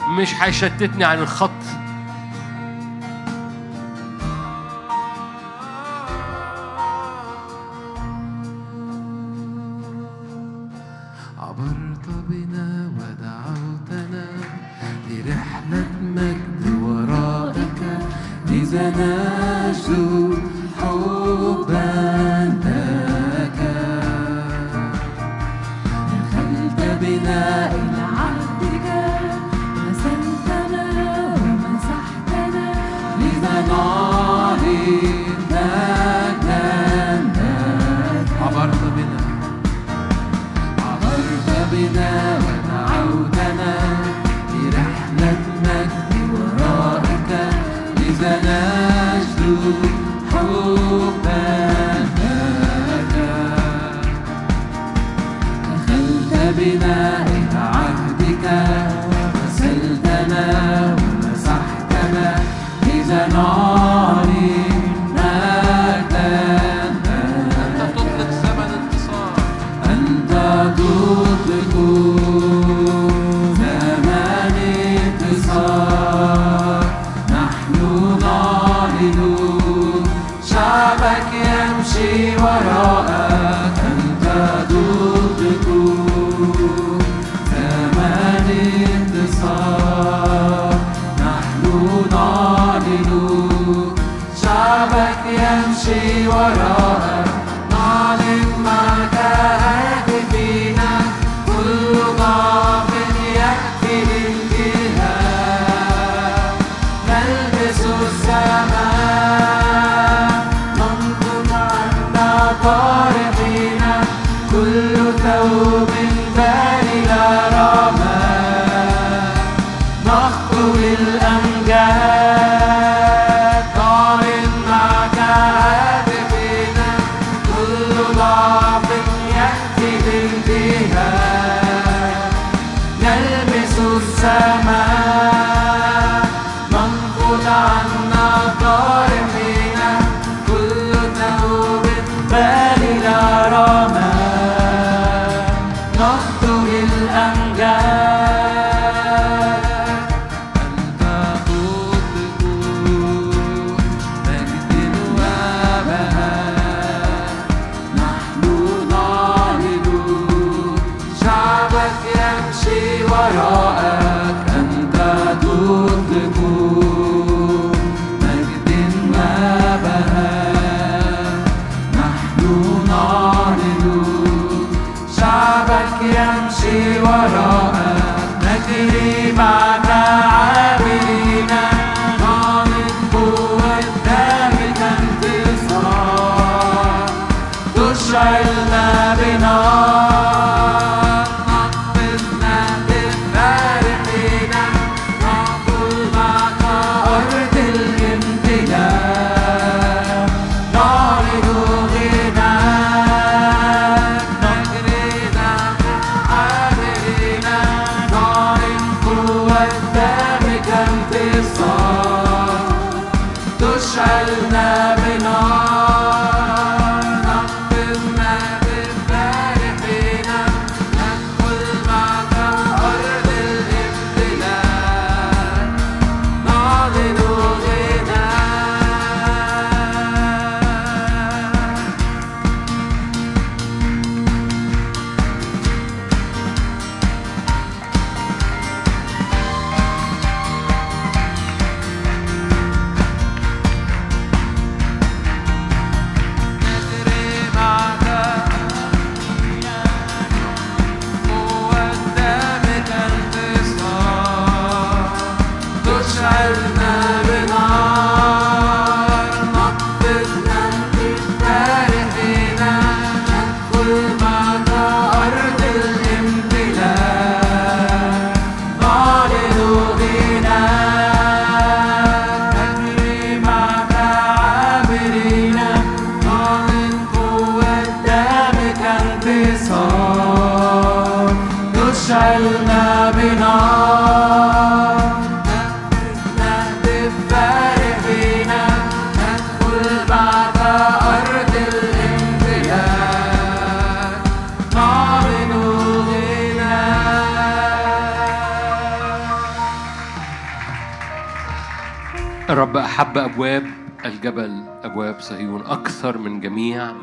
[0.08, 1.85] مش هيشتتني عن الخط.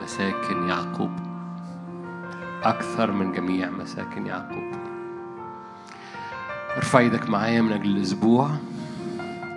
[0.03, 1.11] مساكن يعقوب.
[2.63, 4.73] أكثر من جميع مساكن يعقوب.
[6.77, 8.51] ارفع إيدك معايا من أجل الأسبوع.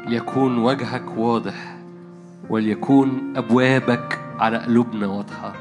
[0.07, 1.77] ليكون وجهك واضح
[2.49, 5.53] وليكون أبوابك على قلوبنا واضحة.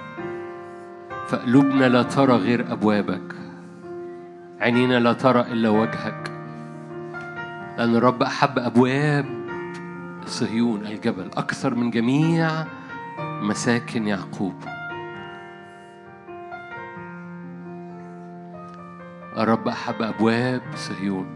[1.28, 3.34] فقلوبنا لا ترى غير أبوابك.
[4.60, 6.30] عينينا لا ترى إلا وجهك.
[7.78, 9.26] لأن الرب أحب أبواب
[10.26, 11.30] صهيون الجبل.
[11.36, 12.50] أكثر من جميع
[13.18, 14.54] مساكن يعقوب.
[19.36, 21.26] الرب أحب أبواب صهيون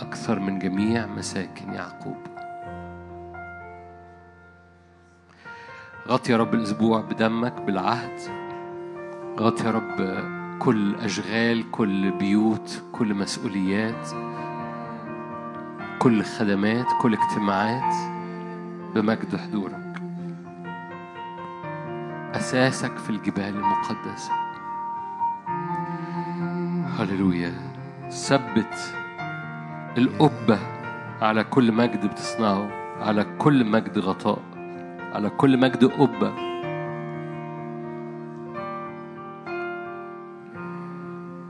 [0.00, 2.16] أكثر من جميع مساكن يعقوب.
[6.08, 8.20] غطي يا رب الأسبوع بدمك بالعهد.
[9.40, 10.18] غطي يا رب
[10.58, 14.08] كل أشغال كل بيوت كل مسؤوليات
[15.98, 17.94] كل خدمات كل اجتماعات
[18.94, 20.02] بمجد حضورك.
[22.34, 24.45] أساسك في الجبال المقدسة.
[26.98, 27.54] هللويا.
[28.10, 28.94] ثبت
[29.98, 30.58] القبة
[31.22, 32.70] على كل مجد بتصنعه
[33.00, 34.42] على كل مجد غطاء
[35.14, 36.34] على كل مجد قبة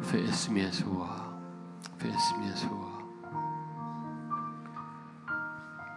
[0.02, 1.06] في اسم يسوع
[1.98, 2.86] في اسم يسوع.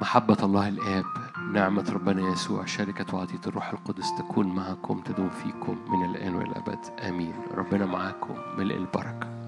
[0.02, 1.06] محبة الله الآب
[1.54, 6.80] نعمة ربنا يسوع شركة وعطية الروح القدس تكون معكم تدوم فيكم من الآن والأبد.
[7.08, 7.34] آمين.
[7.56, 9.39] ربنا معاكم ملء البركة.